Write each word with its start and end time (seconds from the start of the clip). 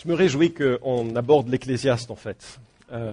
Je 0.00 0.06
me 0.06 0.14
réjouis 0.14 0.54
qu'on 0.54 1.16
aborde 1.16 1.48
l'Ecclésiaste 1.48 2.12
en 2.12 2.16
fait. 2.16 2.60
Euh, 2.92 3.12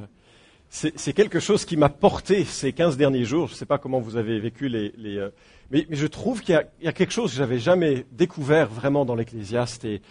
c'est 0.69 1.14
quelque 1.14 1.40
chose 1.40 1.65
qui 1.65 1.77
m'a 1.77 1.90
porté 1.90 2.44
ces 2.44 2.73
15 2.73 2.96
derniers 2.96 3.26
jours. 3.26 3.48
Je 3.48 3.54
ne 3.54 3.58
sais 3.58 3.65
pas 3.65 3.80
comment 3.80 4.00
vous 4.00 4.18
avez 4.18 4.40
vécu 4.40 4.70
les... 4.70 4.94
les 4.98 5.18
euh, 5.18 5.29
mais, 5.71 5.88
mais, 5.90 5.96
je 5.96 6.06
trouve 6.06 6.42
qu'il 6.42 6.54
y, 6.82 6.86
y, 6.86 6.88
a 6.88 6.94
quelque 6.94 7.13
chose 7.13 7.32
que 7.32 7.38
j'avais 7.38 7.58
jamais 7.58 8.06
découvert 8.12 8.68
vraiment 8.68 9.04
dans 9.04 9.16
l'Ecclésiaste. 9.16 9.86
Et, 9.86 10.02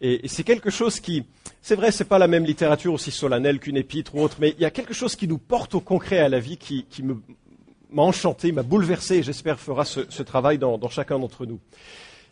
et, 0.00 0.28
c'est 0.28 0.44
quelque 0.44 0.70
chose 0.70 1.00
qui... 1.00 1.24
C'est 1.62 1.74
vrai, 1.74 1.90
c'est 1.90 2.04
pas 2.04 2.18
la 2.18 2.28
même 2.28 2.44
littérature 2.44 2.92
aussi 2.92 3.10
solennelle 3.10 3.58
qu'une 3.58 3.76
épître 3.76 4.14
ou 4.14 4.20
autre, 4.20 4.36
mais 4.40 4.50
il 4.50 4.60
y 4.60 4.66
a 4.66 4.70
quelque 4.70 4.94
chose 4.94 5.16
qui 5.16 5.26
nous 5.26 5.38
porte 5.38 5.74
au 5.74 5.80
concret 5.80 6.18
à 6.18 6.28
la 6.28 6.38
vie, 6.38 6.58
qui, 6.58 6.84
qui 6.88 7.02
m'a 7.02 8.02
enchanté, 8.02 8.52
m'a 8.52 8.62
bouleversé, 8.62 9.16
et 9.16 9.22
j'espère 9.24 9.58
fera 9.58 9.84
ce, 9.84 10.00
ce 10.08 10.22
travail 10.22 10.58
dans, 10.58 10.78
dans 10.78 10.90
chacun 10.90 11.18
d'entre 11.18 11.44
nous. 11.44 11.58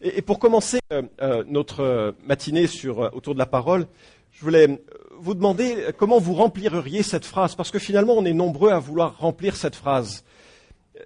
Et, 0.01 0.23
pour 0.23 0.39
commencer 0.39 0.81
euh, 0.93 1.03
euh, 1.21 1.45
notre 1.47 2.15
matinée 2.25 2.67
sur, 2.67 3.03
euh, 3.03 3.11
autour 3.13 3.35
de 3.35 3.39
la 3.39 3.47
parole, 3.47 3.87
je 4.31 4.43
voulais 4.43 4.81
vous 5.19 5.35
demander 5.35 5.87
comment 5.97 6.19
vous 6.19 6.35
rempliriez 6.35 7.03
cette 7.03 7.25
phrase, 7.25 7.57
parce 7.57 7.71
que 7.73 7.81
finalement 7.81 8.15
on 8.15 8.25
est 8.25 8.33
nombreux 8.33 8.71
à 8.71 8.79
vouloir 8.79 9.19
remplir 9.19 9.57
cette 9.57 9.75
phrase. 9.75 10.25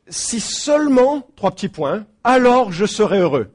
Si 0.08 0.40
seulement, 0.40 1.26
trois 1.36 1.50
petits 1.50 1.68
points, 1.68 2.06
alors 2.24 2.72
je 2.72 2.84
serai 2.84 3.20
heureux. 3.20 3.50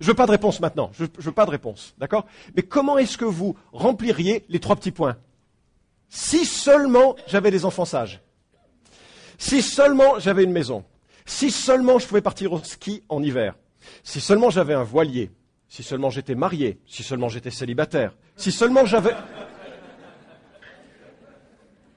Je 0.00 0.06
veux 0.06 0.14
pas 0.14 0.26
de 0.26 0.32
réponse 0.32 0.60
maintenant, 0.60 0.90
je, 0.92 1.06
je 1.18 1.24
veux 1.24 1.32
pas 1.32 1.46
de 1.46 1.50
réponse, 1.50 1.94
d'accord? 1.96 2.26
Mais 2.54 2.62
comment 2.62 2.98
est-ce 2.98 3.16
que 3.16 3.24
vous 3.24 3.56
rempliriez 3.72 4.44
les 4.48 4.60
trois 4.60 4.76
petits 4.76 4.92
points? 4.92 5.16
Si 6.10 6.44
seulement 6.44 7.16
j'avais 7.26 7.50
des 7.50 7.64
enfants 7.64 7.86
sages, 7.86 8.20
si 9.38 9.62
seulement 9.62 10.18
j'avais 10.18 10.44
une 10.44 10.52
maison, 10.52 10.84
si 11.24 11.50
seulement 11.50 11.98
je 11.98 12.06
pouvais 12.06 12.20
partir 12.20 12.52
au 12.52 12.58
ski 12.62 13.02
en 13.08 13.22
hiver, 13.22 13.54
si 14.02 14.20
seulement 14.20 14.50
j'avais 14.50 14.74
un 14.74 14.82
voilier, 14.82 15.30
si 15.68 15.82
seulement 15.82 16.10
j'étais 16.10 16.34
marié, 16.34 16.80
si 16.86 17.02
seulement 17.02 17.28
j'étais 17.28 17.50
célibataire, 17.50 18.12
si 18.36 18.52
seulement 18.52 18.84
j'avais... 18.84 19.14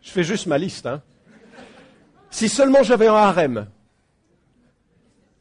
Je 0.02 0.10
fais 0.10 0.24
juste 0.24 0.48
ma 0.48 0.58
liste, 0.58 0.86
hein. 0.86 1.02
Si 2.32 2.50
seulement 2.50 2.82
j'avais 2.82 3.08
un 3.08 3.16
harem, 3.16 3.68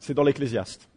c'est 0.01 0.13
dans 0.13 0.25
l'Ecclésiaste. 0.25 0.89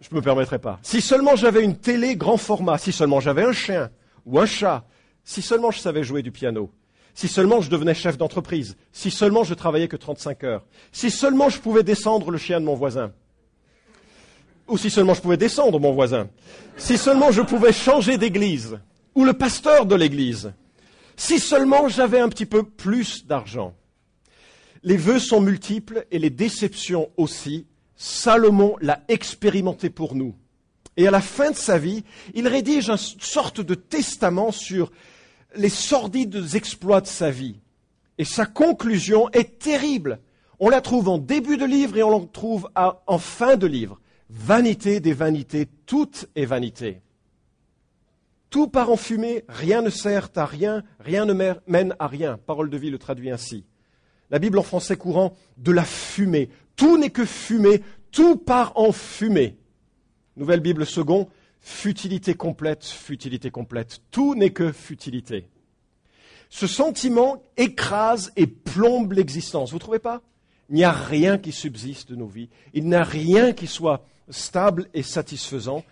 Je 0.00 0.08
ne 0.10 0.16
me 0.16 0.22
permettrai 0.22 0.58
pas. 0.58 0.78
Si 0.82 1.00
seulement 1.00 1.36
j'avais 1.36 1.62
une 1.62 1.76
télé 1.76 2.16
grand 2.16 2.36
format, 2.36 2.76
si 2.76 2.92
seulement 2.92 3.20
j'avais 3.20 3.44
un 3.44 3.52
chien 3.52 3.90
ou 4.24 4.38
un 4.38 4.46
chat, 4.46 4.84
si 5.24 5.42
seulement 5.42 5.70
je 5.70 5.78
savais 5.78 6.02
jouer 6.02 6.22
du 6.22 6.32
piano, 6.32 6.70
si 7.14 7.28
seulement 7.28 7.60
je 7.60 7.70
devenais 7.70 7.94
chef 7.94 8.18
d'entreprise, 8.18 8.76
si 8.92 9.10
seulement 9.10 9.42
je 9.42 9.54
travaillais 9.54 9.88
que 9.88 9.96
35 9.96 10.44
heures, 10.44 10.66
si 10.92 11.10
seulement 11.10 11.48
je 11.48 11.60
pouvais 11.60 11.82
descendre 11.82 12.30
le 12.30 12.38
chien 12.38 12.60
de 12.60 12.66
mon 12.66 12.74
voisin, 12.74 13.12
ou 14.68 14.78
si 14.78 14.90
seulement 14.90 15.14
je 15.14 15.20
pouvais 15.20 15.36
descendre 15.36 15.78
mon 15.78 15.92
voisin, 15.92 16.28
si 16.76 16.98
seulement 16.98 17.30
je 17.30 17.42
pouvais 17.42 17.72
changer 17.72 18.18
d'église, 18.18 18.78
ou 19.14 19.24
le 19.24 19.32
pasteur 19.32 19.86
de 19.86 19.94
l'église, 19.94 20.52
si 21.16 21.38
seulement 21.38 21.88
j'avais 21.88 22.20
un 22.20 22.28
petit 22.28 22.46
peu 22.46 22.62
plus 22.62 23.26
d'argent. 23.26 23.74
Les 24.82 24.96
vœux 24.96 25.18
sont 25.18 25.40
multiples 25.40 26.06
et 26.10 26.18
les 26.18 26.30
déceptions 26.30 27.10
aussi. 27.16 27.66
Salomon 27.96 28.76
l'a 28.80 29.02
expérimenté 29.08 29.88
pour 29.90 30.14
nous. 30.14 30.34
Et 30.96 31.08
à 31.08 31.10
la 31.10 31.20
fin 31.20 31.50
de 31.50 31.56
sa 31.56 31.78
vie, 31.78 32.04
il 32.34 32.46
rédige 32.46 32.90
une 32.90 32.96
sorte 32.96 33.60
de 33.60 33.74
testament 33.74 34.52
sur 34.52 34.92
les 35.56 35.68
sordides 35.70 36.54
exploits 36.54 37.00
de 37.00 37.06
sa 37.06 37.30
vie. 37.30 37.56
Et 38.18 38.24
sa 38.24 38.46
conclusion 38.46 39.28
est 39.30 39.58
terrible. 39.58 40.20
On 40.58 40.68
la 40.68 40.80
trouve 40.80 41.08
en 41.08 41.18
début 41.18 41.56
de 41.56 41.66
livre 41.66 41.96
et 41.96 42.02
on 42.02 42.18
la 42.18 42.26
trouve 42.26 42.68
en 42.74 43.18
fin 43.18 43.56
de 43.56 43.66
livre. 43.66 44.00
Vanité 44.28 45.00
des 45.00 45.12
vanités, 45.12 45.68
tout 45.86 46.10
est 46.34 46.46
vanité. 46.46 47.00
Tout 48.50 48.68
part 48.68 48.90
en 48.90 48.96
fumée, 48.96 49.44
rien 49.48 49.82
ne 49.82 49.90
sert 49.90 50.30
à 50.36 50.46
rien, 50.46 50.82
rien 50.98 51.24
ne 51.26 51.34
mène 51.66 51.94
à 51.98 52.06
rien. 52.06 52.38
Parole 52.38 52.70
de 52.70 52.76
vie 52.76 52.90
le 52.90 52.98
traduit 52.98 53.30
ainsi. 53.30 53.64
La 54.30 54.38
Bible 54.38 54.58
en 54.58 54.62
français 54.62 54.96
courant, 54.96 55.36
de 55.56 55.72
la 55.72 55.84
fumée. 55.84 56.50
Tout 56.74 56.98
n'est 56.98 57.10
que 57.10 57.24
fumée, 57.24 57.82
tout 58.10 58.36
part 58.36 58.72
en 58.76 58.92
fumée. 58.92 59.56
Nouvelle 60.36 60.60
Bible 60.60 60.86
second, 60.86 61.28
futilité 61.60 62.34
complète, 62.34 62.84
futilité 62.84 63.50
complète. 63.50 64.00
Tout 64.10 64.34
n'est 64.34 64.50
que 64.50 64.72
futilité. 64.72 65.48
Ce 66.48 66.66
sentiment 66.66 67.42
écrase 67.56 68.32
et 68.36 68.46
plombe 68.46 69.12
l'existence. 69.12 69.70
Vous 69.70 69.76
ne 69.76 69.80
trouvez 69.80 69.98
pas? 69.98 70.22
Il 70.68 70.76
n'y 70.76 70.84
a 70.84 70.92
rien 70.92 71.38
qui 71.38 71.52
subsiste 71.52 72.10
de 72.10 72.16
nos 72.16 72.26
vies. 72.26 72.48
Il 72.74 72.88
n'y 72.88 72.94
a 72.94 73.04
rien 73.04 73.52
qui 73.52 73.66
soit 73.66 74.04
stable 74.28 74.88
et 74.94 75.02
satisfaisant. 75.02 75.84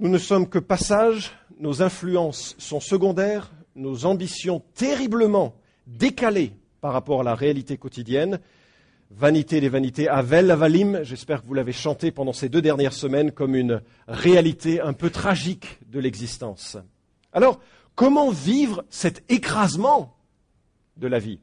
Nous 0.00 0.08
ne 0.08 0.18
sommes 0.18 0.48
que 0.48 0.58
passage, 0.58 1.32
nos 1.58 1.82
influences 1.82 2.54
sont 2.58 2.80
secondaires, 2.80 3.52
nos 3.76 4.04
ambitions 4.04 4.62
terriblement 4.74 5.54
décalées 5.86 6.52
par 6.80 6.92
rapport 6.92 7.20
à 7.20 7.24
la 7.24 7.34
réalité 7.34 7.76
quotidienne. 7.76 8.40
Vanité 9.10 9.60
des 9.60 9.68
vanités, 9.68 10.08
Avel 10.08 10.50
Avalim, 10.50 11.00
j'espère 11.02 11.42
que 11.42 11.46
vous 11.46 11.54
l'avez 11.54 11.72
chanté 11.72 12.10
pendant 12.10 12.32
ces 12.32 12.48
deux 12.48 12.62
dernières 12.62 12.94
semaines 12.94 13.30
comme 13.30 13.54
une 13.54 13.82
réalité 14.08 14.80
un 14.80 14.94
peu 14.94 15.10
tragique 15.10 15.78
de 15.90 16.00
l'existence. 16.00 16.78
Alors, 17.32 17.60
comment 17.94 18.30
vivre 18.30 18.84
cet 18.88 19.22
écrasement 19.30 20.16
de 20.96 21.06
la 21.08 21.18
vie? 21.18 21.40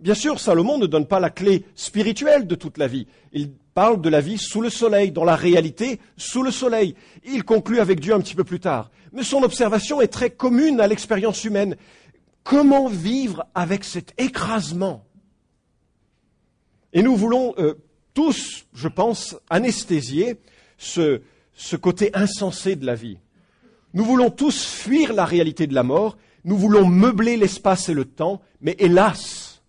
Bien 0.00 0.14
sûr, 0.14 0.40
Salomon 0.40 0.78
ne 0.78 0.86
donne 0.86 1.06
pas 1.06 1.20
la 1.20 1.28
clé 1.28 1.66
spirituelle 1.74 2.46
de 2.46 2.54
toute 2.54 2.78
la 2.78 2.86
vie. 2.86 3.06
Parle 3.80 4.02
de 4.02 4.10
la 4.10 4.20
vie 4.20 4.36
sous 4.36 4.60
le 4.60 4.68
soleil, 4.68 5.10
dans 5.10 5.24
la 5.24 5.36
réalité 5.36 6.00
sous 6.18 6.42
le 6.42 6.50
soleil. 6.50 6.94
Il 7.24 7.44
conclut 7.44 7.80
avec 7.80 7.98
Dieu 7.98 8.12
un 8.12 8.20
petit 8.20 8.34
peu 8.34 8.44
plus 8.44 8.60
tard. 8.60 8.90
Mais 9.14 9.22
son 9.22 9.42
observation 9.42 10.02
est 10.02 10.12
très 10.12 10.28
commune 10.28 10.82
à 10.82 10.86
l'expérience 10.86 11.44
humaine. 11.44 11.76
Comment 12.44 12.88
vivre 12.88 13.46
avec 13.54 13.84
cet 13.84 14.12
écrasement? 14.20 15.06
Et 16.92 17.02
nous 17.02 17.16
voulons 17.16 17.54
euh, 17.56 17.76
tous, 18.12 18.66
je 18.74 18.86
pense, 18.86 19.38
anesthésier 19.48 20.36
ce, 20.76 21.22
ce 21.54 21.76
côté 21.76 22.10
insensé 22.12 22.76
de 22.76 22.84
la 22.84 22.94
vie. 22.94 23.16
Nous 23.94 24.04
voulons 24.04 24.28
tous 24.28 24.62
fuir 24.62 25.14
la 25.14 25.24
réalité 25.24 25.66
de 25.66 25.74
la 25.74 25.84
mort, 25.84 26.18
nous 26.44 26.58
voulons 26.58 26.86
meubler 26.86 27.38
l'espace 27.38 27.88
et 27.88 27.94
le 27.94 28.04
temps, 28.04 28.42
mais 28.60 28.76
hélas, 28.78 29.62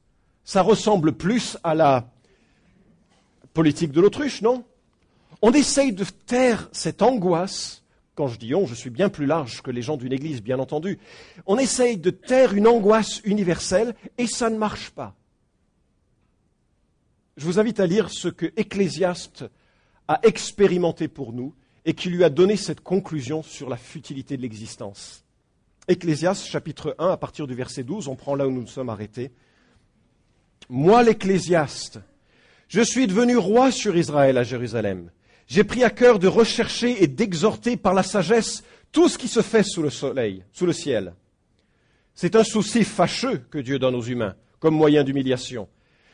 ça 0.43 0.63
ressemble 0.63 1.13
plus 1.13 1.57
à 1.63 1.75
la 1.75 2.10
politique 3.53 3.91
de 3.91 4.01
l'autruche, 4.01 4.41
non? 4.41 4.63
On 5.41 5.51
essaye 5.53 5.93
de 5.93 6.03
taire 6.03 6.69
cette 6.71 7.01
angoisse. 7.01 7.83
Quand 8.15 8.27
je 8.27 8.37
dis 8.37 8.53
on, 8.53 8.67
je 8.67 8.75
suis 8.75 8.89
bien 8.89 9.09
plus 9.09 9.25
large 9.25 9.61
que 9.61 9.71
les 9.71 9.81
gens 9.81 9.97
d'une 9.97 10.13
église, 10.13 10.41
bien 10.41 10.59
entendu. 10.59 10.99
On 11.45 11.57
essaye 11.57 11.97
de 11.97 12.09
taire 12.09 12.53
une 12.53 12.67
angoisse 12.67 13.21
universelle 13.23 13.95
et 14.17 14.27
ça 14.27 14.49
ne 14.49 14.57
marche 14.57 14.91
pas. 14.91 15.15
Je 17.37 17.45
vous 17.45 17.59
invite 17.59 17.79
à 17.79 17.87
lire 17.87 18.09
ce 18.09 18.27
que 18.27 18.51
Ecclésiaste 18.57 19.45
a 20.07 20.19
expérimenté 20.23 21.07
pour 21.07 21.33
nous 21.33 21.55
et 21.85 21.93
qui 21.93 22.09
lui 22.09 22.23
a 22.23 22.29
donné 22.29 22.57
cette 22.57 22.81
conclusion 22.81 23.41
sur 23.41 23.69
la 23.69 23.77
futilité 23.77 24.37
de 24.37 24.41
l'existence. 24.41 25.23
Ecclésiaste 25.87 26.45
chapitre 26.45 26.95
1 26.99 27.09
à 27.09 27.17
partir 27.17 27.47
du 27.47 27.55
verset 27.55 27.83
12, 27.83 28.07
on 28.07 28.15
prend 28.15 28.35
là 28.35 28.47
où 28.47 28.51
nous 28.51 28.61
nous 28.61 28.67
sommes 28.67 28.89
arrêtés 28.89 29.31
moi 30.71 31.03
l'Ecclésiaste, 31.03 31.99
je 32.71 32.79
suis 32.79 33.05
devenu 33.05 33.35
roi 33.35 33.69
sur 33.69 33.97
Israël 33.97 34.37
à 34.37 34.43
Jérusalem. 34.43 35.11
J'ai 35.45 35.65
pris 35.65 35.83
à 35.83 35.89
cœur 35.89 36.19
de 36.19 36.29
rechercher 36.29 37.03
et 37.03 37.07
d'exhorter 37.07 37.75
par 37.75 37.93
la 37.93 38.01
sagesse 38.01 38.63
tout 38.93 39.09
ce 39.09 39.17
qui 39.17 39.27
se 39.27 39.41
fait 39.41 39.63
sous 39.63 39.81
le 39.81 39.89
soleil, 39.89 40.45
sous 40.53 40.65
le 40.65 40.71
ciel. 40.71 41.13
C'est 42.15 42.37
un 42.37 42.45
souci 42.45 42.85
fâcheux 42.85 43.39
que 43.51 43.57
Dieu 43.57 43.77
donne 43.77 43.95
aux 43.95 44.01
humains 44.01 44.35
comme 44.61 44.73
moyen 44.73 45.03
d'humiliation. 45.03 45.67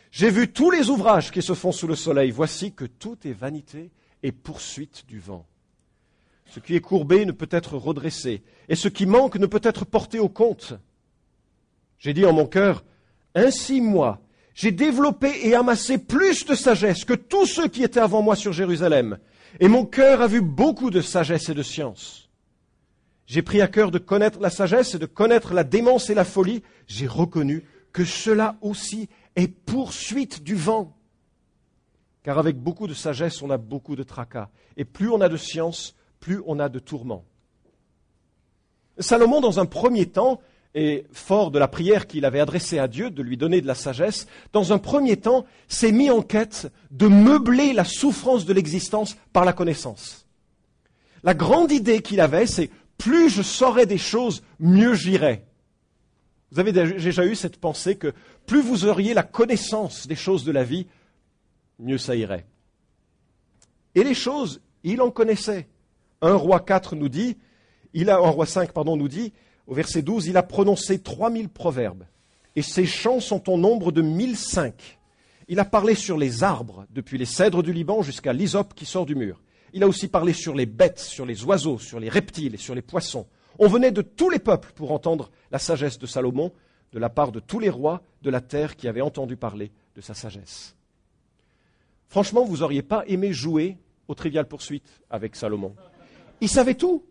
J'ai 0.09 0.31
vu 0.31 0.51
tous 0.51 0.71
les 0.71 0.89
ouvrages 0.89 1.29
qui 1.29 1.43
se 1.43 1.53
font 1.53 1.71
sous 1.71 1.85
le 1.85 1.95
soleil. 1.95 2.31
Voici 2.31 2.73
que 2.73 2.85
tout 2.85 3.19
est 3.23 3.33
vanité 3.33 3.91
et 4.23 4.31
poursuite 4.31 5.05
du 5.07 5.19
vent. 5.19 5.45
Ce 6.47 6.59
qui 6.59 6.75
est 6.75 6.81
courbé 6.81 7.27
ne 7.27 7.33
peut 7.33 7.49
être 7.51 7.77
redressé, 7.77 8.41
et 8.67 8.75
ce 8.75 8.87
qui 8.87 9.05
manque 9.05 9.35
ne 9.35 9.45
peut 9.45 9.61
être 9.61 9.85
porté 9.85 10.17
au 10.17 10.29
compte. 10.29 10.73
J'ai 11.99 12.15
dit 12.15 12.25
en 12.25 12.33
mon 12.33 12.47
cœur, 12.47 12.83
ainsi 13.35 13.79
moi, 13.79 14.21
j'ai 14.57 14.71
développé 14.71 15.47
et 15.47 15.53
amassé 15.53 15.99
plus 15.99 16.43
de 16.47 16.55
sagesse 16.55 17.05
que 17.05 17.13
tous 17.13 17.45
ceux 17.45 17.67
qui 17.67 17.83
étaient 17.83 17.99
avant 17.99 18.23
moi 18.23 18.35
sur 18.35 18.53
Jérusalem, 18.53 19.19
et 19.59 19.67
mon 19.67 19.85
cœur 19.85 20.19
a 20.23 20.27
vu 20.27 20.41
beaucoup 20.41 20.89
de 20.89 20.99
sagesse 20.99 21.49
et 21.49 21.53
de 21.53 21.61
science. 21.61 22.27
J'ai 23.27 23.43
pris 23.43 23.61
à 23.61 23.67
cœur 23.67 23.91
de 23.91 23.99
connaître 23.99 24.39
la 24.39 24.49
sagesse 24.49 24.95
et 24.95 24.99
de 24.99 25.05
connaître 25.05 25.53
la 25.53 25.63
démence 25.63 26.09
et 26.09 26.15
la 26.15 26.25
folie. 26.25 26.63
J'ai 26.87 27.05
reconnu 27.05 27.65
que 27.93 28.03
cela 28.03 28.57
aussi 28.61 29.09
est 29.35 29.47
poursuite 29.47 30.41
du 30.41 30.55
vent. 30.55 30.97
Car 32.23 32.39
avec 32.39 32.57
beaucoup 32.57 32.87
de 32.87 32.95
sagesse, 32.95 33.43
on 33.43 33.51
a 33.51 33.57
beaucoup 33.57 33.95
de 33.95 34.03
tracas. 34.03 34.49
Et 34.75 34.85
plus 34.85 35.09
on 35.09 35.21
a 35.21 35.29
de 35.29 35.37
science, 35.37 35.95
plus 36.19 36.41
on 36.47 36.57
a 36.57 36.67
de 36.67 36.79
tourments. 36.79 37.25
Salomon, 38.97 39.39
dans 39.39 39.59
un 39.59 39.67
premier 39.67 40.07
temps, 40.07 40.41
et 40.77 41.07
fort 41.11 41.49
de 41.49 41.57
la 41.57 41.67
prière 41.67 42.05
qu'il 42.05 42.23
avait 42.23 42.39
adressée 42.39 42.77
à 42.77 42.87
Dieu 42.87 43.09
de 43.09 43.23
lui 43.23 43.35
donner 43.35 43.61
de 43.61 43.67
la 43.67 43.73
sagesse, 43.73 44.27
dans 44.53 44.73
un 44.73 44.77
premier 44.77 45.17
temps, 45.17 45.43
s'est 45.67 45.91
mis 45.91 46.11
en 46.11 46.21
quête 46.21 46.71
de 46.91 47.07
meubler 47.07 47.73
la 47.73 47.83
souffrance 47.83 48.45
de 48.45 48.53
l'existence 48.53 49.17
par 49.33 49.43
la 49.43 49.53
connaissance. 49.53 50.27
La 51.23 51.33
grande 51.33 51.71
idée 51.71 52.03
qu'il 52.03 52.21
avait, 52.21 52.45
c'est 52.45 52.69
plus 52.99 53.31
je 53.31 53.41
saurai 53.41 53.87
des 53.87 53.97
choses, 53.97 54.43
mieux 54.59 54.93
j'irai. 54.93 55.45
Vous 56.51 56.59
avez 56.59 56.71
déjà 56.71 57.25
eu 57.25 57.33
cette 57.33 57.57
pensée 57.57 57.95
que 57.95 58.13
plus 58.45 58.61
vous 58.61 58.85
auriez 58.85 59.15
la 59.15 59.23
connaissance 59.23 60.05
des 60.05 60.15
choses 60.15 60.43
de 60.43 60.51
la 60.51 60.63
vie, 60.63 60.85
mieux 61.79 61.97
ça 61.97 62.15
irait. 62.15 62.45
Et 63.95 64.03
les 64.03 64.13
choses, 64.13 64.61
il 64.83 65.01
en 65.01 65.09
connaissait. 65.09 65.67
Un 66.21 66.35
roi 66.35 66.59
4 66.59 66.95
nous 66.95 67.09
dit, 67.09 67.35
il 67.93 68.11
a, 68.11 68.17
un 68.17 68.29
roi 68.29 68.45
5 68.45 68.73
pardon, 68.73 68.95
nous 68.95 69.07
dit, 69.07 69.33
au 69.67 69.73
verset 69.73 70.01
12, 70.01 70.27
il 70.27 70.37
a 70.37 70.43
prononcé 70.43 70.99
3000 70.99 71.49
proverbes, 71.49 72.05
et 72.55 72.61
ses 72.61 72.85
chants 72.85 73.19
sont 73.19 73.49
au 73.49 73.57
nombre 73.57 73.91
de 73.91 74.01
1005. 74.01 74.97
Il 75.49 75.59
a 75.59 75.65
parlé 75.65 75.93
sur 75.93 76.17
les 76.17 76.43
arbres, 76.43 76.85
depuis 76.89 77.17
les 77.17 77.25
cèdres 77.25 77.63
du 77.63 77.73
Liban 77.73 78.01
jusqu'à 78.01 78.33
l'hysope 78.33 78.73
qui 78.73 78.85
sort 78.85 79.05
du 79.05 79.15
mur. 79.15 79.41
Il 79.73 79.83
a 79.83 79.87
aussi 79.87 80.07
parlé 80.07 80.33
sur 80.33 80.55
les 80.55 80.65
bêtes, 80.65 80.99
sur 80.99 81.25
les 81.25 81.43
oiseaux, 81.43 81.77
sur 81.77 81.99
les 81.99 82.09
reptiles 82.09 82.55
et 82.55 82.57
sur 82.57 82.73
les 82.73 82.81
poissons. 82.81 83.27
On 83.59 83.67
venait 83.67 83.91
de 83.91 84.01
tous 84.01 84.29
les 84.29 84.39
peuples 84.39 84.71
pour 84.73 84.91
entendre 84.91 85.29
la 85.51 85.59
sagesse 85.59 85.99
de 85.99 86.07
Salomon, 86.07 86.51
de 86.93 86.99
la 86.99 87.09
part 87.09 87.31
de 87.31 87.39
tous 87.39 87.59
les 87.59 87.69
rois 87.69 88.01
de 88.21 88.29
la 88.29 88.41
terre 88.41 88.75
qui 88.75 88.87
avaient 88.87 89.01
entendu 89.01 89.35
parler 89.35 89.71
de 89.95 90.01
sa 90.01 90.13
sagesse. 90.13 90.75
Franchement, 92.07 92.45
vous 92.45 92.57
n'auriez 92.57 92.81
pas 92.81 93.03
aimé 93.07 93.33
jouer 93.33 93.77
au 94.07 94.15
trivial 94.15 94.47
poursuite 94.47 95.01
avec 95.09 95.35
Salomon. 95.35 95.75
Il 96.39 96.47
savait 96.49 96.75
tout. 96.75 97.03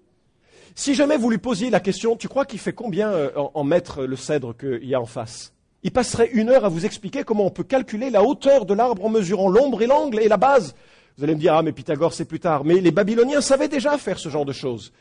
Si 0.74 0.94
jamais 0.94 1.16
vous 1.16 1.30
lui 1.30 1.38
posiez 1.38 1.70
la 1.70 1.80
question, 1.80 2.16
tu 2.16 2.28
crois 2.28 2.44
qu'il 2.44 2.58
fait 2.58 2.72
combien 2.72 3.10
euh, 3.10 3.30
en, 3.36 3.64
mètres 3.64 4.04
le 4.04 4.16
cèdre 4.16 4.56
qu'il 4.56 4.84
y 4.84 4.94
a 4.94 5.00
en 5.00 5.06
face? 5.06 5.52
Il 5.82 5.92
passerait 5.92 6.30
une 6.32 6.48
heure 6.48 6.64
à 6.64 6.68
vous 6.68 6.84
expliquer 6.84 7.22
comment 7.22 7.46
on 7.46 7.50
peut 7.50 7.64
calculer 7.64 8.10
la 8.10 8.22
hauteur 8.22 8.66
de 8.66 8.74
l'arbre 8.74 9.04
en 9.04 9.08
mesurant 9.08 9.48
l'ombre 9.48 9.82
et 9.82 9.86
l'angle 9.86 10.20
et 10.20 10.28
la 10.28 10.36
base. 10.36 10.74
Vous 11.16 11.24
allez 11.24 11.34
me 11.34 11.40
dire, 11.40 11.54
ah 11.54 11.62
mais 11.62 11.72
Pythagore 11.72 12.12
c'est 12.12 12.24
plus 12.24 12.40
tard. 12.40 12.64
Mais 12.64 12.80
les 12.80 12.90
Babyloniens 12.90 13.40
savaient 13.40 13.68
déjà 13.68 13.96
faire 13.96 14.18
ce 14.18 14.28
genre 14.28 14.44
de 14.44 14.52
choses. 14.52 14.92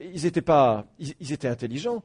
Ils 0.00 0.26
étaient, 0.26 0.42
pas, 0.42 0.86
ils 0.98 1.32
étaient 1.32 1.48
intelligents. 1.48 2.02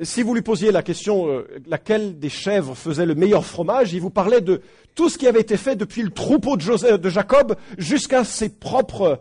Si 0.00 0.22
vous 0.22 0.34
lui 0.34 0.42
posiez 0.42 0.72
la 0.72 0.82
question 0.82 1.28
euh, 1.28 1.46
laquelle 1.66 2.18
des 2.18 2.30
chèvres 2.30 2.74
faisait 2.74 3.06
le 3.06 3.14
meilleur 3.14 3.44
fromage, 3.44 3.92
il 3.92 4.00
vous 4.00 4.10
parlait 4.10 4.40
de 4.40 4.62
tout 4.94 5.08
ce 5.08 5.18
qui 5.18 5.26
avait 5.26 5.40
été 5.40 5.56
fait 5.56 5.76
depuis 5.76 6.02
le 6.02 6.10
troupeau 6.10 6.56
de, 6.56 6.96
de 6.96 7.08
Jacob 7.08 7.56
jusqu'à 7.76 8.24
ses 8.24 8.48
propres 8.48 9.20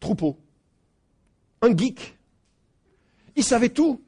troupeaux. 0.00 0.38
Un 1.62 1.76
geek. 1.76 2.16
Il 3.36 3.44
savait 3.44 3.68
tout. 3.70 4.02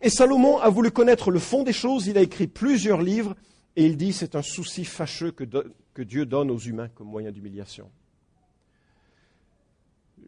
Et 0.00 0.10
Salomon 0.10 0.58
a 0.58 0.68
voulu 0.68 0.90
connaître 0.90 1.30
le 1.30 1.38
fond 1.38 1.64
des 1.64 1.72
choses, 1.72 2.06
il 2.06 2.18
a 2.18 2.22
écrit 2.22 2.46
plusieurs 2.46 3.02
livres, 3.02 3.34
et 3.74 3.84
il 3.84 3.96
dit 3.96 4.12
c'est 4.12 4.36
un 4.36 4.42
souci 4.42 4.84
fâcheux 4.84 5.32
que, 5.32 5.44
Dieu 6.02 6.26
donne 6.26 6.50
aux 6.50 6.58
humains 6.58 6.88
comme 6.88 7.08
moyen 7.08 7.32
d'humiliation 7.32 7.90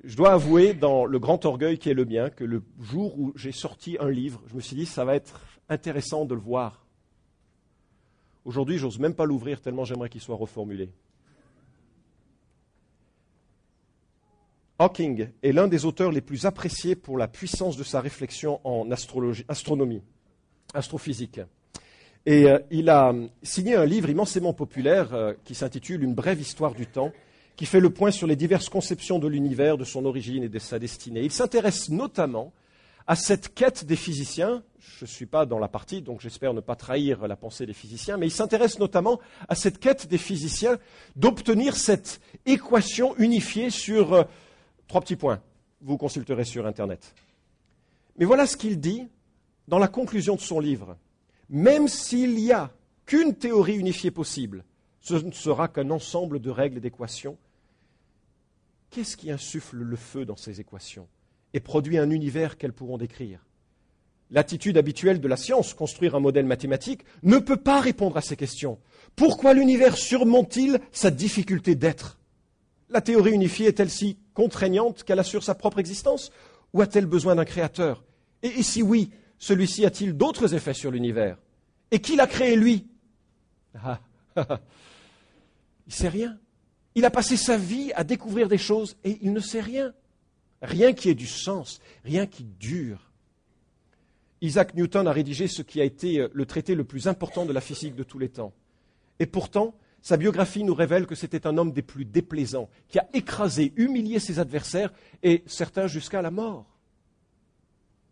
je 0.04 0.16
dois 0.16 0.32
avouer, 0.32 0.74
dans 0.74 1.04
le 1.04 1.18
grand 1.18 1.44
orgueil 1.44 1.78
qui 1.78 1.90
est 1.90 1.94
le 1.94 2.04
mien, 2.04 2.30
que 2.30 2.44
le 2.44 2.62
jour 2.80 3.18
où 3.18 3.32
j'ai 3.36 3.52
sorti 3.52 3.96
un 4.00 4.08
livre, 4.08 4.42
je 4.46 4.54
me 4.54 4.60
suis 4.60 4.76
dit, 4.76 4.86
ça 4.86 5.04
va 5.04 5.14
être 5.14 5.40
intéressant 5.68 6.24
de 6.24 6.34
le 6.34 6.40
voir. 6.40 6.86
Aujourd'hui, 8.44 8.78
j'ose 8.78 8.98
même 8.98 9.14
pas 9.14 9.26
l'ouvrir 9.26 9.60
tellement 9.60 9.84
j'aimerais 9.84 10.08
qu'il 10.08 10.20
soit 10.20 10.36
reformulé. 10.36 10.90
Hawking 14.80 15.28
est 15.42 15.52
l'un 15.52 15.68
des 15.68 15.84
auteurs 15.84 16.10
les 16.10 16.22
plus 16.22 16.46
appréciés 16.46 16.96
pour 16.96 17.18
la 17.18 17.28
puissance 17.28 17.76
de 17.76 17.84
sa 17.84 18.00
réflexion 18.00 18.60
en 18.64 18.90
astronomie, 18.90 20.00
astrophysique. 20.72 21.38
Et 22.24 22.46
euh, 22.46 22.58
il 22.70 22.88
a 22.88 23.14
signé 23.42 23.74
un 23.74 23.84
livre 23.84 24.08
immensément 24.08 24.54
populaire 24.54 25.12
euh, 25.12 25.34
qui 25.44 25.54
s'intitule 25.54 26.02
Une 26.02 26.14
brève 26.14 26.40
histoire 26.40 26.72
du 26.72 26.86
temps, 26.86 27.12
qui 27.56 27.66
fait 27.66 27.78
le 27.78 27.90
point 27.90 28.10
sur 28.10 28.26
les 28.26 28.36
diverses 28.36 28.70
conceptions 28.70 29.18
de 29.18 29.28
l'univers, 29.28 29.76
de 29.76 29.84
son 29.84 30.06
origine 30.06 30.44
et 30.44 30.48
de 30.48 30.58
sa 30.58 30.78
destinée. 30.78 31.20
Il 31.20 31.30
s'intéresse 31.30 31.90
notamment 31.90 32.50
à 33.06 33.16
cette 33.16 33.52
quête 33.54 33.84
des 33.84 33.96
physiciens. 33.96 34.62
Je 34.78 35.04
ne 35.04 35.10
suis 35.10 35.26
pas 35.26 35.44
dans 35.44 35.58
la 35.58 35.68
partie, 35.68 36.00
donc 36.00 36.22
j'espère 36.22 36.54
ne 36.54 36.60
pas 36.60 36.74
trahir 36.74 37.28
la 37.28 37.36
pensée 37.36 37.66
des 37.66 37.74
physiciens, 37.74 38.16
mais 38.16 38.28
il 38.28 38.32
s'intéresse 38.32 38.78
notamment 38.78 39.20
à 39.46 39.54
cette 39.54 39.78
quête 39.78 40.08
des 40.08 40.16
physiciens 40.16 40.78
d'obtenir 41.16 41.76
cette 41.76 42.22
équation 42.46 43.14
unifiée 43.18 43.68
sur 43.68 44.14
euh, 44.14 44.24
trois 44.90 45.00
petits 45.00 45.14
points. 45.14 45.40
Vous 45.82 45.96
consulterez 45.96 46.44
sur 46.44 46.66
Internet. 46.66 47.14
Mais 48.16 48.24
voilà 48.24 48.44
ce 48.44 48.56
qu'il 48.56 48.80
dit 48.80 49.06
dans 49.68 49.78
la 49.78 49.86
conclusion 49.86 50.34
de 50.34 50.40
son 50.40 50.58
livre. 50.58 50.96
Même 51.48 51.86
s'il 51.86 52.34
n'y 52.34 52.50
a 52.50 52.72
qu'une 53.06 53.36
théorie 53.36 53.76
unifiée 53.76 54.10
possible, 54.10 54.64
ce 55.00 55.14
ne 55.14 55.30
sera 55.30 55.68
qu'un 55.68 55.90
ensemble 55.90 56.40
de 56.40 56.50
règles 56.50 56.78
et 56.78 56.80
d'équations 56.80 57.38
Qu'est-ce 58.90 59.16
qui 59.16 59.30
insuffle 59.30 59.76
le 59.76 59.94
feu 59.94 60.24
dans 60.24 60.34
ces 60.34 60.60
équations 60.60 61.06
et 61.54 61.60
produit 61.60 61.96
un 61.96 62.10
univers 62.10 62.58
qu'elles 62.58 62.72
pourront 62.72 62.98
décrire? 62.98 63.46
L'attitude 64.32 64.76
habituelle 64.76 65.20
de 65.20 65.28
la 65.28 65.36
science, 65.36 65.72
construire 65.72 66.16
un 66.16 66.20
modèle 66.20 66.46
mathématique, 66.46 67.04
ne 67.22 67.38
peut 67.38 67.56
pas 67.56 67.78
répondre 67.78 68.16
à 68.16 68.22
ces 68.22 68.36
questions. 68.36 68.80
Pourquoi 69.14 69.54
l'univers 69.54 69.96
surmonte-t-il 69.96 70.80
sa 70.90 71.12
difficulté 71.12 71.76
d'être? 71.76 72.18
La 72.88 73.00
théorie 73.00 73.30
unifiée 73.30 73.68
est-elle 73.68 73.88
si 73.88 74.18
contraignante 74.40 75.04
qu'elle 75.04 75.18
assure 75.18 75.44
sa 75.44 75.54
propre 75.54 75.80
existence 75.80 76.32
Ou 76.72 76.80
a-t-elle 76.80 77.04
besoin 77.04 77.34
d'un 77.34 77.44
créateur? 77.44 78.02
Et, 78.42 78.62
si 78.62 78.82
oui, 78.82 79.10
celui-ci 79.38 79.84
a-t-il 79.84 80.14
d'autres 80.14 80.54
effets 80.54 80.72
sur 80.72 80.90
l'univers? 80.90 81.36
Et 81.90 81.98
qui 81.98 82.16
l'a 82.16 82.26
créé 82.26 82.56
lui? 82.56 82.86
Ah, 83.74 84.00
ah, 84.36 84.46
ah, 84.48 84.60
Il 85.86 85.92
sait 85.92 86.08
rien. 86.08 86.38
Il 86.94 87.04
a 87.04 87.10
passé 87.10 87.36
sa 87.36 87.58
vie 87.58 87.92
à 87.94 88.02
découvrir 88.02 88.48
des 88.48 88.56
choses 88.56 88.96
et 89.04 89.18
il 89.20 89.34
ne 89.34 89.40
sait 89.40 89.60
rien. 89.60 89.92
Rien 90.62 90.94
qui 90.94 91.10
ait 91.10 91.14
du 91.14 91.26
sens, 91.26 91.80
rien 92.02 92.26
qui 92.26 92.44
dure. 92.44 93.10
Isaac 94.40 94.74
Newton 94.74 95.06
a 95.06 95.12
rédigé 95.12 95.48
ce 95.48 95.60
qui 95.60 95.82
a 95.82 95.84
été 95.84 96.18
euh, 96.18 96.28
le 96.32 96.46
traité 96.46 96.74
le 96.74 96.84
plus 96.84 97.08
important 97.08 97.44
de 97.44 97.52
la 97.52 97.60
physique 97.60 97.94
de 97.94 98.04
tous 98.04 98.18
les 98.18 98.30
temps. 98.30 98.54
Et 99.18 99.26
pourtant, 99.26 99.74
sa 100.02 100.16
biographie 100.16 100.64
nous 100.64 100.74
révèle 100.74 101.06
que 101.06 101.14
c'était 101.14 101.46
un 101.46 101.58
homme 101.58 101.72
des 101.72 101.82
plus 101.82 102.04
déplaisants, 102.04 102.68
qui 102.88 102.98
a 102.98 103.08
écrasé, 103.12 103.72
humilié 103.76 104.18
ses 104.18 104.38
adversaires 104.38 104.92
et 105.22 105.42
certains 105.46 105.86
jusqu'à 105.86 106.22
la 106.22 106.30
mort. 106.30 106.66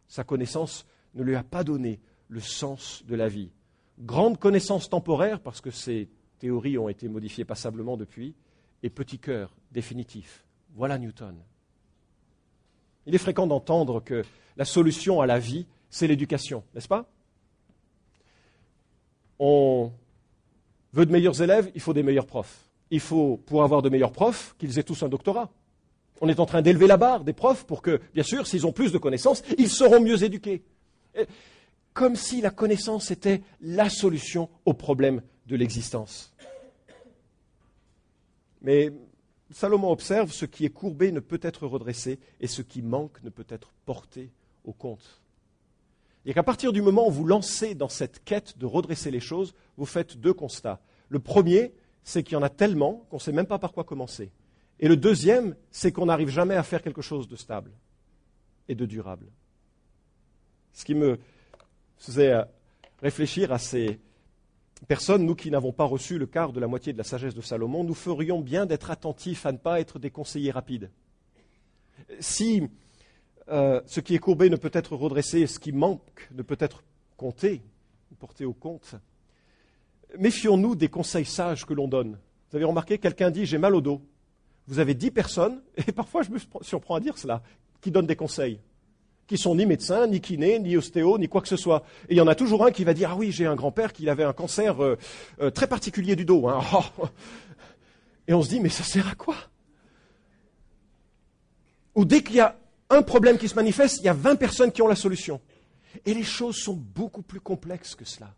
Sa 0.06 0.24
connaissance 0.24 0.86
ne 1.14 1.22
lui 1.22 1.36
a 1.36 1.42
pas 1.42 1.64
donné 1.64 2.00
le 2.28 2.40
sens 2.40 3.04
de 3.06 3.14
la 3.14 3.28
vie. 3.28 3.50
Grande 3.98 4.38
connaissance 4.38 4.88
temporaire, 4.88 5.40
parce 5.40 5.60
que 5.60 5.70
ses 5.70 6.08
théories 6.38 6.78
ont 6.78 6.88
été 6.88 7.08
modifiées 7.08 7.44
passablement 7.44 7.96
depuis, 7.96 8.34
et 8.82 8.90
petit 8.90 9.18
cœur 9.18 9.54
définitif. 9.72 10.44
Voilà 10.74 10.98
Newton. 10.98 11.36
Il 13.06 13.14
est 13.14 13.18
fréquent 13.18 13.46
d'entendre 13.46 14.00
que 14.00 14.22
la 14.56 14.64
solution 14.64 15.20
à 15.20 15.26
la 15.26 15.38
vie, 15.38 15.66
c'est 15.90 16.06
l'éducation, 16.06 16.62
n'est-ce 16.74 16.88
pas? 16.88 17.10
On 19.38 19.92
veut 20.92 21.06
de 21.06 21.12
meilleurs 21.12 21.40
élèves, 21.42 21.70
il 21.74 21.80
faut 21.80 21.92
des 21.92 22.02
meilleurs 22.02 22.26
profs. 22.26 22.68
Il 22.90 23.00
faut, 23.00 23.36
pour 23.46 23.62
avoir 23.62 23.82
de 23.82 23.88
meilleurs 23.88 24.12
profs, 24.12 24.54
qu'ils 24.58 24.78
aient 24.78 24.84
tous 24.84 25.02
un 25.02 25.08
doctorat. 25.08 25.50
On 26.20 26.28
est 26.28 26.40
en 26.40 26.46
train 26.46 26.62
d'élever 26.62 26.86
la 26.86 26.96
barre 26.96 27.24
des 27.24 27.32
profs 27.32 27.64
pour 27.64 27.82
que, 27.82 28.00
bien 28.14 28.22
sûr, 28.22 28.46
s'ils 28.46 28.66
ont 28.66 28.72
plus 28.72 28.92
de 28.92 28.98
connaissances, 28.98 29.42
ils 29.56 29.68
seront 29.68 30.00
mieux 30.00 30.22
éduqués. 30.22 30.62
Comme 31.92 32.16
si 32.16 32.40
la 32.40 32.50
connaissance 32.50 33.10
était 33.10 33.42
la 33.60 33.90
solution 33.90 34.48
au 34.64 34.72
problème 34.72 35.22
de 35.46 35.56
l'existence. 35.56 36.32
Mais 38.62 38.92
Salomon 39.50 39.90
observe 39.90 40.32
ce 40.32 40.44
qui 40.44 40.64
est 40.64 40.70
courbé 40.70 41.12
ne 41.12 41.20
peut 41.20 41.40
être 41.42 41.66
redressé 41.66 42.18
et 42.40 42.46
ce 42.46 42.62
qui 42.62 42.82
manque 42.82 43.22
ne 43.22 43.30
peut 43.30 43.46
être 43.48 43.72
porté 43.86 44.30
au 44.64 44.72
compte. 44.72 45.20
Et 46.28 46.34
qu'à 46.34 46.42
partir 46.42 46.74
du 46.74 46.82
moment 46.82 47.08
où 47.08 47.10
vous 47.10 47.24
lancez 47.24 47.74
dans 47.74 47.88
cette 47.88 48.22
quête 48.22 48.58
de 48.58 48.66
redresser 48.66 49.10
les 49.10 49.18
choses, 49.18 49.54
vous 49.78 49.86
faites 49.86 50.18
deux 50.18 50.34
constats. 50.34 50.78
Le 51.08 51.20
premier, 51.20 51.72
c'est 52.04 52.22
qu'il 52.22 52.34
y 52.34 52.36
en 52.36 52.42
a 52.42 52.50
tellement 52.50 53.06
qu'on 53.08 53.16
ne 53.16 53.22
sait 53.22 53.32
même 53.32 53.46
pas 53.46 53.58
par 53.58 53.72
quoi 53.72 53.82
commencer. 53.82 54.30
Et 54.78 54.88
le 54.88 54.98
deuxième, 54.98 55.56
c'est 55.70 55.90
qu'on 55.90 56.04
n'arrive 56.04 56.28
jamais 56.28 56.54
à 56.54 56.62
faire 56.62 56.82
quelque 56.82 57.00
chose 57.00 57.28
de 57.28 57.36
stable 57.36 57.70
et 58.68 58.74
de 58.74 58.84
durable. 58.84 59.24
Ce 60.74 60.84
qui 60.84 60.94
me 60.94 61.18
faisait 61.96 62.34
réfléchir 63.00 63.50
à 63.50 63.58
ces, 63.58 63.98
personne, 64.86 65.24
nous 65.24 65.34
qui 65.34 65.50
n'avons 65.50 65.72
pas 65.72 65.84
reçu 65.84 66.18
le 66.18 66.26
quart 66.26 66.52
de 66.52 66.60
la 66.60 66.66
moitié 66.66 66.92
de 66.92 66.98
la 66.98 67.04
sagesse 67.04 67.34
de 67.34 67.40
Salomon, 67.40 67.84
nous 67.84 67.94
ferions 67.94 68.42
bien 68.42 68.66
d'être 68.66 68.90
attentifs 68.90 69.46
à 69.46 69.52
ne 69.52 69.56
pas 69.56 69.80
être 69.80 69.98
des 69.98 70.10
conseillers 70.10 70.50
rapides. 70.50 70.90
Si 72.20 72.68
euh, 73.50 73.80
ce 73.86 74.00
qui 74.00 74.14
est 74.14 74.18
courbé 74.18 74.50
ne 74.50 74.56
peut 74.56 74.70
être 74.72 74.94
redressé, 74.96 75.46
ce 75.46 75.58
qui 75.58 75.72
manque 75.72 76.28
ne 76.32 76.42
peut 76.42 76.56
être 76.60 76.82
compté, 77.16 77.62
porté 78.18 78.44
au 78.44 78.52
compte, 78.52 78.94
méfions-nous 80.18 80.74
des 80.74 80.88
conseils 80.88 81.24
sages 81.24 81.64
que 81.64 81.74
l'on 81.74 81.88
donne. 81.88 82.18
Vous 82.50 82.56
avez 82.56 82.64
remarqué, 82.64 82.98
quelqu'un 82.98 83.30
dit 83.30 83.46
j'ai 83.46 83.58
mal 83.58 83.74
au 83.74 83.80
dos. 83.80 84.02
Vous 84.66 84.78
avez 84.78 84.94
dix 84.94 85.10
personnes, 85.10 85.62
et 85.76 85.92
parfois 85.92 86.22
je 86.22 86.30
me 86.30 86.38
surprends 86.62 86.96
à 86.96 87.00
dire 87.00 87.16
cela, 87.18 87.42
qui 87.80 87.90
donnent 87.90 88.06
des 88.06 88.16
conseils 88.16 88.60
qui 89.28 89.36
sont 89.36 89.54
ni 89.54 89.66
médecins, 89.66 90.06
ni 90.06 90.20
kinés, 90.20 90.58
ni 90.58 90.76
ostéos, 90.76 91.18
ni 91.18 91.28
quoi 91.28 91.42
que 91.42 91.48
ce 91.48 91.56
soit. 91.56 91.84
Et 92.08 92.14
il 92.14 92.16
y 92.16 92.20
en 92.20 92.26
a 92.26 92.34
toujours 92.34 92.64
un 92.64 92.70
qui 92.70 92.82
va 92.82 92.94
dire, 92.94 93.10
ah 93.12 93.16
oui, 93.16 93.30
j'ai 93.30 93.46
un 93.46 93.54
grand-père 93.54 93.92
qui 93.92 94.08
avait 94.08 94.24
un 94.24 94.32
cancer 94.32 94.82
euh, 94.82 94.96
euh, 95.40 95.50
très 95.50 95.66
particulier 95.66 96.16
du 96.16 96.24
dos. 96.24 96.48
Hein. 96.48 96.62
Et 98.26 98.32
on 98.32 98.42
se 98.42 98.48
dit, 98.48 98.58
mais 98.58 98.70
ça 98.70 98.82
sert 98.84 99.06
à 99.06 99.14
quoi? 99.14 99.36
Ou 101.94 102.06
dès 102.06 102.22
qu'il 102.22 102.36
y 102.36 102.40
a 102.40 102.56
un 102.90 103.02
problème 103.02 103.38
qui 103.38 103.48
se 103.48 103.54
manifeste, 103.54 103.98
il 103.98 104.04
y 104.04 104.08
a 104.08 104.14
20 104.14 104.36
personnes 104.36 104.72
qui 104.72 104.82
ont 104.82 104.88
la 104.88 104.96
solution. 104.96 105.40
Et 106.06 106.14
les 106.14 106.22
choses 106.22 106.56
sont 106.56 106.74
beaucoup 106.74 107.22
plus 107.22 107.40
complexes 107.40 107.94
que 107.94 108.04
cela. 108.04 108.34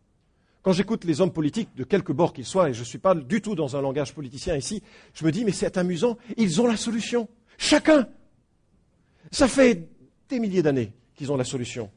Quand 0.62 0.73
j'écoute 0.73 1.04
les 1.04 1.21
hommes 1.21 1.33
politiques, 1.33 1.71
de 1.75 1.85
quelque 1.85 2.12
bord 2.12 2.33
qu'ils 2.33 2.45
soient, 2.45 2.69
et 2.69 2.75
je 2.75 2.80
ne 2.80 2.85
suis 2.85 2.99
pas 2.99 3.14
du 3.14 3.40
tout 3.40 3.54
dans 3.54 3.76
un 3.76 3.80
langage 3.80 4.12
politicien 4.12 4.57
ici, 4.57 4.83
je 5.14 5.25
me 5.25 5.33
dis, 5.33 5.45
mais 5.45 5.52
c'est 5.52 5.78
amusant, 5.78 6.19
ils 6.37 6.61
ont 6.61 6.66
la 6.66 6.76
solution. 6.76 7.28
Chacun. 7.57 8.09
Ça 9.30 9.49
fait 9.49 9.88
des 10.28 10.38
milliers 10.38 10.62
d'années 10.62 10.92
qu'ils 11.14 11.33
ont 11.33 11.37
la 11.37 11.45
solution. 11.45 11.90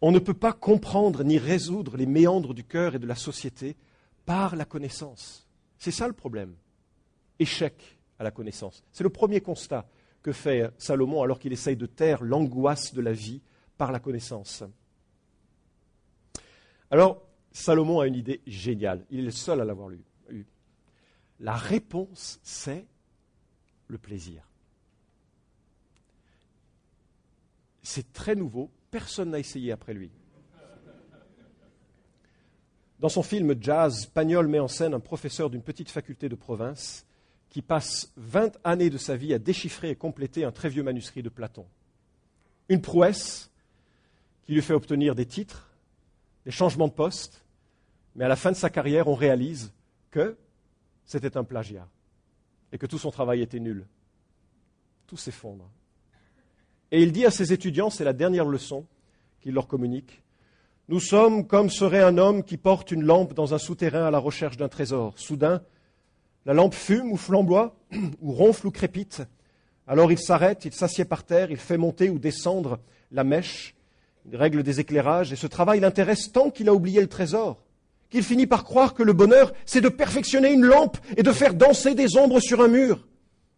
On 0.00 0.12
ne 0.12 0.18
peut 0.18 0.34
pas 0.34 0.52
comprendre 0.52 1.24
ni 1.24 1.38
résoudre 1.38 1.96
les 1.96 2.06
méandres 2.06 2.54
du 2.54 2.62
cœur 2.62 2.94
et 2.94 2.98
de 2.98 3.06
la 3.06 3.14
société 3.14 3.76
par 4.24 4.54
la 4.54 4.64
connaissance. 4.64 5.48
C'est 5.78 5.90
ça 5.90 6.06
le 6.06 6.12
problème. 6.12 6.54
Échec 7.38 7.95
à 8.18 8.24
la 8.24 8.30
connaissance. 8.30 8.82
C'est 8.92 9.04
le 9.04 9.10
premier 9.10 9.40
constat 9.40 9.86
que 10.22 10.32
fait 10.32 10.70
Salomon 10.78 11.22
alors 11.22 11.38
qu'il 11.38 11.52
essaye 11.52 11.76
de 11.76 11.86
taire 11.86 12.22
l'angoisse 12.22 12.94
de 12.94 13.00
la 13.00 13.12
vie 13.12 13.40
par 13.76 13.92
la 13.92 14.00
connaissance. 14.00 14.64
Alors, 16.90 17.22
Salomon 17.52 18.00
a 18.00 18.06
une 18.06 18.14
idée 18.14 18.40
géniale. 18.46 19.04
Il 19.10 19.20
est 19.20 19.24
le 19.24 19.30
seul 19.30 19.60
à 19.60 19.64
l'avoir 19.64 19.90
eu. 19.90 20.04
La 21.40 21.54
réponse, 21.54 22.40
c'est 22.42 22.86
le 23.88 23.98
plaisir. 23.98 24.42
C'est 27.82 28.12
très 28.12 28.34
nouveau, 28.34 28.70
personne 28.90 29.30
n'a 29.30 29.38
essayé 29.38 29.70
après 29.70 29.94
lui. 29.94 30.10
Dans 32.98 33.10
son 33.10 33.22
film 33.22 33.54
Jazz, 33.60 34.06
Pagnol 34.06 34.48
met 34.48 34.58
en 34.58 34.68
scène 34.68 34.94
un 34.94 35.00
professeur 35.00 35.50
d'une 35.50 35.62
petite 35.62 35.90
faculté 35.90 36.28
de 36.28 36.34
province 36.34 37.06
qui 37.50 37.62
passe 37.62 38.12
20 38.16 38.58
années 38.64 38.90
de 38.90 38.98
sa 38.98 39.16
vie 39.16 39.32
à 39.34 39.38
déchiffrer 39.38 39.90
et 39.90 39.96
compléter 39.96 40.44
un 40.44 40.52
très 40.52 40.68
vieux 40.68 40.82
manuscrit 40.82 41.22
de 41.22 41.28
Platon. 41.28 41.66
Une 42.68 42.82
prouesse 42.82 43.50
qui 44.44 44.52
lui 44.52 44.62
fait 44.62 44.74
obtenir 44.74 45.14
des 45.14 45.26
titres, 45.26 45.70
des 46.44 46.50
changements 46.50 46.88
de 46.88 46.92
poste, 46.92 47.44
mais 48.14 48.24
à 48.24 48.28
la 48.28 48.36
fin 48.36 48.50
de 48.50 48.56
sa 48.56 48.70
carrière, 48.70 49.08
on 49.08 49.14
réalise 49.14 49.72
que 50.10 50.36
c'était 51.04 51.36
un 51.36 51.44
plagiat 51.44 51.88
et 52.72 52.78
que 52.78 52.86
tout 52.86 52.98
son 52.98 53.10
travail 53.10 53.42
était 53.42 53.60
nul. 53.60 53.86
Tout 55.06 55.16
s'effondre. 55.16 55.70
Et 56.90 57.02
il 57.02 57.12
dit 57.12 57.26
à 57.26 57.30
ses 57.30 57.52
étudiants, 57.52 57.90
c'est 57.90 58.04
la 58.04 58.12
dernière 58.12 58.46
leçon 58.46 58.86
qu'il 59.40 59.54
leur 59.54 59.68
communique, 59.68 60.22
Nous 60.88 61.00
sommes 61.00 61.46
comme 61.46 61.68
serait 61.68 62.02
un 62.02 62.16
homme 62.16 62.44
qui 62.44 62.56
porte 62.56 62.92
une 62.92 63.02
lampe 63.02 63.34
dans 63.34 63.54
un 63.54 63.58
souterrain 63.58 64.06
à 64.06 64.10
la 64.10 64.18
recherche 64.18 64.56
d'un 64.56 64.68
trésor. 64.68 65.18
Soudain, 65.18 65.62
la 66.46 66.54
lampe 66.54 66.74
fume 66.74 67.12
ou 67.12 67.16
flamboie, 67.16 67.76
ou 68.22 68.32
ronfle 68.32 68.68
ou 68.68 68.70
crépite. 68.70 69.22
Alors 69.86 70.10
il 70.10 70.18
s'arrête, 70.18 70.64
il 70.64 70.72
s'assied 70.72 71.04
par 71.04 71.24
terre, 71.24 71.50
il 71.50 71.58
fait 71.58 71.76
monter 71.76 72.08
ou 72.08 72.18
descendre 72.18 72.78
la 73.10 73.24
mèche, 73.24 73.74
il 74.24 74.36
règle 74.36 74.62
des 74.62 74.80
éclairages, 74.80 75.32
et 75.32 75.36
ce 75.36 75.46
travail 75.46 75.80
l'intéresse 75.80 76.32
tant 76.32 76.50
qu'il 76.50 76.68
a 76.68 76.74
oublié 76.74 77.00
le 77.00 77.08
trésor, 77.08 77.62
qu'il 78.10 78.22
finit 78.22 78.46
par 78.46 78.64
croire 78.64 78.94
que 78.94 79.02
le 79.02 79.12
bonheur, 79.12 79.52
c'est 79.64 79.80
de 79.80 79.88
perfectionner 79.88 80.52
une 80.52 80.64
lampe 80.64 80.98
et 81.16 81.22
de 81.22 81.32
faire 81.32 81.54
danser 81.54 81.94
des 81.94 82.16
ombres 82.16 82.40
sur 82.40 82.60
un 82.60 82.68
mur. 82.68 83.06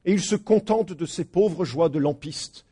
Et 0.05 0.13
il 0.13 0.23
se 0.23 0.37
contente 0.37 0.93
de 0.93 1.07
ses 1.07 1.25
pauvres 1.25 1.65
joies 1.65 1.91
de 1.91 1.99
lampiste, 1.99 2.65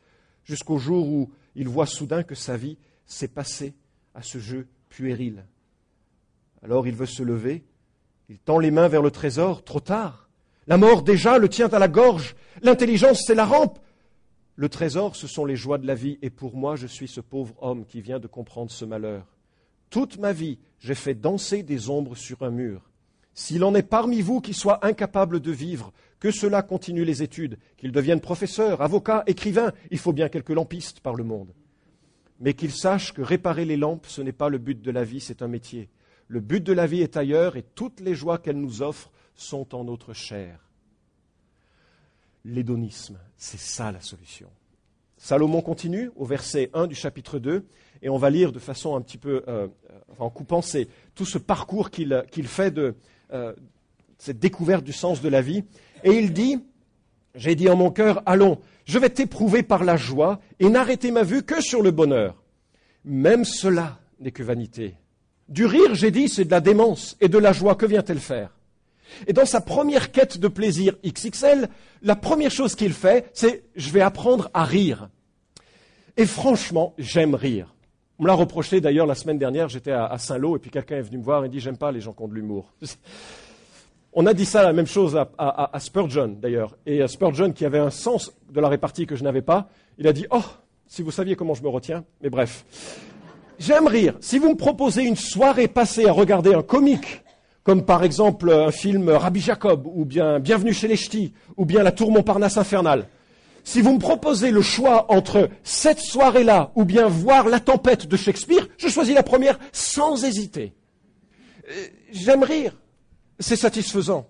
jusqu'au 0.44 0.78
jour 0.78 1.06
où 1.06 1.30
il 1.54 1.68
voit 1.68 1.86
soudain 1.86 2.22
que 2.22 2.34
sa 2.34 2.56
vie 2.56 2.78
s'est 3.06 3.28
passée 3.28 3.74
à 4.14 4.22
ce 4.22 4.38
jeu 4.38 4.66
puéril. 4.88 5.44
Alors 6.62 6.86
il 6.86 6.94
veut 6.94 7.06
se 7.06 7.22
lever, 7.22 7.64
il 8.28 8.38
tend 8.38 8.58
les 8.58 8.70
mains 8.70 8.88
vers 8.88 9.02
le 9.02 9.10
trésor, 9.10 9.62
trop 9.62 9.80
tard. 9.80 10.28
La 10.66 10.78
mort 10.78 11.02
déjà 11.02 11.38
le 11.38 11.48
tient 11.48 11.68
à 11.68 11.78
la 11.78 11.88
gorge. 11.88 12.34
L'intelligence, 12.62 13.22
c'est 13.24 13.34
la 13.34 13.44
rampe. 13.44 13.78
Le 14.56 14.68
trésor, 14.68 15.14
ce 15.14 15.26
sont 15.26 15.44
les 15.44 15.54
joies 15.54 15.78
de 15.78 15.86
la 15.86 15.94
vie, 15.94 16.18
et 16.22 16.30
pour 16.30 16.56
moi, 16.56 16.76
je 16.76 16.86
suis 16.86 17.08
ce 17.08 17.20
pauvre 17.20 17.54
homme 17.60 17.84
qui 17.84 18.00
vient 18.00 18.18
de 18.18 18.26
comprendre 18.26 18.70
ce 18.70 18.84
malheur. 18.84 19.26
Toute 19.90 20.18
ma 20.18 20.32
vie, 20.32 20.58
j'ai 20.80 20.94
fait 20.94 21.14
danser 21.14 21.62
des 21.62 21.88
ombres 21.90 22.16
sur 22.16 22.42
un 22.42 22.50
mur. 22.50 22.90
S'il 23.34 23.62
en 23.64 23.74
est 23.74 23.82
parmi 23.82 24.22
vous 24.22 24.40
qui 24.40 24.54
soit 24.54 24.84
incapable 24.84 25.40
de 25.40 25.52
vivre, 25.52 25.92
que 26.18 26.30
cela 26.30 26.62
continue 26.62 27.04
les 27.04 27.22
études, 27.22 27.58
qu'il 27.76 27.92
devienne 27.92 28.20
professeur, 28.20 28.80
avocat, 28.80 29.22
écrivain, 29.26 29.72
il 29.90 29.98
faut 29.98 30.14
bien 30.14 30.30
quelques 30.30 30.50
lampistes 30.50 31.00
par 31.00 31.14
le 31.14 31.22
monde. 31.22 31.52
Mais 32.40 32.54
qu'il 32.54 32.72
sache 32.72 33.12
que 33.12 33.22
réparer 33.22 33.66
les 33.66 33.76
lampes, 33.76 34.06
ce 34.06 34.22
n'est 34.22 34.32
pas 34.32 34.48
le 34.48 34.58
but 34.58 34.80
de 34.80 34.90
la 34.90 35.04
vie, 35.04 35.20
c'est 35.20 35.42
un 35.42 35.48
métier. 35.48 35.90
Le 36.28 36.40
but 36.40 36.62
de 36.62 36.72
la 36.72 36.86
vie 36.86 37.02
est 37.02 37.16
ailleurs 37.16 37.56
et 37.56 37.62
toutes 37.62 38.00
les 38.00 38.14
joies 38.14 38.38
qu'elle 38.38 38.58
nous 38.58 38.82
offre 38.82 39.10
sont 39.34 39.74
en 39.74 39.84
notre 39.84 40.12
chair. 40.12 40.60
L'hédonisme, 42.44 43.18
c'est 43.36 43.60
ça 43.60 43.92
la 43.92 44.00
solution. 44.00 44.48
Salomon 45.18 45.62
continue 45.62 46.10
au 46.16 46.24
verset 46.24 46.70
1 46.74 46.86
du 46.86 46.94
chapitre 46.94 47.38
2, 47.38 47.64
et 48.02 48.08
on 48.08 48.18
va 48.18 48.30
lire 48.30 48.52
de 48.52 48.58
façon 48.58 48.94
un 48.94 49.00
petit 49.00 49.18
peu, 49.18 49.42
euh, 49.48 49.66
en 50.18 50.30
coupant 50.30 50.60
tout 51.14 51.24
ce 51.24 51.38
parcours 51.38 51.90
qu'il 51.90 52.46
fait 52.46 52.70
de 52.70 52.94
euh, 53.32 53.54
cette 54.18 54.38
découverte 54.38 54.84
du 54.84 54.92
sens 54.92 55.22
de 55.22 55.28
la 55.28 55.40
vie. 55.40 55.64
Et 56.04 56.12
il 56.12 56.32
dit, 56.32 56.62
j'ai 57.34 57.54
dit 57.54 57.68
en 57.68 57.76
mon 57.76 57.90
cœur, 57.90 58.22
allons, 58.26 58.60
je 58.84 58.98
vais 58.98 59.10
t'éprouver 59.10 59.62
par 59.62 59.84
la 59.84 59.96
joie 59.96 60.40
et 60.60 60.68
n'arrêter 60.68 61.10
ma 61.10 61.22
vue 61.22 61.42
que 61.42 61.60
sur 61.60 61.82
le 61.82 61.90
bonheur. 61.90 62.42
Même 63.04 63.44
cela 63.44 63.98
n'est 64.20 64.32
que 64.32 64.42
vanité. 64.42 64.94
Du 65.48 65.66
rire, 65.66 65.94
j'ai 65.94 66.10
dit, 66.10 66.28
c'est 66.28 66.44
de 66.44 66.50
la 66.50 66.60
démence. 66.60 67.16
Et 67.20 67.28
de 67.28 67.38
la 67.38 67.52
joie, 67.52 67.74
que 67.74 67.86
vient-elle 67.86 68.18
faire? 68.18 68.50
Et 69.26 69.32
dans 69.32 69.44
sa 69.44 69.60
première 69.60 70.10
quête 70.10 70.38
de 70.38 70.48
plaisir 70.48 70.94
XXL, 71.06 71.68
la 72.02 72.16
première 72.16 72.50
chose 72.50 72.74
qu'il 72.74 72.92
fait, 72.92 73.30
c'est 73.32 73.64
je 73.76 73.90
vais 73.90 74.00
apprendre 74.00 74.50
à 74.52 74.64
rire. 74.64 75.08
Et 76.16 76.26
franchement, 76.26 76.94
j'aime 76.98 77.34
rire. 77.34 77.74
On 78.18 78.24
me 78.24 78.28
l'a 78.28 78.34
reproché 78.34 78.80
d'ailleurs 78.80 79.06
la 79.06 79.14
semaine 79.14 79.38
dernière, 79.38 79.68
j'étais 79.68 79.92
à, 79.92 80.16
Saint-Lô 80.18 80.56
et 80.56 80.58
puis 80.58 80.70
quelqu'un 80.70 80.96
est 80.96 81.02
venu 81.02 81.18
me 81.18 81.22
voir 81.22 81.44
et 81.44 81.48
dit 81.48 81.60
j'aime 81.60 81.76
pas 81.76 81.92
les 81.92 82.00
gens 82.00 82.12
qui 82.12 82.22
ont 82.22 82.28
de 82.28 82.34
l'humour. 82.34 82.72
On 84.18 84.24
a 84.24 84.32
dit 84.32 84.46
ça 84.46 84.62
la 84.62 84.72
même 84.72 84.86
chose 84.86 85.14
à, 85.36 85.78
Spurgeon 85.78 86.38
d'ailleurs. 86.40 86.74
Et 86.86 87.06
Spurgeon 87.06 87.52
qui 87.52 87.66
avait 87.66 87.78
un 87.78 87.90
sens 87.90 88.32
de 88.50 88.60
la 88.60 88.68
répartie 88.68 89.06
que 89.06 89.14
je 89.14 89.22
n'avais 89.22 89.42
pas, 89.42 89.68
il 89.98 90.08
a 90.08 90.14
dit 90.14 90.26
oh 90.30 90.42
si 90.86 91.02
vous 91.02 91.10
saviez 91.10 91.36
comment 91.36 91.52
je 91.52 91.62
me 91.62 91.68
retiens, 91.68 92.04
mais 92.22 92.30
bref. 92.30 92.64
J'aime 93.58 93.86
rire. 93.86 94.16
Si 94.20 94.38
vous 94.38 94.50
me 94.50 94.56
proposez 94.56 95.02
une 95.04 95.16
soirée 95.16 95.68
passée 95.68 96.06
à 96.06 96.12
regarder 96.12 96.54
un 96.54 96.62
comique, 96.62 97.22
comme 97.62 97.84
par 97.84 98.04
exemple 98.04 98.52
un 98.52 98.70
film 98.70 99.08
Rabbi 99.08 99.40
Jacob, 99.40 99.86
ou 99.86 100.04
bien 100.04 100.38
Bienvenue 100.38 100.72
chez 100.72 100.88
les 100.88 100.96
Ch'tis, 100.96 101.32
ou 101.56 101.64
bien 101.64 101.82
La 101.82 101.92
Tour 101.92 102.12
Montparnasse 102.12 102.58
infernale, 102.58 103.08
si 103.64 103.80
vous 103.80 103.94
me 103.94 103.98
proposez 103.98 104.52
le 104.52 104.62
choix 104.62 105.10
entre 105.10 105.48
cette 105.64 105.98
soirée-là 105.98 106.70
ou 106.76 106.84
bien 106.84 107.08
voir 107.08 107.48
La 107.48 107.58
Tempête 107.58 108.06
de 108.06 108.16
Shakespeare, 108.16 108.68
je 108.78 108.88
choisis 108.88 109.14
la 109.14 109.24
première 109.24 109.58
sans 109.72 110.24
hésiter. 110.24 110.72
Euh, 111.68 111.86
j'aime 112.12 112.44
rire. 112.44 112.76
C'est 113.40 113.56
satisfaisant. 113.56 114.28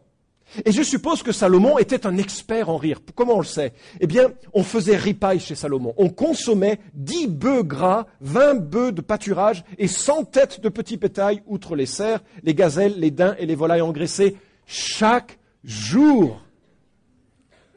Et 0.64 0.72
je 0.72 0.82
suppose 0.82 1.22
que 1.22 1.32
Salomon 1.32 1.76
était 1.76 2.06
un 2.06 2.16
expert 2.18 2.68
en 2.68 2.76
rire. 2.76 3.00
Comment 3.14 3.34
on 3.34 3.40
le 3.40 3.44
sait? 3.44 3.72
Eh 4.00 4.06
bien, 4.06 4.32
on 4.52 4.62
faisait 4.62 4.96
ripaille 4.96 5.40
chez 5.40 5.54
Salomon. 5.54 5.92
On 5.96 6.08
consommait 6.08 6.78
dix 6.94 7.26
bœufs 7.26 7.64
gras, 7.64 8.06
vingt 8.20 8.54
bœufs 8.54 8.92
de 8.92 9.00
pâturage 9.00 9.64
et 9.76 9.88
cent 9.88 10.24
têtes 10.24 10.60
de 10.60 10.68
petits 10.68 10.98
pétail, 10.98 11.42
outre 11.46 11.74
les 11.74 11.86
cerfs, 11.86 12.22
les 12.42 12.54
gazelles, 12.54 12.94
les 12.98 13.10
daims 13.10 13.34
et 13.38 13.46
les 13.46 13.56
volailles 13.56 13.82
engraissées, 13.82 14.36
chaque 14.66 15.38
jour. 15.64 16.40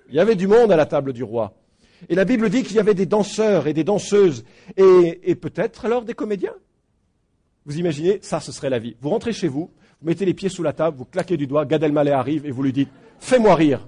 Il 0.09 0.15
y 0.15 0.19
avait 0.19 0.35
du 0.35 0.47
monde 0.47 0.71
à 0.71 0.75
la 0.75 0.85
table 0.85 1.11
du 1.11 1.23
roi. 1.23 1.53
Et 2.07 2.15
la 2.15 2.23
Bible 2.23 2.49
dit 2.49 2.63
qu'il 2.63 2.77
y 2.77 2.79
avait 2.79 2.93
des 2.93 3.05
danseurs 3.05 3.67
et 3.67 3.73
des 3.73 3.83
danseuses 3.83 4.45
et, 4.77 5.19
et 5.23 5.35
peut-être 5.35 5.85
alors 5.85 6.05
des 6.05 6.13
comédiens. 6.13 6.55
Vous 7.65 7.77
imaginez, 7.77 8.19
ça, 8.21 8.39
ce 8.39 8.51
serait 8.51 8.69
la 8.69 8.79
vie. 8.79 8.95
Vous 9.01 9.09
rentrez 9.09 9.33
chez 9.33 9.47
vous, 9.47 9.69
vous 10.01 10.07
mettez 10.07 10.25
les 10.25 10.33
pieds 10.33 10.49
sous 10.49 10.63
la 10.63 10.71
table, 10.71 10.97
vous 10.97 11.05
claquez 11.05 11.35
du 11.35 11.45
doigt, 11.45 11.65
Gad 11.65 11.83
Elmaleh 11.83 12.11
arrive 12.11 12.45
et 12.45 12.51
vous 12.51 12.63
lui 12.63 12.71
dites 12.71 12.89
Fais-moi 13.19 13.53
rire. 13.55 13.87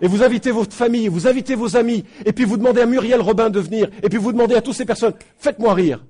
Et 0.00 0.06
vous 0.06 0.22
invitez 0.22 0.50
votre 0.50 0.74
famille, 0.74 1.08
vous 1.08 1.26
invitez 1.26 1.54
vos 1.54 1.76
amis, 1.76 2.04
et 2.24 2.32
puis 2.32 2.44
vous 2.44 2.56
demandez 2.56 2.82
à 2.82 2.86
Muriel 2.86 3.20
Robin 3.20 3.50
de 3.50 3.58
venir, 3.58 3.88
et 4.02 4.08
puis 4.08 4.18
vous 4.18 4.32
demandez 4.32 4.54
à 4.54 4.62
toutes 4.62 4.74
ces 4.74 4.84
personnes 4.84 5.14
Faites-moi 5.38 5.72
rire. 5.74 6.04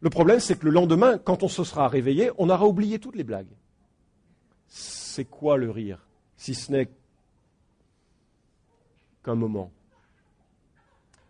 Le 0.00 0.10
problème, 0.10 0.40
c'est 0.40 0.58
que 0.58 0.66
le 0.66 0.72
lendemain, 0.72 1.16
quand 1.16 1.42
on 1.42 1.48
se 1.48 1.64
sera 1.64 1.88
réveillé, 1.88 2.30
on 2.38 2.50
aura 2.50 2.66
oublié 2.66 2.98
toutes 2.98 3.16
les 3.16 3.24
blagues. 3.24 3.46
C'est 4.68 5.24
quoi 5.24 5.56
le 5.56 5.70
rire, 5.70 6.06
si 6.36 6.54
ce 6.54 6.72
n'est 6.72 6.88
qu'un 9.24 9.36
moment? 9.36 9.70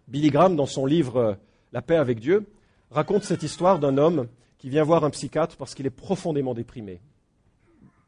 Billy 0.09 0.31
Graham, 0.31 0.57
dans 0.57 0.67
son 0.67 0.87
livre 0.87 1.37
La 1.73 1.83
paix 1.83 1.97
avec 1.97 2.19
Dieu, 2.19 2.47
raconte 2.91 3.25
cette 3.25 3.43
histoire 3.43 3.79
d'un 3.79 3.99
homme 3.99 4.27
qui 4.67 4.71
vient 4.71 4.83
voir 4.83 5.05
un 5.05 5.11
psychiatre 5.11 5.57
parce 5.57 5.77
qu'il 5.77 5.87
est 5.87 5.91
profondément 5.91 6.53
déprimé. 6.53 7.01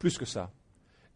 Plus 0.01 0.19
que 0.19 0.25
ça. 0.25 0.51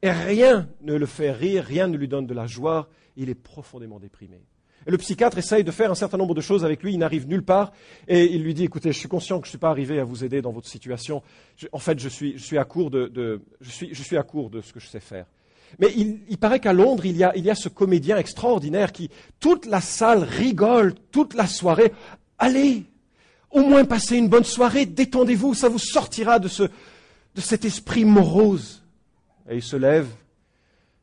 Et 0.00 0.12
rien 0.12 0.68
ne 0.82 0.94
le 0.94 1.04
fait 1.04 1.32
rire, 1.32 1.64
rien 1.64 1.88
ne 1.88 1.96
lui 1.96 2.06
donne 2.06 2.28
de 2.28 2.32
la 2.32 2.46
joie, 2.46 2.88
il 3.16 3.28
est 3.28 3.34
profondément 3.34 3.99
déprimé. 3.99 4.40
Et 4.87 4.92
le 4.92 4.99
psychiatre 4.99 5.38
essaye 5.38 5.64
de 5.64 5.72
faire 5.72 5.90
un 5.90 5.96
certain 5.96 6.16
nombre 6.16 6.37
de 6.37 6.40
choses 6.40 6.64
avec 6.64 6.84
lui, 6.84 6.92
il 6.92 6.99
n'arrive 6.99 7.26
nulle 7.26 7.42
part, 7.42 7.72
et 8.06 8.32
il 8.32 8.44
lui 8.44 8.54
dit, 8.54 8.62
écoutez, 8.62 8.92
je 8.92 8.99
suis 9.00 9.08
conscient 9.08 9.40
que 9.40 9.46
je 9.46 9.49
ne 9.49 9.54
suis 9.54 9.58
pas 9.58 9.70
arrivé 9.70 9.99
à 9.99 10.04
vous 10.04 10.22
aider 10.22 10.42
dans 10.42 10.52
votre 10.52 10.68
situation, 10.68 11.25
en 11.72 11.80
fait, 11.80 11.99
je 11.99 12.08
suis, 12.08 12.56
à 12.56 12.62
court 12.62 12.92
de, 12.92 13.42
ce 13.62 14.72
que 14.72 14.78
je 14.78 14.87
sais 14.87 15.00
faire. 15.00 15.26
Mais 15.80 15.88
il, 15.96 16.38
paraît 16.38 16.61
qu'à 16.61 16.72
Londres, 16.72 17.04
il 17.04 17.16
il 17.34 17.44
y 17.44 17.50
a 17.50 17.54
ce 17.56 17.68
comédien 17.68 18.16
extraordinaire 18.16 18.92
qui, 18.92 19.11
toute 19.40 19.66
la 19.66 19.80
salle 19.80 20.22
rigole, 20.22 20.94
toute 21.11 21.34
la 21.34 21.49
soirée. 21.49 21.92
Allez, 22.38 22.84
au 23.52 23.61
moins 23.61 23.85
passez 23.85 24.16
une 24.16 24.28
bonne 24.28 24.44
soirée, 24.44 24.87
détendez-vous, 24.87 25.54
ça 25.54 25.68
vous 25.68 25.78
sortira 25.78 26.38
de, 26.38 26.49
ce, 26.49 26.64
de 26.64 27.40
cet 27.40 27.64
esprit 27.64 28.04
morose. 28.04 28.82
Et 29.49 29.56
il 29.56 29.62
se 29.62 29.76
lève. 29.76 30.09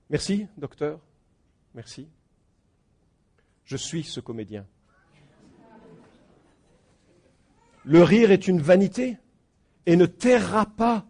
Merci, 0.09 0.47
docteur. 0.57 0.99
Merci. 1.75 2.07
Je 3.65 3.77
suis 3.77 4.03
ce 4.03 4.19
comédien. 4.19 4.65
Le 7.85 8.03
rire 8.03 8.31
est 8.31 8.47
une 8.47 8.61
vanité 8.61 9.17
et 9.85 9.95
ne 9.95 10.05
terrera 10.05 10.65
pas 10.65 11.05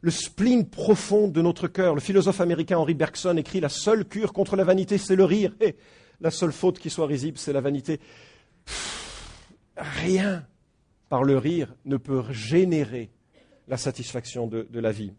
le 0.00 0.10
spleen 0.10 0.68
profond 0.68 1.28
de 1.28 1.42
notre 1.42 1.66
cœur. 1.66 1.94
Le 1.94 2.00
philosophe 2.00 2.40
américain 2.40 2.78
Henry 2.78 2.94
Bergson 2.94 3.36
écrit 3.36 3.60
La 3.60 3.68
seule 3.68 4.04
cure 4.04 4.32
contre 4.32 4.54
la 4.54 4.64
vanité, 4.64 4.98
c'est 4.98 5.16
le 5.16 5.24
rire. 5.24 5.54
Et 5.60 5.76
la 6.20 6.30
seule 6.30 6.52
faute 6.52 6.78
qui 6.78 6.90
soit 6.90 7.06
risible, 7.06 7.38
c'est 7.38 7.52
la 7.52 7.60
vanité. 7.60 8.00
rien 9.76 10.46
par 11.08 11.24
le 11.24 11.38
rire 11.38 11.74
ne 11.84 11.96
peut 11.96 12.22
générer 12.30 13.10
la 13.68 13.76
satisfaction 13.76 14.46
de, 14.46 14.66
la 14.72 14.92
vie. 14.92 15.12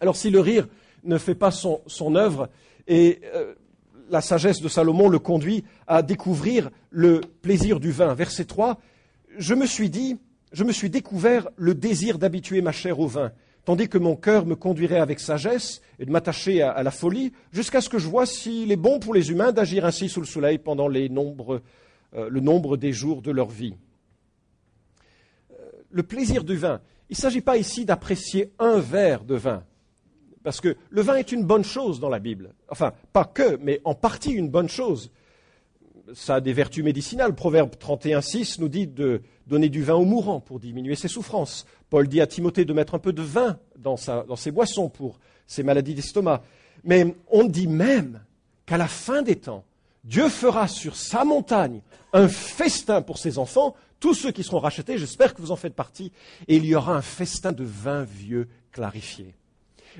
Alors 0.00 0.16
si 0.16 0.30
le 0.30 0.40
rire 0.40 0.68
ne 1.04 1.18
fait 1.18 1.34
pas 1.34 1.50
son, 1.50 2.14
œuvre, 2.14 2.48
et 2.86 3.20
euh, 3.34 3.54
la 4.10 4.20
sagesse 4.20 4.60
de 4.60 4.68
Salomon 4.68 5.08
le 5.08 5.18
conduit 5.18 5.64
à 5.86 6.02
découvrir 6.02 6.70
le 6.90 7.20
plaisir 7.42 7.80
du 7.80 7.90
vin. 7.90 8.12
Verset 8.14 8.44
3, 8.44 8.78
je 9.38 9.54
me 9.54 9.66
suis 9.66 9.88
dit, 9.88 10.18
je 10.52 10.64
me 10.64 10.72
suis 10.72 10.90
découvert 10.90 11.48
le 11.56 11.74
désir 11.74 12.18
d'habituer 12.18 12.60
ma 12.60 12.72
chair 12.72 12.98
au 13.00 13.06
vin, 13.06 13.32
tandis 13.64 13.88
que 13.88 13.98
mon 13.98 14.16
cœur 14.16 14.46
me 14.46 14.56
conduirait 14.56 14.98
avec 14.98 15.20
sagesse 15.20 15.80
et 15.98 16.04
de 16.04 16.10
m'attacher 16.10 16.62
à, 16.62 16.82
la 16.82 16.90
folie, 16.90 17.32
jusqu'à 17.52 17.80
ce 17.80 17.88
que 17.88 17.98
je 17.98 18.08
vois 18.08 18.26
s'il 18.26 18.72
est 18.72 18.76
bon 18.76 18.98
pour 18.98 19.14
les 19.14 19.30
humains 19.30 19.52
d'agir 19.52 19.84
ainsi 19.84 20.08
sous 20.08 20.20
le 20.20 20.26
soleil 20.26 20.58
pendant 20.58 20.88
euh, 20.88 21.60
le 22.12 22.40
nombre 22.40 22.76
des 22.76 22.92
jours 22.92 23.22
de 23.22 23.30
leur 23.30 23.48
vie. 23.48 23.74
Le 25.90 26.02
plaisir 26.02 26.44
du 26.44 26.56
vin, 26.56 26.80
il 27.08 27.14
ne 27.14 27.20
s'agit 27.20 27.40
pas 27.40 27.56
ici 27.56 27.84
d'apprécier 27.84 28.52
un 28.58 28.78
verre 28.78 29.24
de 29.24 29.34
vin, 29.34 29.64
parce 30.42 30.60
que 30.60 30.76
le 30.88 31.02
vin 31.02 31.16
est 31.16 31.32
une 31.32 31.44
bonne 31.44 31.64
chose 31.64 32.00
dans 32.00 32.08
la 32.08 32.18
Bible. 32.18 32.54
Enfin, 32.68 32.92
pas 33.12 33.24
que, 33.24 33.56
mais 33.60 33.80
en 33.84 33.94
partie 33.94 34.32
une 34.32 34.48
bonne 34.48 34.68
chose 34.68 35.10
ça 36.14 36.36
a 36.36 36.40
des 36.40 36.52
vertus 36.52 36.84
médicinales. 36.84 37.34
Proverbe 37.34 37.74
31.6 37.74 38.60
nous 38.60 38.68
dit 38.68 38.86
de 38.86 39.22
donner 39.46 39.68
du 39.68 39.82
vin 39.82 39.94
aux 39.94 40.04
mourants 40.04 40.40
pour 40.40 40.60
diminuer 40.60 40.96
ses 40.96 41.08
souffrances. 41.08 41.66
Paul 41.88 42.08
dit 42.08 42.20
à 42.20 42.26
Timothée 42.26 42.64
de 42.64 42.72
mettre 42.72 42.94
un 42.94 42.98
peu 42.98 43.12
de 43.12 43.22
vin 43.22 43.58
dans, 43.76 43.96
ses 43.96 44.50
boissons 44.50 44.88
pour 44.88 45.18
ses 45.46 45.62
maladies 45.62 45.94
d'estomac. 45.94 46.42
Mais 46.84 47.14
on 47.30 47.44
dit 47.44 47.66
même 47.66 48.20
qu'à 48.66 48.76
la 48.76 48.88
fin 48.88 49.22
des 49.22 49.36
temps, 49.36 49.64
Dieu 50.04 50.28
fera 50.28 50.68
sur 50.68 50.96
sa 50.96 51.24
montagne 51.24 51.82
un 52.12 52.28
festin 52.28 53.02
pour 53.02 53.18
ses 53.18 53.38
enfants, 53.38 53.74
tous 54.00 54.14
ceux 54.14 54.32
qui 54.32 54.42
seront 54.42 54.58
rachetés, 54.58 54.98
j'espère 54.98 55.34
que 55.34 55.42
vous 55.42 55.52
en 55.52 55.56
faites 55.56 55.74
partie, 55.74 56.10
et 56.48 56.56
il 56.56 56.64
y 56.64 56.74
aura 56.74 56.96
un 56.96 57.02
festin 57.02 57.52
de 57.52 57.64
vin 57.64 58.02
vieux 58.04 58.48
clarifié. 58.72 59.34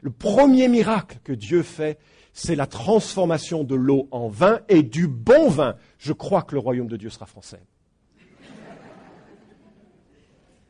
Le 0.02 0.10
premier 0.10 0.68
miracle 0.68 1.18
que 1.22 1.32
Dieu 1.32 1.62
fait, 1.62 1.98
c'est 2.32 2.54
la 2.54 2.66
transformation 2.66 3.64
de 3.64 3.74
l'eau 3.74 4.08
en 4.10 4.28
vin 4.28 4.60
et 4.68 4.82
du 4.82 5.06
bon 5.06 5.48
vin. 5.48 5.76
Je 5.98 6.12
crois 6.12 6.42
que 6.42 6.54
le 6.54 6.60
royaume 6.60 6.86
de 6.86 6.96
Dieu 6.96 7.10
sera 7.10 7.26
français. 7.26 7.60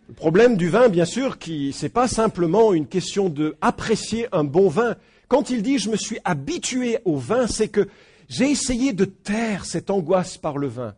Le 0.08 0.14
problème 0.14 0.56
du 0.56 0.68
vin, 0.68 0.88
bien 0.88 1.04
sûr, 1.04 1.38
ce 1.40 1.82
n'est 1.82 1.88
pas 1.88 2.08
simplement 2.08 2.72
une 2.72 2.88
question 2.88 3.28
d'apprécier 3.28 4.26
un 4.32 4.42
bon 4.42 4.68
vin. 4.68 4.96
Quand 5.28 5.50
il 5.50 5.62
dit 5.62 5.78
je 5.78 5.90
me 5.90 5.96
suis 5.96 6.18
habitué 6.24 6.98
au 7.04 7.16
vin, 7.16 7.46
c'est 7.46 7.68
que 7.68 7.88
j'ai 8.28 8.50
essayé 8.50 8.92
de 8.92 9.04
taire 9.04 9.64
cette 9.64 9.90
angoisse 9.90 10.36
par 10.36 10.58
le 10.58 10.66
vin. 10.66 10.96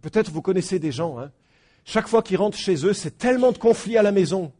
Peut-être 0.00 0.30
vous 0.30 0.42
connaissez 0.42 0.78
des 0.78 0.92
gens, 0.92 1.18
hein. 1.18 1.30
chaque 1.84 2.08
fois 2.08 2.22
qu'ils 2.22 2.36
rentrent 2.36 2.56
chez 2.56 2.86
eux, 2.86 2.92
c'est 2.92 3.18
tellement 3.18 3.52
de 3.52 3.58
conflits 3.58 3.96
à 3.96 4.02
la 4.02 4.12
maison 4.12 4.52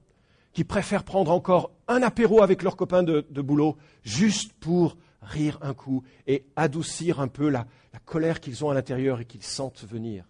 qu'ils 0.53 0.67
préfèrent 0.67 1.05
prendre 1.05 1.31
encore 1.31 1.71
un 1.87 2.03
apéro 2.03 2.43
avec 2.43 2.63
leurs 2.63 2.77
copains 2.77 3.03
de, 3.03 3.23
boulot 3.43 3.77
juste 4.03 4.53
pour 4.55 4.97
rire 5.23 5.59
un 5.63 5.75
coup 5.75 6.03
et 6.27 6.45
adoucir 6.57 7.21
un 7.21 7.29
peu 7.29 7.49
la, 7.49 7.67
colère 8.05 8.41
qu'ils 8.41 8.65
ont 8.65 8.71
à 8.71 8.75
l'intérieur 8.75 9.21
et 9.21 9.25
qu'ils 9.25 9.43
sentent 9.43 9.85
venir. 9.85 10.25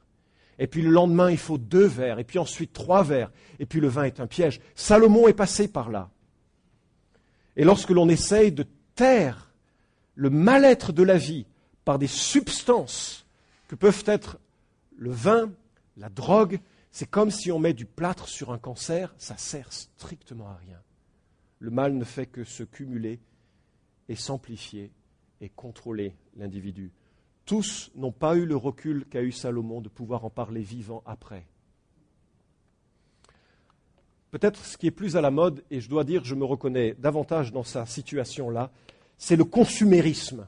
Et 0.59 0.67
puis 0.67 0.83
le 0.83 0.91
lendemain, 0.91 1.31
il 1.31 1.39
faut 1.39 1.59
deux 1.59 1.87
verres, 1.87 2.19
et 2.19 2.25
puis 2.25 2.39
ensuite 2.39 2.73
trois 2.73 3.05
verres, 3.05 3.31
et 3.61 3.67
puis 3.67 3.79
le 3.79 3.89
vin 3.89 4.05
est 4.05 4.21
un 4.21 4.27
piège. 4.27 4.61
Salomon 4.75 5.29
est 5.29 5.35
passé 5.35 5.69
par 5.69 5.89
là. 5.91 6.11
Et 7.57 7.65
lorsque 7.65 7.91
l'on 7.91 8.09
essaye 8.09 8.51
de 8.51 8.67
taire 8.97 9.53
le 10.15 10.31
mal-être 10.31 10.93
de 10.93 11.05
la 11.05 11.17
vie 11.17 11.47
par 11.85 11.99
des 11.99 12.09
substances 12.09 13.27
que 13.69 13.77
peuvent 13.77 14.03
être 14.07 14.39
le 14.99 15.11
vin, 15.11 15.53
la 15.97 16.09
drogue, 16.09 16.61
c'est 16.91 17.09
comme 17.09 17.31
si 17.31 17.53
on 17.53 17.59
met 17.59 17.73
du 17.73 17.87
plâtre 17.87 18.29
sur 18.29 18.53
un 18.53 18.59
cancer, 18.59 19.15
ça 19.17 19.37
sert 19.37 19.73
strictement 19.73 20.49
à 20.49 20.57
rien. 20.57 20.81
Le 21.61 21.71
mal 21.71 21.95
ne 21.95 22.05
fait 22.05 22.27
que 22.27 22.45
se 22.45 22.65
cumuler 22.65 23.21
et 24.09 24.17
s'amplifier 24.17 24.93
et 25.41 25.49
contrôler 25.49 26.17
l'individu. 26.37 26.93
Tous 27.45 27.91
n'ont 27.95 28.13
pas 28.13 28.37
eu 28.37 28.45
le 28.45 28.57
recul 28.57 29.07
qu'a 29.09 29.23
eu 29.23 29.33
Salomon 29.33 29.81
de 29.81 29.89
pouvoir 29.89 30.25
en 30.25 30.31
parler 30.31 30.63
vivant 30.63 31.03
après. 31.07 31.47
Peut-être 34.31 34.65
ce 34.65 34.77
qui 34.77 34.87
est 34.89 34.93
plus 34.93 35.17
à 35.17 35.21
la 35.21 35.31
mode, 35.31 35.65
et 35.71 35.81
je 35.81 35.89
dois 35.89 36.05
dire, 36.05 36.25
je 36.25 36.35
me 36.35 36.45
reconnais 36.45 36.95
davantage 36.99 37.53
dans 37.53 37.63
sa 37.63 37.87
situation-là, 37.87 38.71
c'est 39.17 39.37
le 39.37 39.45
consumérisme. 39.45 40.47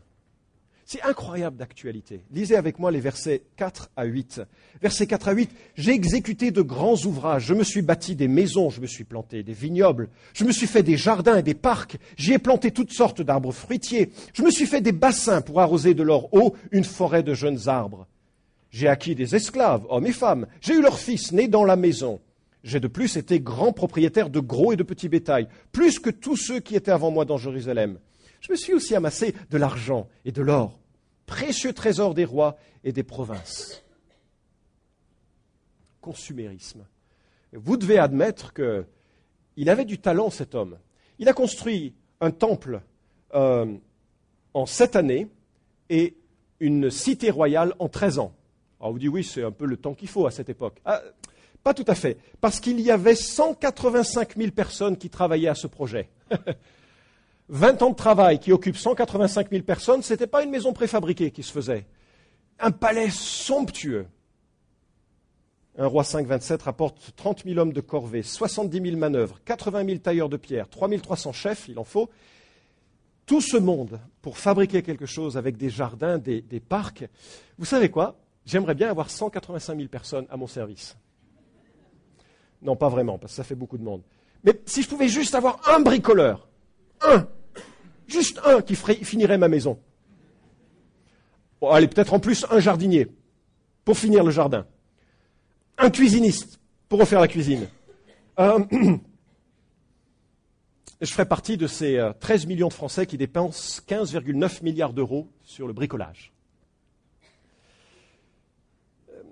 C'est 0.92 1.02
incroyable 1.02 1.56
d'actualité. 1.56 2.24
Lisez 2.32 2.56
avec 2.56 2.80
moi 2.80 2.90
les 2.90 2.98
versets 2.98 3.44
4 3.54 3.92
à 3.96 4.06
8. 4.06 4.42
Versets 4.82 5.06
4 5.06 5.28
à 5.28 5.32
8, 5.34 5.48
j'ai 5.76 5.92
exécuté 5.92 6.50
de 6.50 6.62
grands 6.62 6.96
ouvrages, 7.04 7.44
je 7.44 7.54
me 7.54 7.62
suis 7.62 7.80
bâti 7.80 8.16
des 8.16 8.26
maisons, 8.26 8.70
je 8.70 8.80
me 8.80 8.88
suis 8.88 9.04
planté 9.04 9.44
des 9.44 9.52
vignobles, 9.52 10.08
je 10.34 10.42
me 10.42 10.50
suis 10.50 10.66
fait 10.66 10.82
des 10.82 10.96
jardins 10.96 11.36
et 11.36 11.44
des 11.44 11.54
parcs, 11.54 11.96
j'y 12.16 12.32
ai 12.32 12.40
planté 12.40 12.72
toutes 12.72 12.90
sortes 12.90 13.22
d'arbres 13.22 13.52
fruitiers, 13.52 14.10
je 14.34 14.42
me 14.42 14.50
suis 14.50 14.66
fait 14.66 14.80
des 14.80 14.90
bassins 14.90 15.42
pour 15.42 15.60
arroser 15.60 15.94
de 15.94 16.02
leur 16.02 16.34
eau 16.34 16.56
une 16.72 16.82
forêt 16.82 17.22
de 17.22 17.34
jeunes 17.34 17.68
arbres. 17.68 18.08
J'ai 18.72 18.88
acquis 18.88 19.14
des 19.14 19.36
esclaves, 19.36 19.86
hommes 19.90 20.08
et 20.08 20.12
femmes, 20.12 20.48
j'ai 20.60 20.74
eu 20.74 20.82
leurs 20.82 20.98
fils 20.98 21.30
nés 21.30 21.46
dans 21.46 21.64
la 21.64 21.76
maison. 21.76 22.18
J'ai 22.64 22.80
de 22.80 22.88
plus 22.88 23.16
été 23.16 23.38
grand 23.38 23.72
propriétaire 23.72 24.28
de 24.28 24.40
gros 24.40 24.72
et 24.72 24.76
de 24.76 24.82
petits 24.82 25.08
bétails, 25.08 25.46
plus 25.70 26.00
que 26.00 26.10
tous 26.10 26.34
ceux 26.34 26.58
qui 26.58 26.74
étaient 26.74 26.90
avant 26.90 27.12
moi 27.12 27.24
dans 27.24 27.38
Jérusalem. 27.38 28.00
Je 28.40 28.50
me 28.50 28.56
suis 28.56 28.74
aussi 28.74 28.96
amassé 28.96 29.36
de 29.50 29.56
l'argent 29.56 30.08
et 30.24 30.32
de 30.32 30.42
l'or 30.42 30.79
précieux 31.30 31.72
trésor 31.72 32.12
des 32.12 32.24
rois 32.24 32.58
et 32.82 32.92
des 32.92 33.04
provinces. 33.04 33.84
Consumérisme. 36.00 36.84
Vous 37.52 37.76
devez 37.76 37.98
admettre 37.98 38.52
qu'il 38.52 39.70
avait 39.70 39.84
du 39.84 39.98
talent, 39.98 40.30
cet 40.30 40.56
homme. 40.56 40.76
Il 41.20 41.28
a 41.28 41.32
construit 41.32 41.94
un 42.20 42.32
temple 42.32 42.82
euh, 43.34 43.76
en 44.54 44.66
sept 44.66 44.96
années 44.96 45.28
et 45.88 46.16
une 46.58 46.90
cité 46.90 47.30
royale 47.30 47.74
en 47.78 47.88
treize 47.88 48.18
ans. 48.18 48.34
Alors 48.80 48.92
vous 48.92 48.98
dites 48.98 49.10
oui, 49.10 49.22
c'est 49.22 49.44
un 49.44 49.52
peu 49.52 49.66
le 49.66 49.76
temps 49.76 49.94
qu'il 49.94 50.08
faut 50.08 50.26
à 50.26 50.32
cette 50.32 50.48
époque. 50.48 50.80
Ah, 50.84 51.00
pas 51.62 51.74
tout 51.74 51.84
à 51.86 51.94
fait, 51.94 52.18
parce 52.40 52.58
qu'il 52.58 52.80
y 52.80 52.90
avait 52.90 53.14
185 53.14 54.36
000 54.36 54.50
personnes 54.50 54.96
qui 54.96 55.10
travaillaient 55.10 55.48
à 55.48 55.54
ce 55.54 55.68
projet. 55.68 56.08
20 57.50 57.82
ans 57.82 57.90
de 57.90 57.96
travail 57.96 58.38
qui 58.38 58.52
occupe 58.52 58.76
185 58.76 59.50
000 59.50 59.62
personnes, 59.64 60.02
ce 60.02 60.12
n'était 60.12 60.28
pas 60.28 60.44
une 60.44 60.50
maison 60.50 60.72
préfabriquée 60.72 61.32
qui 61.32 61.42
se 61.42 61.50
faisait. 61.50 61.84
Un 62.60 62.70
palais 62.70 63.10
somptueux. 63.10 64.06
Un 65.76 65.86
roi 65.86 66.04
527 66.04 66.62
rapporte 66.62 67.12
30 67.16 67.44
000 67.44 67.58
hommes 67.58 67.72
de 67.72 67.80
corvée, 67.80 68.22
70 68.22 68.80
000 68.82 68.96
manœuvres, 68.96 69.40
80 69.44 69.84
000 69.84 69.98
tailleurs 69.98 70.28
de 70.28 70.36
pierre, 70.36 70.68
3 70.68 70.88
300 70.98 71.32
chefs, 71.32 71.68
il 71.68 71.78
en 71.78 71.84
faut. 71.84 72.08
Tout 73.26 73.40
ce 73.40 73.56
monde 73.56 74.00
pour 74.22 74.38
fabriquer 74.38 74.82
quelque 74.82 75.06
chose 75.06 75.36
avec 75.36 75.56
des 75.56 75.70
jardins, 75.70 76.18
des, 76.18 76.42
des 76.42 76.60
parcs. 76.60 77.04
Vous 77.58 77.64
savez 77.64 77.88
quoi? 77.88 78.16
J'aimerais 78.46 78.74
bien 78.74 78.90
avoir 78.90 79.10
185 79.10 79.76
000 79.76 79.88
personnes 79.88 80.26
à 80.30 80.36
mon 80.36 80.46
service. 80.46 80.96
Non, 82.62 82.76
pas 82.76 82.88
vraiment, 82.88 83.18
parce 83.18 83.32
que 83.32 83.36
ça 83.36 83.44
fait 83.44 83.54
beaucoup 83.54 83.78
de 83.78 83.84
monde. 83.84 84.02
Mais 84.44 84.60
si 84.66 84.82
je 84.82 84.88
pouvais 84.88 85.08
juste 85.08 85.34
avoir 85.34 85.60
un 85.68 85.80
bricoleur, 85.80 86.48
un, 87.02 87.26
Juste 88.10 88.40
un 88.44 88.60
qui 88.60 88.74
finirait 88.74 89.38
ma 89.38 89.48
maison. 89.48 89.78
Allez, 91.62 91.86
peut-être 91.86 92.12
en 92.12 92.20
plus 92.20 92.44
un 92.50 92.58
jardinier 92.58 93.08
pour 93.84 93.96
finir 93.96 94.24
le 94.24 94.30
jardin. 94.30 94.66
Un 95.78 95.90
cuisiniste 95.90 96.58
pour 96.88 96.98
refaire 96.98 97.20
la 97.20 97.28
cuisine. 97.28 97.68
Euh, 98.38 98.58
je 101.00 101.10
ferai 101.10 101.26
partie 101.26 101.56
de 101.56 101.66
ces 101.66 102.10
13 102.20 102.44
euh, 102.44 102.48
millions 102.48 102.68
de 102.68 102.72
Français 102.72 103.06
qui 103.06 103.16
dépensent 103.16 103.80
15,9 103.86 104.64
milliards 104.64 104.92
d'euros 104.92 105.28
sur 105.44 105.68
le 105.68 105.72
bricolage. 105.72 106.32
Euh, 109.10 109.22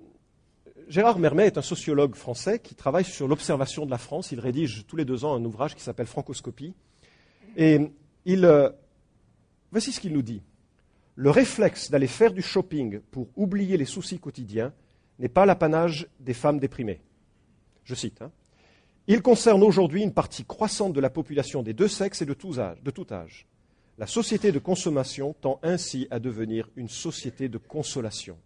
Gérard 0.87 1.19
Mermet 1.19 1.47
est 1.47 1.57
un 1.57 1.63
sociologue 1.63 2.15
français 2.15 2.59
qui 2.59 2.75
travaille 2.75 3.05
sur 3.05 3.27
l'observation 3.27 3.85
de 3.85 3.91
la 3.91 3.97
France. 3.97 4.31
Il 4.31 4.39
rédige 4.39 4.85
tous 4.87 4.95
les 4.95 5.05
deux 5.05 5.25
ans 5.25 5.35
un 5.35 5.43
ouvrage 5.43 5.75
qui 5.75 5.81
s'appelle 5.81 6.07
Francoscopie. 6.07 6.73
Et 7.57 7.91
il, 8.25 8.45
euh, 8.45 8.69
Voici 9.71 9.91
ce 9.91 9.99
qu'il 9.99 10.13
nous 10.13 10.21
dit. 10.21 10.41
Le 11.15 11.29
réflexe 11.29 11.91
d'aller 11.91 12.07
faire 12.07 12.33
du 12.33 12.41
shopping 12.41 12.99
pour 13.11 13.27
oublier 13.35 13.77
les 13.77 13.85
soucis 13.85 14.19
quotidiens 14.19 14.73
n'est 15.19 15.29
pas 15.29 15.45
l'apanage 15.45 16.07
des 16.19 16.33
femmes 16.33 16.59
déprimées. 16.59 17.01
Je 17.83 17.93
cite. 17.93 18.21
Hein. 18.21 18.31
Il 19.07 19.21
concerne 19.21 19.63
aujourd'hui 19.63 20.01
une 20.01 20.13
partie 20.13 20.45
croissante 20.45 20.93
de 20.93 21.01
la 21.01 21.09
population 21.09 21.61
des 21.61 21.73
deux 21.73 21.87
sexes 21.87 22.21
et 22.21 22.25
de, 22.25 22.33
de 22.33 22.91
tout 22.91 23.07
âge. 23.11 23.47
La 23.97 24.07
société 24.07 24.51
de 24.51 24.59
consommation 24.59 25.35
tend 25.41 25.59
ainsi 25.61 26.07
à 26.09 26.19
devenir 26.19 26.69
une 26.77 26.87
société 26.87 27.49
de 27.49 27.57
consolation. 27.57 28.37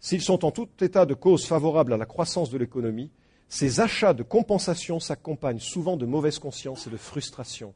S'ils 0.00 0.22
sont 0.22 0.44
en 0.44 0.50
tout 0.50 0.68
état 0.80 1.06
de 1.06 1.14
cause 1.14 1.46
favorable 1.46 1.92
à 1.92 1.96
la 1.96 2.06
croissance 2.06 2.50
de 2.50 2.58
l'économie, 2.58 3.10
ces 3.48 3.80
achats 3.80 4.14
de 4.14 4.22
compensation 4.22 4.98
s'accompagnent 4.98 5.60
souvent 5.60 5.96
de 5.96 6.06
mauvaise 6.06 6.38
conscience 6.38 6.86
et 6.86 6.90
de 6.90 6.96
frustration. 6.96 7.74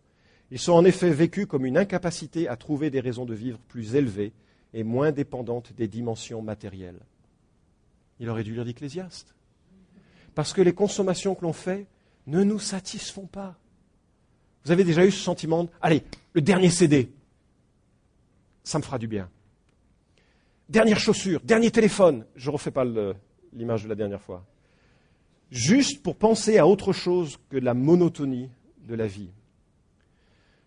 Ils 0.51 0.59
sont 0.59 0.73
en 0.73 0.85
effet 0.85 1.11
vécus 1.11 1.47
comme 1.47 1.67
une 1.67 1.79
incapacité 1.79 2.49
à 2.49 2.57
trouver 2.57 2.91
des 2.91 3.01
raisons 3.01 3.25
de 3.25 3.35
vivre 3.35 3.59
plus 3.69 3.95
élevées 3.95 4.33
et 4.73 4.83
moins 4.83 5.13
dépendantes 5.13 5.73
des 5.73 5.89
dimensions 5.89 6.43
matérielles. 6.43 7.01
Il 8.21 8.29
aurait 8.29 8.45
dû 8.45 8.55
lire 8.55 8.65
l'Ecclésiaste. 8.65 9.35
Parce 10.35 10.53
que 10.53 10.63
les 10.63 10.73
consommations 10.73 11.35
que 11.35 11.43
l'on 11.43 11.53
fait 11.53 11.87
ne 12.27 12.43
nous 12.43 12.59
satisfont 12.59 13.27
pas. 13.27 13.57
Vous 14.65 14.73
avez 14.73 14.85
déjà 14.85 15.05
eu 15.05 15.11
ce 15.11 15.21
sentiment 15.21 15.65
de, 15.65 15.71
allez, 15.81 16.03
le 16.33 16.41
dernier 16.41 16.71
CD, 16.71 17.11
ça 18.63 18.79
me 18.79 18.83
fera 18.83 18.99
du 18.99 19.07
bien. 19.07 19.29
Dernière 20.69 20.99
chaussure, 20.99 21.41
dernier 21.45 21.71
téléphone. 21.71 22.25
Je 22.35 22.49
ne 22.49 22.55
refais 22.55 22.71
pas 22.71 22.85
l'image 23.53 23.85
de 23.85 23.89
la 23.89 23.95
dernière 23.95 24.23
fois. 24.23 24.45
Juste 25.51 26.03
pour 26.03 26.17
penser 26.17 26.59
à 26.59 26.67
autre 26.67 26.93
chose 26.93 27.39
que 27.51 27.59
la 27.59 27.75
monotonie 27.75 28.51
de 28.87 28.95
la 28.95 29.07
vie. 29.07 29.31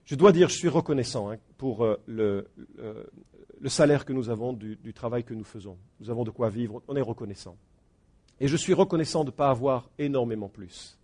Je 0.08 0.16
dois 0.16 0.32
dire, 0.32 0.48
je 0.48 0.56
suis 0.56 0.70
reconnaissant 0.70 1.30
hein, 1.30 1.38
pour 1.58 1.84
euh, 1.84 2.02
euh, 2.08 2.42
le, 3.60 3.70
salaire 3.70 4.06
que 4.06 4.14
nous 4.14 4.30
avons 4.30 4.54
du, 4.54 4.94
travail 4.94 5.26
que 5.26 5.34
nous 5.34 5.44
faisons. 5.44 5.78
Nous 6.00 6.10
avons 6.10 6.24
de 6.24 6.32
quoi 6.32 6.50
vivre, 6.50 6.82
on 6.88 6.96
est 6.96 7.02
reconnaissant. 7.02 7.58
Et 8.40 8.48
je 8.48 8.56
suis 8.56 8.74
reconnaissant 8.74 9.26
de 9.26 9.32
ne 9.32 9.36
pas 9.36 9.50
avoir 9.50 9.90
énormément 10.00 10.48
plus. 10.48 10.98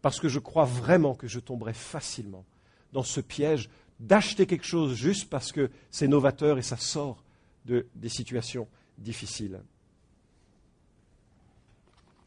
Parce 0.00 0.18
que 0.18 0.28
je 0.28 0.38
crois 0.38 0.64
vraiment 0.64 1.14
que 1.14 1.28
je 1.28 1.38
tomberai 1.38 1.74
facilement 1.74 2.46
dans 2.94 3.02
ce 3.02 3.20
piège 3.20 3.68
d'acheter 4.00 4.46
quelque 4.46 4.64
chose 4.64 4.94
juste 4.94 5.28
parce 5.28 5.52
que 5.52 5.70
c'est 5.90 6.08
novateur 6.08 6.56
et 6.56 6.62
ça 6.62 6.78
sort 6.78 7.22
de, 7.66 7.86
des 7.94 8.08
situations 8.08 8.66
difficiles. 8.96 9.60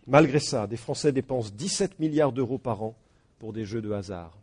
Malgré 0.06 0.40
ça, 0.40 0.68
des 0.68 0.78
Français 0.78 1.12
dépensent 1.12 1.50
17 1.56 1.98
milliards 1.98 2.34
d'euros 2.34 2.60
par 2.60 2.84
an 2.84 2.96
pour 3.40 3.52
des 3.52 3.66
jeux 3.66 3.82
de 3.82 3.92
hasard. 3.92 4.38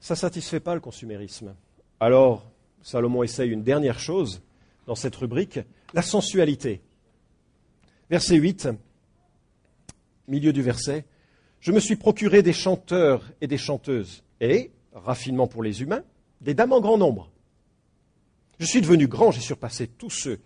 Ça 0.00 0.14
ne 0.14 0.18
satisfait 0.18 0.60
pas 0.60 0.74
le 0.74 0.80
consumérisme. 0.80 1.54
Alors, 2.00 2.50
Salomon 2.82 3.22
essaye 3.22 3.50
une 3.50 3.62
dernière 3.62 3.98
chose 3.98 4.42
dans 4.86 4.94
cette 4.94 5.16
rubrique, 5.16 5.58
la 5.94 6.02
sensualité. 6.02 6.80
Verset 8.08 8.36
8, 8.36 8.68
milieu 10.28 10.52
du 10.52 10.62
verset, 10.62 11.04
Je 11.58 11.72
me 11.72 11.80
suis 11.80 11.96
procuré 11.96 12.42
des 12.42 12.52
chanteurs 12.52 13.24
et 13.40 13.46
des 13.46 13.58
chanteuses, 13.58 14.22
et, 14.40 14.70
raffinement 14.92 15.48
pour 15.48 15.62
les 15.62 15.82
humains, 15.82 16.04
des 16.40 16.54
dames 16.54 16.72
en 16.72 16.80
grand 16.80 16.98
nombre. 16.98 17.30
Je 18.58 18.66
suis 18.66 18.80
devenu 18.80 19.08
grand, 19.08 19.32
j'ai 19.32 19.40
surpassé 19.40 19.88
tous 19.88 20.10
ceux 20.10 20.40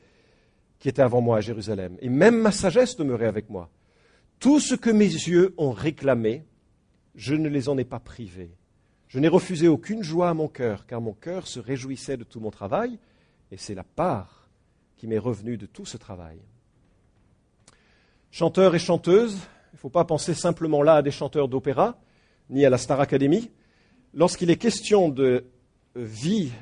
qui 0.79 0.89
étaient 0.89 1.03
avant 1.03 1.21
moi 1.21 1.37
à 1.37 1.41
Jérusalem, 1.41 1.97
et 2.01 2.09
même 2.09 2.41
ma 2.41 2.53
sagesse 2.53 2.97
demeurait 2.97 3.27
avec 3.27 3.51
moi. 3.51 3.69
Tout 4.39 4.61
ce 4.61 4.75
que 4.75 4.91
mes 4.91 5.05
yeux 5.05 5.55
ont 5.59 5.73
réclamé, 5.73 6.45
je 7.15 7.35
ne 7.35 7.49
les 7.49 7.69
en 7.69 7.77
ai 7.77 7.85
pas 7.85 8.01
privés. 8.01 8.53
Je 9.11 9.19
n'ai 9.19 9.27
refusé 9.27 9.67
aucune 9.67 10.05
joie 10.05 10.29
à 10.29 10.35
mon 10.35 10.47
cœur, 10.47 10.87
car 10.87 11.01
mon 11.01 11.15
cœur 11.15 11.49
se 11.49 11.59
réjouissait 11.59 12.17
de 12.17 12.23
tout 12.23 12.39
mon 12.39 12.53
travail, 12.53 12.97
et 13.51 13.57
c'est 13.57 13.75
la 13.75 13.83
part 13.83 14.49
qui 14.97 15.09
m'est 15.09 15.19
revenue 15.19 15.57
de 15.57 15.67
tout 15.67 15.85
ce 15.85 15.97
travail. 15.97 16.39
Chanteurs 18.31 18.73
et 18.77 18.79
chanteuses, 18.79 19.35
il 19.73 19.75
ne 19.75 19.79
faut 19.79 19.89
pas 19.89 20.05
penser 20.05 20.33
simplement 20.33 20.85
là 20.85 20.95
à 20.95 21.03
des 21.03 21.11
chanteurs 21.11 21.49
d'opéra, 21.49 21.99
ni 22.51 22.65
à 22.65 22.71
la 22.71 22.79
Star 22.79 23.01
Academy. 23.01 23.51
Lorsqu'il 24.15 24.49
est 24.49 24.57
question 24.57 25.09
de 25.09 25.45
vie 25.97 26.53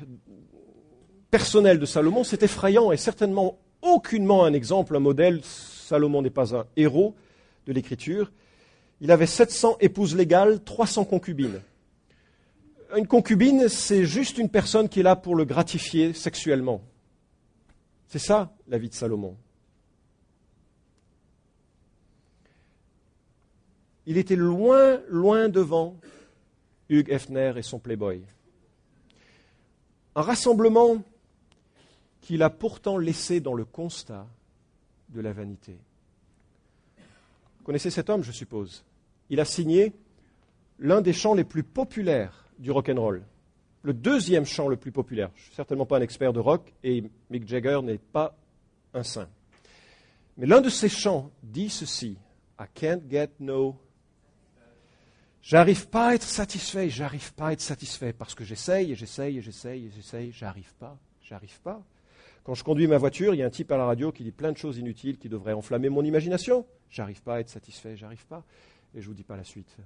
personnelle 1.29 1.77
de 1.77 1.85
Salomon, 1.85 2.23
c'est 2.23 2.41
effrayant 2.41 2.91
et 2.91 2.97
certainement 2.97 3.59
aucunement 3.83 4.43
un 4.43 4.53
exemple, 4.53 4.95
un 4.95 4.99
modèle. 4.99 5.41
Salomon 5.43 6.23
n'est 6.23 6.31
pas 6.31 6.55
un 6.55 6.65
héros 6.75 7.13
de 7.67 7.73
l'écriture. 7.73 8.31
Il 9.01 9.11
avait 9.11 9.27
700 9.27 9.77
épouses 9.81 10.15
légales, 10.15 10.63
300 10.63 11.05
concubines. 11.05 11.61
Une 12.95 13.07
concubine, 13.07 13.69
c'est 13.69 14.05
juste 14.05 14.37
une 14.39 14.49
personne 14.49 14.89
qui 14.89 15.01
est 15.01 15.03
là 15.03 15.15
pour 15.15 15.35
le 15.35 15.45
gratifier 15.45 16.13
sexuellement. 16.13 16.81
C'est 18.07 18.19
ça 18.19 18.51
la 18.67 18.79
vie 18.79 18.89
de 18.89 18.95
Salomon. 18.95 19.37
Il 24.07 24.17
était 24.17 24.35
loin, 24.35 24.99
loin 25.07 25.49
devant 25.49 25.97
Hugues 26.89 27.11
Hefner 27.11 27.53
et 27.57 27.61
son 27.61 27.77
Playboy. 27.77 28.23
Un 30.15 30.21
rassemblement 30.23 31.03
qu'il 32.21 32.41
a 32.41 32.49
pourtant 32.49 32.97
laissé 32.97 33.39
dans 33.39 33.53
le 33.53 33.65
constat 33.65 34.25
de 35.09 35.21
la 35.21 35.31
vanité. 35.31 35.77
Vous 37.59 37.65
connaissez 37.65 37.91
cet 37.91 38.09
homme, 38.09 38.23
je 38.23 38.31
suppose. 38.31 38.83
Il 39.29 39.39
a 39.39 39.45
signé 39.45 39.93
l'un 40.79 41.01
des 41.01 41.13
chants 41.13 41.35
les 41.35 41.43
plus 41.43 41.63
populaires 41.63 42.48
du 42.59 42.71
rock 42.71 42.89
and 42.89 43.01
roll, 43.01 43.23
le 43.81 43.93
deuxième 43.93 44.45
chant 44.45 44.67
le 44.67 44.75
plus 44.75 44.91
populaire. 44.91 45.31
Je 45.35 45.41
ne 45.41 45.45
suis 45.45 45.55
certainement 45.55 45.85
pas 45.85 45.97
un 45.97 46.01
expert 46.01 46.33
de 46.33 46.39
rock 46.39 46.73
et 46.83 47.03
Mick 47.29 47.47
Jagger 47.47 47.79
n'est 47.81 47.97
pas 47.97 48.35
un 48.93 49.03
saint. 49.03 49.29
Mais 50.37 50.45
l'un 50.45 50.61
de 50.61 50.69
ces 50.69 50.89
chants 50.89 51.31
dit 51.43 51.69
ceci 51.69 52.17
I 52.59 52.65
can't 52.73 53.01
get 53.09 53.29
no 53.39 53.75
J'arrive 55.41 55.87
pas 55.87 56.09
à 56.09 56.15
être 56.15 56.23
satisfait, 56.23 56.89
j'arrive 56.89 57.33
pas 57.33 57.47
à 57.47 57.51
être 57.53 57.61
satisfait 57.61 58.11
parce 58.11 58.35
que 58.35 58.43
j'essaye 58.43 58.91
et 58.91 58.95
j'essaye 58.95 59.37
et 59.37 59.41
j'essaye 59.41 59.85
et 59.85 59.91
j'essaye, 59.95 60.31
j'arrive 60.33 60.73
pas, 60.75 60.97
j'arrive 61.23 61.59
pas. 61.61 61.81
Quand 62.43 62.55
je 62.55 62.63
conduis 62.63 62.87
ma 62.87 62.97
voiture, 62.97 63.33
il 63.33 63.37
y 63.37 63.43
a 63.43 63.45
un 63.45 63.49
type 63.49 63.71
à 63.71 63.77
la 63.77 63.85
radio 63.85 64.11
qui 64.11 64.23
dit 64.23 64.31
plein 64.31 64.51
de 64.51 64.57
choses 64.57 64.77
inutiles 64.77 65.17
qui 65.17 65.29
devraient 65.29 65.53
enflammer 65.53 65.87
mon 65.89 66.03
imagination. 66.03 66.65
J'arrive 66.89 67.21
pas 67.21 67.35
à 67.35 67.39
être 67.39 67.49
satisfait, 67.49 67.95
j'arrive 67.95 68.25
pas. 68.25 68.43
Et 68.95 69.01
je 69.01 69.07
vous 69.07 69.13
dis 69.13 69.23
pas 69.23 69.37
la 69.37 69.43
suite. 69.43 69.77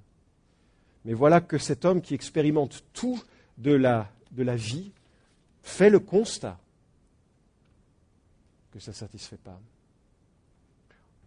Mais 1.04 1.12
voilà 1.12 1.40
que 1.40 1.58
cet 1.58 1.84
homme 1.84 2.00
qui 2.00 2.14
expérimente 2.14 2.84
tout 2.92 3.22
de 3.58 3.72
la, 3.72 4.08
vie 4.32 4.90
fait 5.62 5.90
le 5.90 6.00
constat 6.00 6.58
que 8.72 8.80
ça 8.80 8.90
ne 8.90 8.96
satisfait 8.96 9.38
pas. 9.42 9.60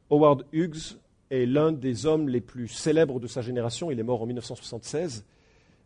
Howard 0.09 0.45
Hughes 0.51 0.97
est 1.29 1.45
l'un 1.45 1.71
des 1.71 2.05
hommes 2.05 2.29
les 2.29 2.41
plus 2.41 2.67
célèbres 2.67 3.19
de 3.19 3.27
sa 3.27 3.41
génération. 3.41 3.91
Il 3.91 3.99
est 3.99 4.03
mort 4.03 4.21
en 4.21 4.25
1976. 4.25 5.25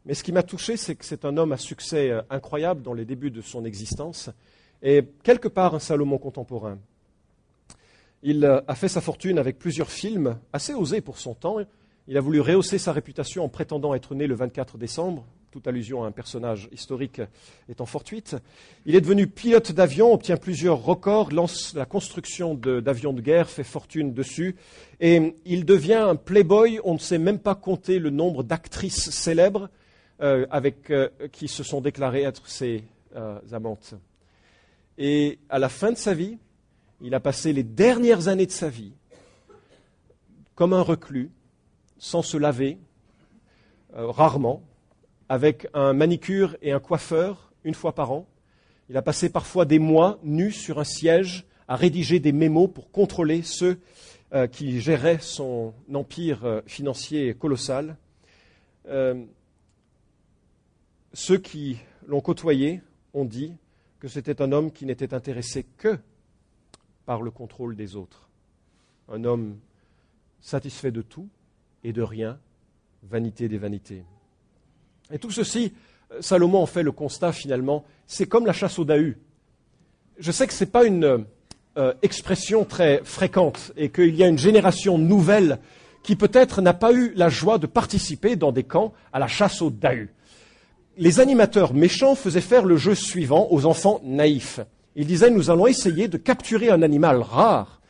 Mais 0.05 0.13
ce 0.13 0.23
qui 0.23 0.31
m'a 0.31 0.43
touché, 0.43 0.77
c'est 0.77 0.95
que 0.95 1.05
c'est 1.05 1.25
un 1.25 1.37
homme 1.37 1.51
à 1.51 1.57
succès 1.57 2.09
euh, 2.09 2.21
incroyable 2.29 2.81
dans 2.81 2.93
les 2.93 3.05
débuts 3.05 3.29
de 3.29 3.41
son 3.41 3.65
existence 3.65 4.29
et 4.81 5.03
quelque 5.23 5.47
part 5.47 5.75
un 5.75 5.79
Salomon 5.79 6.17
contemporain. 6.17 6.79
Il 8.23 8.43
euh, 8.45 8.61
a 8.67 8.75
fait 8.75 8.87
sa 8.87 9.01
fortune 9.01 9.37
avec 9.37 9.59
plusieurs 9.59 9.91
films 9.91 10.37
assez 10.53 10.73
osés 10.73 11.01
pour 11.01 11.19
son 11.19 11.33
temps. 11.33 11.57
Il 12.11 12.17
a 12.17 12.19
voulu 12.19 12.41
rehausser 12.41 12.77
sa 12.77 12.91
réputation 12.91 13.45
en 13.45 13.47
prétendant 13.47 13.93
être 13.93 14.15
né 14.15 14.27
le 14.27 14.35
24 14.35 14.77
décembre, 14.77 15.25
toute 15.49 15.65
allusion 15.65 16.03
à 16.03 16.07
un 16.07 16.11
personnage 16.11 16.67
historique 16.73 17.21
étant 17.69 17.85
fortuite. 17.85 18.35
Il 18.85 18.95
est 18.95 18.99
devenu 18.99 19.27
pilote 19.27 19.71
d'avion, 19.71 20.13
obtient 20.13 20.35
plusieurs 20.35 20.83
records, 20.83 21.31
lance 21.31 21.73
la 21.73 21.85
construction 21.85 22.53
d'avions 22.53 23.13
de, 23.13 23.21
guerre, 23.21 23.49
fait 23.49 23.63
fortune 23.63 24.13
dessus, 24.13 24.57
et 24.99 25.37
il 25.45 25.63
devient 25.63 26.03
un 26.05 26.17
playboy. 26.17 26.81
On 26.83 26.95
ne 26.95 26.99
sait 26.99 27.17
même 27.17 27.39
pas 27.39 27.55
compter 27.55 27.97
le 27.97 28.09
nombre 28.09 28.43
d'actrices 28.43 29.09
célèbres 29.11 29.69
euh, 30.21 30.45
avec, 30.51 30.91
euh, 30.91 31.07
qui 31.31 31.47
se 31.47 31.63
sont 31.63 31.79
déclarées 31.79 32.23
être 32.23 32.45
ses 32.45 32.83
euh, 33.15 33.39
amantes. 33.53 33.93
Et 34.97 35.39
à 35.49 35.59
la 35.59 35.69
fin 35.69 35.93
de 35.93 35.97
sa 35.97 36.13
vie, 36.13 36.37
il 36.99 37.15
a 37.15 37.21
passé 37.21 37.53
les 37.53 37.63
dernières 37.63 38.27
années 38.27 38.47
de 38.47 38.51
sa 38.51 38.67
vie 38.67 38.91
comme 40.55 40.73
un 40.73 40.81
reclus, 40.81 41.31
sans 42.01 42.23
se 42.23 42.35
laver, 42.35 42.79
rarement, 43.93 44.63
avec 45.29 45.67
un 45.75 45.93
manicure 45.93 46.57
et 46.63 46.71
un 46.71 46.79
coiffeur 46.79 47.53
une 47.63 47.75
fois 47.75 47.93
par 47.93 48.11
an. 48.11 48.27
Il 48.89 48.97
a 48.97 49.03
passé 49.03 49.29
parfois 49.29 49.65
des 49.65 49.77
mois 49.77 50.19
nus 50.23 50.51
sur 50.51 50.79
un 50.79 50.83
siège 50.83 51.45
à 51.67 51.75
rédiger 51.75 52.19
des 52.19 52.31
mémos 52.31 52.69
pour 52.73 52.91
contrôler 52.91 53.43
ceux 53.43 53.79
euh, 54.33 54.47
qui 54.47 54.81
géraient 54.81 55.19
son 55.19 55.75
empire 55.93 56.43
euh, 56.43 56.61
financier 56.65 57.35
colossal. 57.35 57.95
Euh, 58.87 59.23
ceux 61.13 61.37
qui 61.37 61.77
l'ont 62.07 62.19
côtoyé 62.19 62.81
ont 63.13 63.25
dit 63.25 63.53
que 63.99 64.07
c'était 64.07 64.41
un 64.41 64.51
homme 64.51 64.71
qui 64.71 64.87
n'était 64.87 65.13
intéressé 65.13 65.67
que 65.77 65.99
par 67.05 67.21
le 67.21 67.29
contrôle 67.29 67.75
des 67.75 67.95
autres. 67.95 68.27
Un 69.07 69.23
homme 69.23 69.59
satisfait 70.41 70.91
de 70.91 71.03
tout 71.03 71.29
et 71.83 71.93
de 71.93 72.01
rien, 72.01 72.37
vanité 73.03 73.47
des 73.47 73.57
vanités. 73.57 74.03
Et 75.11 75.19
tout 75.19 75.31
ceci 75.31 75.73
Salomon 76.19 76.61
en 76.61 76.65
fait 76.65 76.83
le 76.83 76.91
constat 76.91 77.31
finalement, 77.31 77.85
c'est 78.07 78.25
comme 78.25 78.45
la 78.45 78.53
chasse 78.53 78.79
au 78.79 78.85
Dahu. 78.85 79.17
Je 80.19 80.31
sais 80.31 80.45
que 80.47 80.53
ce 80.53 80.63
n'est 80.63 80.69
pas 80.69 80.85
une 80.85 81.25
euh, 81.77 81.93
expression 82.01 82.65
très 82.65 83.01
fréquente 83.03 83.71
et 83.77 83.89
qu'il 83.89 84.15
y 84.15 84.23
a 84.23 84.27
une 84.27 84.37
génération 84.37 84.97
nouvelle 84.97 85.59
qui 86.03 86.15
peut-être 86.15 86.61
n'a 86.61 86.73
pas 86.73 86.93
eu 86.93 87.13
la 87.15 87.29
joie 87.29 87.57
de 87.57 87.67
participer 87.67 88.35
dans 88.35 88.51
des 88.51 88.63
camps 88.63 88.93
à 89.13 89.19
la 89.19 89.27
chasse 89.27 89.61
au 89.61 89.69
Dahu. 89.69 90.13
Les 90.97 91.19
animateurs 91.19 91.73
méchants 91.73 92.15
faisaient 92.15 92.41
faire 92.41 92.65
le 92.65 92.75
jeu 92.75 92.95
suivant 92.95 93.47
aux 93.51 93.65
enfants 93.65 94.01
naïfs. 94.03 94.59
Ils 94.95 95.07
disaient, 95.07 95.29
nous 95.29 95.49
allons 95.49 95.67
essayer 95.67 96.07
de 96.07 96.17
capturer 96.17 96.69
un 96.69 96.81
animal 96.81 97.21
rare 97.21 97.80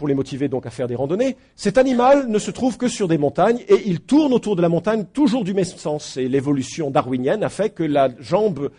pour 0.00 0.08
les 0.08 0.14
motiver 0.14 0.48
donc 0.48 0.64
à 0.64 0.70
faire 0.70 0.88
des 0.88 0.94
randonnées. 0.94 1.36
Cet 1.56 1.76
animal 1.76 2.26
ne 2.26 2.38
se 2.38 2.50
trouve 2.50 2.78
que 2.78 2.88
sur 2.88 3.06
des 3.06 3.18
montagnes 3.18 3.60
et 3.68 3.82
il 3.84 4.00
tourne 4.00 4.32
autour 4.32 4.56
de 4.56 4.62
la 4.62 4.70
montagne 4.70 5.04
toujours 5.12 5.44
du 5.44 5.52
même 5.52 5.66
sens. 5.66 6.16
Et 6.16 6.26
l'évolution 6.26 6.90
darwinienne 6.90 7.44
a 7.44 7.50
fait 7.50 7.68
que 7.68 7.82
la 7.82 8.08
jambe 8.18 8.70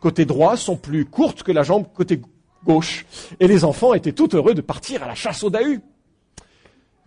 côté 0.00 0.24
droit 0.24 0.56
sont 0.56 0.78
plus 0.78 1.04
courtes 1.04 1.42
que 1.42 1.52
la 1.52 1.64
jambe 1.64 1.84
côté 1.92 2.22
gauche. 2.64 3.04
Et 3.40 3.46
les 3.46 3.62
enfants 3.62 3.92
étaient 3.92 4.12
tout 4.12 4.34
heureux 4.34 4.54
de 4.54 4.62
partir 4.62 5.02
à 5.02 5.06
la 5.06 5.14
chasse 5.14 5.44
au 5.44 5.50
Dahu. 5.50 5.82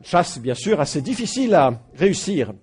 Chasse, 0.04 0.38
bien 0.38 0.54
sûr, 0.54 0.80
assez 0.80 1.02
difficile 1.02 1.56
à 1.56 1.82
réussir. 1.96 2.54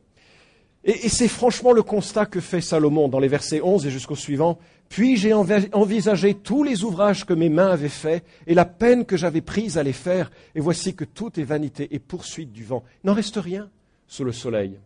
Et, 0.84 1.08
c'est 1.08 1.28
franchement 1.28 1.72
le 1.72 1.82
constat 1.82 2.26
que 2.26 2.40
fait 2.40 2.60
Salomon 2.60 3.08
dans 3.08 3.18
les 3.18 3.28
versets 3.28 3.62
11 3.62 3.86
et 3.86 3.90
jusqu'au 3.90 4.16
suivant. 4.16 4.58
Puis 4.90 5.16
j'ai 5.16 5.32
envisagé 5.32 6.34
tous 6.34 6.62
les 6.62 6.84
ouvrages 6.84 7.24
que 7.24 7.32
mes 7.32 7.48
mains 7.48 7.70
avaient 7.70 7.88
faits 7.88 8.24
et 8.46 8.54
la 8.54 8.66
peine 8.66 9.06
que 9.06 9.16
j'avais 9.16 9.40
prise 9.40 9.78
à 9.78 9.82
les 9.82 9.94
faire, 9.94 10.30
et 10.54 10.60
voici 10.60 10.94
que 10.94 11.04
tout 11.04 11.40
est 11.40 11.44
vanité 11.44 11.88
et 11.90 11.98
poursuite 11.98 12.52
du 12.52 12.64
vent. 12.64 12.84
Il 13.02 13.06
n'en 13.06 13.14
reste 13.14 13.36
rien 13.36 13.70
sous 14.06 14.24
le 14.24 14.32
soleil. 14.32 14.78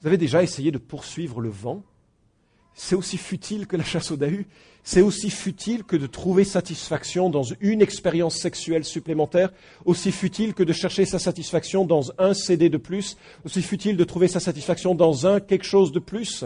Vous 0.00 0.08
avez 0.08 0.18
déjà 0.18 0.42
essayé 0.42 0.72
de 0.72 0.78
poursuivre 0.78 1.40
le 1.40 1.48
vent? 1.48 1.82
C'est 2.74 2.96
aussi 2.96 3.16
futile 3.16 3.66
que 3.66 3.76
la 3.76 3.84
chasse 3.84 4.10
au 4.10 4.16
Dahu 4.16 4.46
c'est 4.86 5.02
aussi 5.02 5.30
futile 5.30 5.82
que 5.82 5.96
de 5.96 6.06
trouver 6.06 6.44
satisfaction 6.44 7.28
dans 7.28 7.42
une 7.60 7.82
expérience 7.82 8.36
sexuelle 8.36 8.84
supplémentaire, 8.84 9.52
aussi 9.84 10.12
futile 10.12 10.54
que 10.54 10.62
de 10.62 10.72
chercher 10.72 11.04
sa 11.04 11.18
satisfaction 11.18 11.84
dans 11.84 12.12
un 12.18 12.34
CD 12.34 12.68
de 12.68 12.76
plus, 12.76 13.16
aussi 13.44 13.62
futile 13.62 13.96
de 13.96 14.04
trouver 14.04 14.28
sa 14.28 14.38
satisfaction 14.38 14.94
dans 14.94 15.26
un 15.26 15.40
quelque 15.40 15.64
chose 15.64 15.90
de 15.90 15.98
plus. 15.98 16.44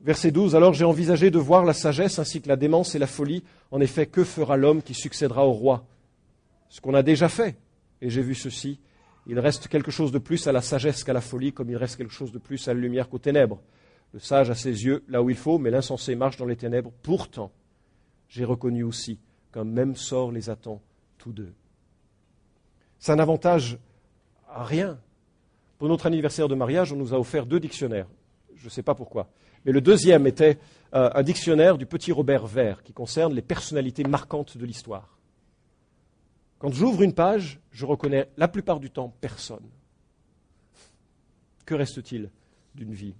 Verset 0.00 0.32
12, 0.32 0.56
alors 0.56 0.74
j'ai 0.74 0.84
envisagé 0.84 1.30
de 1.30 1.38
voir 1.38 1.64
la 1.64 1.74
sagesse 1.74 2.18
ainsi 2.18 2.42
que 2.42 2.48
la 2.48 2.56
démence 2.56 2.96
et 2.96 2.98
la 2.98 3.06
folie. 3.06 3.44
En 3.70 3.80
effet, 3.80 4.06
que 4.06 4.24
fera 4.24 4.56
l'homme 4.56 4.82
qui 4.82 4.94
succédera 4.94 5.46
au 5.46 5.52
roi? 5.52 5.86
Ce 6.70 6.80
qu'on 6.80 6.94
a 6.94 7.04
déjà 7.04 7.28
fait. 7.28 7.56
Et 8.02 8.10
j'ai 8.10 8.22
vu 8.22 8.34
ceci. 8.34 8.80
Il 9.28 9.38
reste 9.38 9.68
quelque 9.68 9.92
chose 9.92 10.10
de 10.10 10.18
plus 10.18 10.48
à 10.48 10.52
la 10.52 10.60
sagesse 10.60 11.04
qu'à 11.04 11.12
la 11.12 11.20
folie, 11.20 11.52
comme 11.52 11.70
il 11.70 11.76
reste 11.76 11.94
quelque 11.94 12.12
chose 12.12 12.32
de 12.32 12.38
plus 12.38 12.66
à 12.66 12.74
la 12.74 12.80
lumière 12.80 13.08
qu'aux 13.08 13.18
ténèbres. 13.18 13.60
Le 14.12 14.18
sage 14.18 14.50
a 14.50 14.54
ses 14.54 14.84
yeux 14.84 15.04
là 15.08 15.22
où 15.22 15.30
il 15.30 15.36
faut, 15.36 15.58
mais 15.58 15.70
l'insensé 15.70 16.14
marche 16.14 16.36
dans 16.36 16.46
les 16.46 16.56
ténèbres. 16.56 16.92
Pourtant, 17.02 17.52
j'ai 18.28 18.44
reconnu 18.44 18.82
aussi 18.82 19.18
qu'un 19.52 19.64
même 19.64 19.96
sort 19.96 20.32
les 20.32 20.50
attend 20.50 20.80
tous 21.18 21.32
deux. 21.32 21.52
C'est 22.98 23.12
un 23.12 23.18
avantage 23.18 23.78
à 24.48 24.64
rien. 24.64 24.98
Pour 25.78 25.88
notre 25.88 26.06
anniversaire 26.06 26.48
de 26.48 26.54
mariage, 26.54 26.92
on 26.92 26.96
nous 26.96 27.12
a 27.12 27.18
offert 27.18 27.46
deux 27.46 27.60
dictionnaires. 27.60 28.08
Je 28.54 28.64
ne 28.64 28.70
sais 28.70 28.82
pas 28.82 28.94
pourquoi. 28.94 29.28
Mais 29.64 29.72
le 29.72 29.80
deuxième 29.80 30.26
était 30.26 30.58
euh, 30.94 31.10
un 31.14 31.22
dictionnaire 31.22 31.76
du 31.76 31.86
petit 31.86 32.12
Robert 32.12 32.46
Vert 32.46 32.82
qui 32.82 32.92
concerne 32.92 33.34
les 33.34 33.42
personnalités 33.42 34.04
marquantes 34.04 34.56
de 34.56 34.64
l'histoire. 34.64 35.18
Quand 36.58 36.72
j'ouvre 36.72 37.02
une 37.02 37.12
page, 37.12 37.60
je 37.70 37.84
reconnais 37.84 38.30
la 38.36 38.48
plupart 38.48 38.80
du 38.80 38.90
temps 38.90 39.14
personne. 39.20 39.68
Que 41.66 41.74
reste-t-il 41.74 42.30
d'une 42.74 42.94
vie 42.94 43.14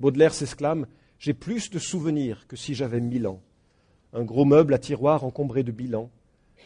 Baudelaire 0.00 0.32
s'exclame 0.32 0.86
J'ai 1.18 1.34
plus 1.34 1.70
de 1.70 1.78
souvenirs 1.78 2.46
que 2.48 2.56
si 2.56 2.74
j'avais 2.74 3.00
mille 3.00 3.26
ans. 3.26 3.42
Un 4.14 4.24
gros 4.24 4.46
meuble 4.46 4.72
à 4.72 4.78
tiroir 4.78 5.24
encombré 5.24 5.62
de 5.62 5.72
bilans, 5.72 6.10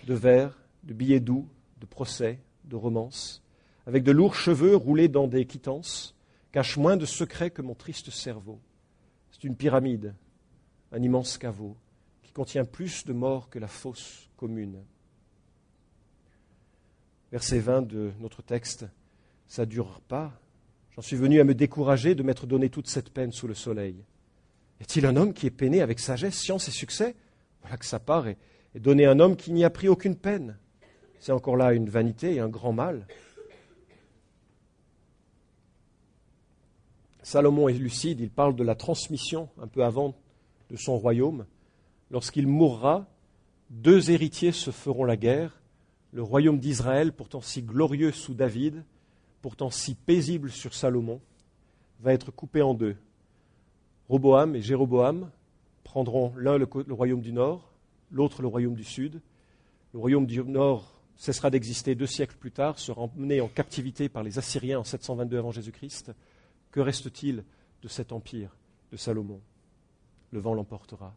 de 0.07 0.15
vers, 0.15 0.57
de 0.85 0.95
billets 0.95 1.21
doux, 1.21 1.49
de 1.81 1.87
procès, 1.87 2.39
de 2.65 2.77
romances, 2.77 3.43
avec 3.87 4.05
de 4.05 4.13
lourds 4.13 4.37
cheveux 4.37 4.77
roulés 4.77 5.09
dans 5.09 5.27
des 5.27 5.47
quittances, 5.47 6.15
cache 6.53 6.77
moins 6.77 6.97
de 6.97 7.07
secrets 7.07 7.51
que 7.51 7.61
mon 7.61 7.75
triste 7.75 8.11
cerveau. 8.11 8.61
C'est 9.33 9.43
une 9.43 9.57
pyramide, 9.57 10.15
un 10.93 11.03
immense 11.03 11.37
caveau, 11.37 11.77
qui 12.23 12.31
contient 12.31 12.65
plus 12.65 13.05
de 13.05 13.13
morts 13.13 13.51
que 13.51 13.59
la 13.59 13.67
fosse 13.67 14.31
commune. 14.37 14.79
Verset 17.33 17.59
20 17.59 17.83
de 17.83 18.13
notre 18.21 18.43
texte, 18.43 18.87
ça 19.49 19.67
dure 19.67 20.01
pas, 20.03 20.33
J'en 20.97 21.03
suis 21.03 21.17
venu 21.17 21.41
à 21.41 21.45
me 21.45 21.55
décourager 21.55 22.15
de 22.15 22.23
m'être 22.23 22.47
donné 22.47 22.71
toute 22.71 22.87
cette 22.87 23.11
peine 23.11 23.33
sous 23.33 23.49
le 23.49 23.55
soleil. 23.55 23.97
Y 24.81 24.85
a-t-il 24.85 25.07
un 25.07 25.17
homme 25.17 25.35
qui 25.35 25.47
est 25.47 25.51
peiné 25.51 25.81
avec 25.81 25.99
sagesse, 25.99 26.39
science 26.39 26.69
et 26.69 26.73
succès? 26.73 27.17
Voilà 27.63 27.77
que 27.77 27.85
ça 27.85 27.99
part, 27.99 28.29
et, 28.29 28.37
donner 28.77 29.07
un 29.07 29.19
homme 29.19 29.37
qui 29.37 29.53
n'y 29.53 29.65
a 29.65 29.71
pris 29.71 29.89
aucune 29.89 30.17
peine. 30.17 30.57
C'est 31.19 31.33
encore 31.33 31.57
là 31.57 31.73
une 31.73 31.89
vanité 31.89 32.35
et 32.35 32.41
un 32.41 32.49
grand 32.49 32.73
mal. 32.73 33.07
Salomon 37.23 37.69
est 37.69 37.73
lucide, 37.73 38.21
il 38.21 38.31
parle 38.31 38.55
de 38.55 38.63
la 38.63 38.75
transmission 38.75 39.49
un 39.61 39.67
peu 39.67 39.83
avant 39.83 40.15
de 40.71 40.77
son 40.77 40.99
royaume. 40.99 41.47
Lorsqu'il 42.11 42.47
mourra, 42.47 43.07
deux 43.71 44.11
héritiers 44.11 44.53
se 44.53 44.71
feront 44.71 45.05
la 45.05 45.17
guerre. 45.17 45.61
Le 46.13 46.23
royaume 46.23 46.59
d'Israël, 46.59 47.13
pourtant 47.13 47.41
si 47.41 47.63
glorieux 47.63 48.13
sous 48.13 48.35
David, 48.35 48.85
pourtant 49.45 49.69
si 49.69 49.95
paisible 49.95 50.51
sur 50.51 50.73
Salomon, 50.73 51.21
va 52.01 52.15
être 52.15 52.31
coupé 52.31 52.63
en 52.63 52.73
deux. 52.73 52.97
Roboam 54.09 54.57
et 54.57 54.63
Jéroboam 54.63 55.31
prendront 55.83 56.33
l'un 56.39 56.57
le, 56.57 56.67
royaume 56.89 57.21
du 57.21 57.31
nord, 57.31 57.71
l'autre 58.11 58.41
le 58.41 58.49
royaume 58.49 58.75
du 58.75 58.85
sud. 58.85 59.21
Le 59.93 59.99
royaume 59.99 60.25
du 60.25 60.43
nord 60.43 60.99
cessera 61.17 61.51
d'exister 61.51 61.95
deux 61.95 62.07
siècles 62.07 62.39
plus 62.41 62.53
tard, 62.53 62.79
sera 62.79 63.03
emmené 63.03 63.43
en 63.43 63.49
captivité 63.49 64.09
par 64.09 64.23
les 64.23 64.39
Assyriens 64.39 64.79
en 64.79 64.85
722 64.85 65.37
avant 65.37 65.53
Jésus-Christ. 65.53 66.13
Que 66.71 66.81
reste-t-il 66.81 67.45
de 67.83 67.89
cet 67.89 68.13
empire 68.13 68.57
de 68.93 68.97
Salomon? 68.97 69.43
Le 70.31 70.41
vent 70.41 70.55
l'emportera. 70.55 71.15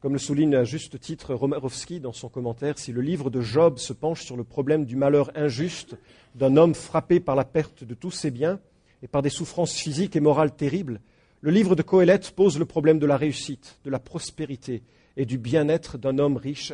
Comme 0.00 0.12
le 0.12 0.18
souligne 0.18 0.54
à 0.54 0.62
juste 0.62 1.00
titre 1.00 1.34
Romarovski 1.34 1.98
dans 1.98 2.12
son 2.12 2.28
commentaire, 2.28 2.78
si 2.78 2.92
le 2.92 3.00
livre 3.00 3.30
de 3.30 3.40
Job 3.40 3.78
se 3.78 3.92
penche 3.92 4.22
sur 4.22 4.36
le 4.36 4.44
problème 4.44 4.84
du 4.84 4.94
malheur 4.94 5.32
injuste 5.34 5.96
d'un 6.36 6.56
homme 6.56 6.74
frappé 6.74 7.18
par 7.18 7.34
la 7.34 7.44
perte 7.44 7.82
de 7.82 7.94
tous 7.94 8.12
ses 8.12 8.30
biens 8.30 8.60
et 9.02 9.08
par 9.08 9.22
des 9.22 9.30
souffrances 9.30 9.74
physiques 9.74 10.14
et 10.14 10.20
morales 10.20 10.54
terribles, 10.54 11.00
le 11.40 11.50
livre 11.50 11.74
de 11.74 11.82
Coëlette 11.82 12.30
pose 12.30 12.60
le 12.60 12.64
problème 12.64 13.00
de 13.00 13.06
la 13.06 13.16
réussite, 13.16 13.80
de 13.84 13.90
la 13.90 13.98
prospérité 13.98 14.82
et 15.16 15.26
du 15.26 15.36
bien-être 15.36 15.98
d'un 15.98 16.18
homme 16.18 16.36
riche 16.36 16.72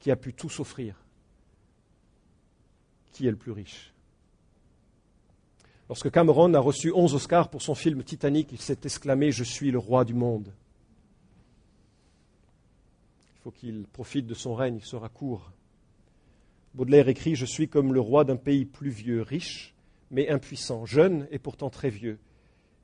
qui 0.00 0.10
a 0.10 0.16
pu 0.16 0.34
tout 0.34 0.50
s'offrir. 0.50 0.96
Qui 3.12 3.28
est 3.28 3.30
le 3.30 3.36
plus 3.36 3.52
riche? 3.52 3.94
Lorsque 5.88 6.10
Cameron 6.10 6.52
a 6.54 6.58
reçu 6.58 6.92
onze 6.92 7.14
Oscars 7.14 7.48
pour 7.48 7.62
son 7.62 7.76
film 7.76 8.02
Titanic, 8.02 8.48
il 8.50 8.60
s'est 8.60 8.78
exclamé 8.82 9.30
Je 9.30 9.44
suis 9.44 9.70
le 9.70 9.78
roi 9.78 10.04
du 10.04 10.14
monde 10.14 10.52
faut 13.46 13.52
qu'il 13.52 13.84
profite 13.84 14.26
de 14.26 14.34
son 14.34 14.56
règne, 14.56 14.78
il 14.78 14.84
sera 14.84 15.08
court. 15.08 15.52
Baudelaire 16.74 17.06
écrit 17.06 17.36
Je 17.36 17.46
suis 17.46 17.68
comme 17.68 17.94
le 17.94 18.00
roi 18.00 18.24
d'un 18.24 18.34
pays 18.34 18.64
plus 18.64 18.90
vieux, 18.90 19.22
riche, 19.22 19.72
mais 20.10 20.28
impuissant, 20.28 20.84
jeune 20.84 21.28
et 21.30 21.38
pourtant 21.38 21.70
très 21.70 21.88
vieux. 21.88 22.18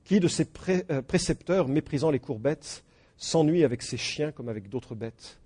Qui 0.04 0.20
de 0.20 0.28
ses 0.28 0.46
euh, 0.68 1.02
précepteurs, 1.02 1.66
méprisant 1.66 2.12
les 2.12 2.20
courbettes, 2.20 2.84
s'ennuie 3.16 3.64
avec 3.64 3.82
ses 3.82 3.96
chiens 3.96 4.30
comme 4.30 4.48
avec 4.48 4.68
d'autres 4.68 4.94
bêtes? 4.94 5.40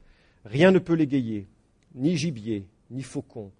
Rien 0.45 0.71
ne 0.71 0.79
peut 0.79 0.93
l'égayer, 0.93 1.49
ni 1.95 2.19
gibier, 2.19 2.69
ni 2.91 3.03
faucon, 3.03 3.53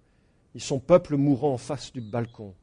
ni 0.53 0.61
son 0.61 0.79
peuple 0.79 1.17
mourant 1.17 1.53
en 1.53 1.57
face 1.57 1.91
du 1.91 2.01
balcon. 2.01 2.53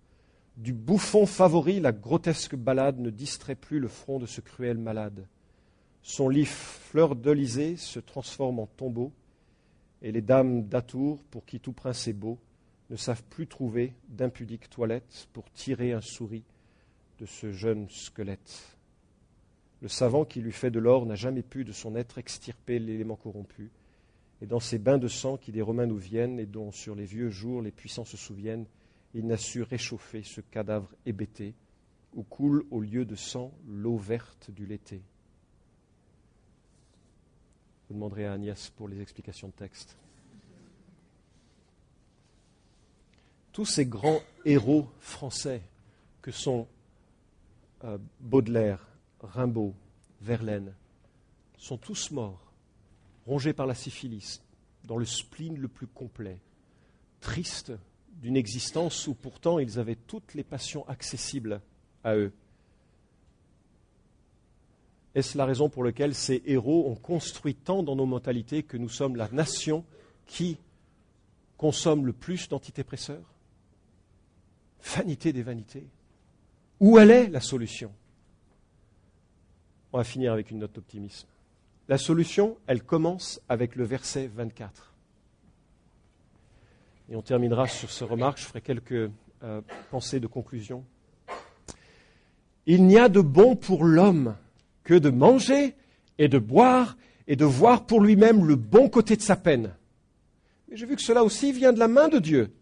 Du 0.57 0.73
bouffon 0.73 1.27
favori, 1.27 1.81
la 1.81 1.91
grotesque 1.91 2.55
balade 2.55 3.01
ne 3.01 3.11
distrait 3.11 3.57
plus 3.57 3.81
le 3.81 3.89
front 3.89 4.21
de 4.21 4.27
ce 4.27 4.41
cruel 4.41 4.79
malade. 4.79 5.27
Son 6.07 6.29
lit 6.29 6.45
fleur 6.45 7.17
d'Elysée 7.17 7.79
se 7.79 7.99
transforme 7.99 8.59
en 8.59 8.67
tombeau, 8.67 9.11
et 10.03 10.13
les 10.13 10.21
dames 10.21 10.69
d'Atour, 10.69 11.25
pour 11.31 11.47
qui 11.47 11.61
tout 11.61 11.73
prince 11.73 12.07
est 12.09 12.13
beau, 12.13 12.39
ne 12.91 12.97
savent 12.97 13.25
plus 13.25 13.47
trouver 13.47 13.95
d'impudiques 14.11 14.69
toilettes 14.69 15.29
pour 15.33 15.51
tirer 15.51 15.93
un 15.93 16.03
souris 16.03 16.45
de 17.19 17.25
ce 17.25 17.53
jeune 17.53 17.89
squelette. 17.89 18.77
Le 19.81 19.89
savant 19.89 20.27
qui 20.27 20.43
lui 20.43 20.53
fait 20.53 20.71
de 20.71 20.79
l'or 20.79 21.07
n'a 21.07 21.15
jamais 21.15 21.43
pu 21.43 21.65
de 21.65 21.73
son 21.73 21.97
être 21.97 22.19
extirper 22.19 22.79
l'élément 22.79 23.17
corrompu, 23.17 23.71
et 24.43 24.47
dans 24.47 24.61
ces 24.61 24.79
bains 24.79 24.99
de 24.99 25.09
sang 25.09 25.39
qui 25.39 25.53
des 25.53 25.63
Romains 25.63 25.87
nous 25.87 25.97
viennent 25.97 26.39
et 26.39 26.45
dont 26.45 26.71
sur 26.71 26.95
les 26.95 27.07
vieux 27.07 27.31
jours 27.31 27.63
les 27.63 27.73
puissants 27.73 28.05
se 28.05 28.19
souviennent, 28.19 28.67
il 29.15 29.27
n'a 29.27 29.39
su 29.39 29.63
réchauffer 29.63 30.23
ce 30.23 30.43
cadavre 30.43 30.95
hébété 31.07 31.55
où 32.13 32.25
coule 32.25 32.67
au 32.71 32.83
lieu 32.83 33.07
de 33.07 33.15
sang 33.15 33.55
l'eau 33.67 33.97
verte 33.97 34.51
du 34.51 34.67
l'été. 34.67 35.01
Je 37.95 37.97
demanderai 37.97 38.27
à 38.27 38.33
Agnès 38.33 38.71
pour 38.71 38.89
les 38.89 39.01
explications 39.01 39.47
de 39.47 39.53
texte. 39.53 39.97
tous 43.55 43.65
ces 43.65 43.87
grands 43.87 44.21
héros 44.45 44.89
français 44.99 45.63
que 46.21 46.33
sont 46.33 46.67
euh, 47.85 47.99
Baudelaire, 48.19 48.85
Rimbaud, 49.21 49.75
Verlaine, 50.21 50.75
sont 51.57 51.79
tous 51.79 52.11
morts, 52.11 52.53
rongés 53.27 53.53
par 53.53 53.69
la 53.69 53.77
syphilis, 53.77 54.43
dans 54.83 54.99
le 54.99 55.05
spleen 55.05 55.57
le 55.57 55.69
plus 55.69 55.87
complet, 55.87 56.41
tristes 57.21 57.73
d'une 58.21 58.37
existence 58.37 59.07
où 59.07 59.15
pourtant 59.15 59.61
ils 59.61 59.79
avaient 59.79 59.95
toutes 59.95 60.35
les 60.35 60.45
passions 60.45 60.87
accessibles 60.89 61.61
à 62.03 62.17
eux. 62.17 62.33
Est-ce 65.15 65.39
la 65.39 65.45
raison 65.45 65.69
pour 65.69 65.85
laquelle 65.85 66.15
ces 66.15 66.43
héros 66.45 66.89
ont 66.89 66.97
construit 66.97 67.55
tant 67.55 67.83
dans 67.83 67.95
nos 67.95 68.07
mentalités 68.07 68.63
que 68.63 68.77
nous 68.77 68.89
sommes 68.89 69.17
la 69.17 69.29
nation 69.29 69.85
qui 70.27 70.59
consomme 71.57 72.05
le 72.05 72.13
plus 72.13 72.49
d'antidépresseurs 72.49 73.25
Vanité 74.97 75.33
des 75.33 75.43
vanités. 75.43 75.87
Où 76.81 76.99
elle 76.99 77.11
est 77.11 77.29
la 77.29 77.41
solution? 77.41 77.93
On 79.93 79.99
va 79.99 80.05
finir 80.05 80.33
avec 80.33 80.51
une 80.51 80.59
note 80.59 80.75
d'optimisme. 80.75 81.29
La 81.89 81.99
solution, 81.99 82.59
elle 82.67 82.83
commence 82.83 83.41
avec 83.49 83.77
le 83.77 83.85
verset 83.85 84.27
24. 84.27 84.93
Et 87.11 87.17
on 87.17 87.23
terminera 87.23 87.69
sur 87.69 87.91
ce 87.91 88.03
remarque, 88.03 88.39
je 88.39 88.45
ferai 88.45 88.61
quelques 88.61 89.11
euh, 89.43 89.61
pensées 89.91 90.21
de 90.21 90.27
conclusion. 90.27 90.85
Il 92.67 92.87
n'y 92.87 92.99
a 92.99 93.09
de 93.09 93.21
bon 93.21 93.57
pour 93.57 93.85
l'homme 93.85 94.37
que 94.85 94.95
de 94.95 95.11
manger 95.11 95.75
et 96.19 96.29
de 96.29 96.39
boire 96.39 96.97
et 97.27 97.37
de 97.37 97.45
voir 97.45 97.87
pour 97.87 98.01
lui-même 98.01 98.47
le 98.47 98.57
bon 98.57 98.89
côté 98.89 99.17
de 99.17 99.23
sa 99.23 99.37
peine. 99.37 99.75
Mais 100.69 100.77
j'ai 100.77 100.87
vu 100.87 100.97
que 100.97 101.03
cela 101.03 101.25
aussi 101.25 101.53
vient 101.53 101.73
de 101.73 101.79
la 101.79 101.89
main 101.89 102.09
de 102.09 102.19
Dieu. 102.19 102.53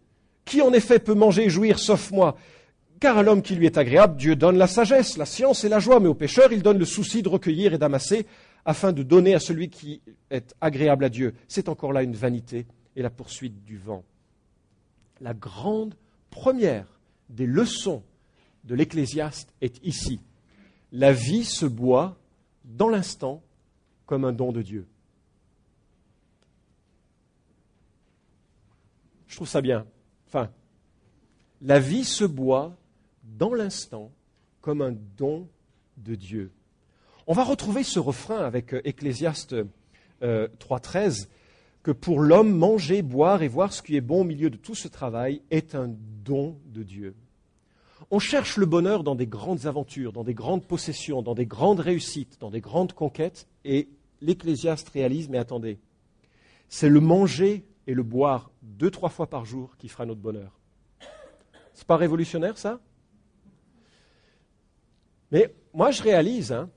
Qui 0.45 0.61
en 0.61 0.73
effet 0.73 0.99
peut 0.99 1.13
manger 1.13 1.45
et 1.45 1.49
jouir 1.49 1.79
sauf 1.79 2.11
moi? 2.11 2.37
Car 2.99 3.17
à 3.17 3.23
l'homme 3.23 3.41
qui 3.41 3.55
lui 3.55 3.65
est 3.65 3.77
agréable, 3.77 4.15
Dieu 4.15 4.35
donne 4.35 4.57
la 4.57 4.67
sagesse, 4.67 5.17
la 5.17 5.25
science 5.25 5.63
et 5.63 5.69
la 5.69 5.79
joie, 5.79 5.99
mais 5.99 6.07
au 6.07 6.13
pécheur, 6.13 6.53
il 6.53 6.63
donne 6.63 6.77
le 6.77 6.85
souci 6.85 7.21
de 7.21 7.29
recueillir 7.29 7.73
et 7.73 7.77
d'amasser 7.77 8.25
afin 8.65 8.93
de 8.93 9.03
donner 9.03 9.35
à 9.35 9.39
celui 9.39 9.69
qui 9.69 10.01
est 10.29 10.55
agréable 10.61 11.03
à 11.03 11.09
Dieu. 11.09 11.33
C'est 11.49 11.67
encore 11.67 11.91
là 11.91 12.01
une 12.01 12.15
vanité 12.15 12.65
et 12.95 13.01
la 13.01 13.09
poursuite 13.09 13.63
du 13.65 13.77
vent 13.77 14.03
la 15.23 15.33
grande 15.33 15.95
première 16.29 16.85
des 17.29 17.45
leçons 17.45 18.03
de 18.65 18.75
l'Ecclésiaste 18.75 19.53
est 19.61 19.83
ici. 19.83 20.19
La 20.93 21.11
vie 21.11 21.43
se 21.43 21.65
boit 21.65 22.15
dans 22.63 22.87
l'instant 22.87 23.41
comme 24.05 24.25
un 24.25 24.31
don 24.31 24.51
de 24.51 24.61
Dieu. 24.61 24.87
Je 29.27 29.35
trouve 29.35 29.47
ça 29.47 29.61
bien. 29.61 29.87
Enfin, 30.27 30.51
la 31.61 31.79
vie 31.79 32.03
se 32.03 32.23
boit 32.23 32.77
dans 33.23 33.55
l'instant 33.55 34.11
comme 34.61 34.83
un 34.83 34.93
don 35.17 35.47
de 35.97 36.13
Dieu. 36.13 36.51
On 37.25 37.33
va 37.33 37.43
retrouver 37.43 37.83
ce 37.83 37.97
refrain 37.97 38.45
avec 38.45 38.75
Ecclésiaste 38.83 39.55
3.13 40.21 41.27
que 41.81 41.91
pour 41.91 42.19
l'homme, 42.19 42.55
manger, 42.55 43.01
boire 43.01 43.41
et 43.41 43.47
voir 43.47 43.73
ce 43.73 43.81
qui 43.81 43.95
est 43.95 44.01
bon 44.01 44.21
au 44.21 44.23
milieu 44.23 44.49
de 44.49 44.57
tout 44.57 44.75
ce 44.75 44.87
travail 44.87 45.41
est 45.49 45.73
un 45.73 45.89
don 46.23 46.57
de 46.67 46.83
Dieu. 46.83 47.15
On 48.15 48.19
cherche 48.19 48.57
le 48.57 48.67
bonheur 48.67 49.03
dans 49.03 49.15
des 49.15 49.25
grandes 49.25 49.65
aventures, 49.65 50.13
dans 50.13 50.23
des 50.23 50.35
grandes 50.35 50.67
possessions, 50.67 51.23
dans 51.23 51.33
des 51.33 51.47
grandes 51.47 51.79
réussites, 51.79 52.37
dans 52.39 52.51
des 52.51 52.61
grandes 52.61 52.93
conquêtes, 52.93 53.47
et 53.65 53.89
l'Ecclésiaste 54.21 54.87
réalise, 54.89 55.29
mais 55.29 55.39
attendez, 55.39 55.79
c'est 56.69 56.89
le 56.89 56.99
manger 56.99 57.65
et 57.87 57.95
le 57.95 58.03
boire 58.03 58.51
deux, 58.61 58.91
trois 58.91 59.09
fois 59.09 59.25
par 59.25 59.45
jour 59.45 59.75
qui 59.79 59.89
fera 59.89 60.05
notre 60.05 60.21
bonheur. 60.21 60.59
C'est 61.73 61.87
pas 61.87 61.97
révolutionnaire, 61.97 62.55
ça? 62.55 62.79
Mais 65.31 65.51
moi, 65.73 65.89
je 65.89 66.03
réalise, 66.03 66.51
hein, 66.51 66.69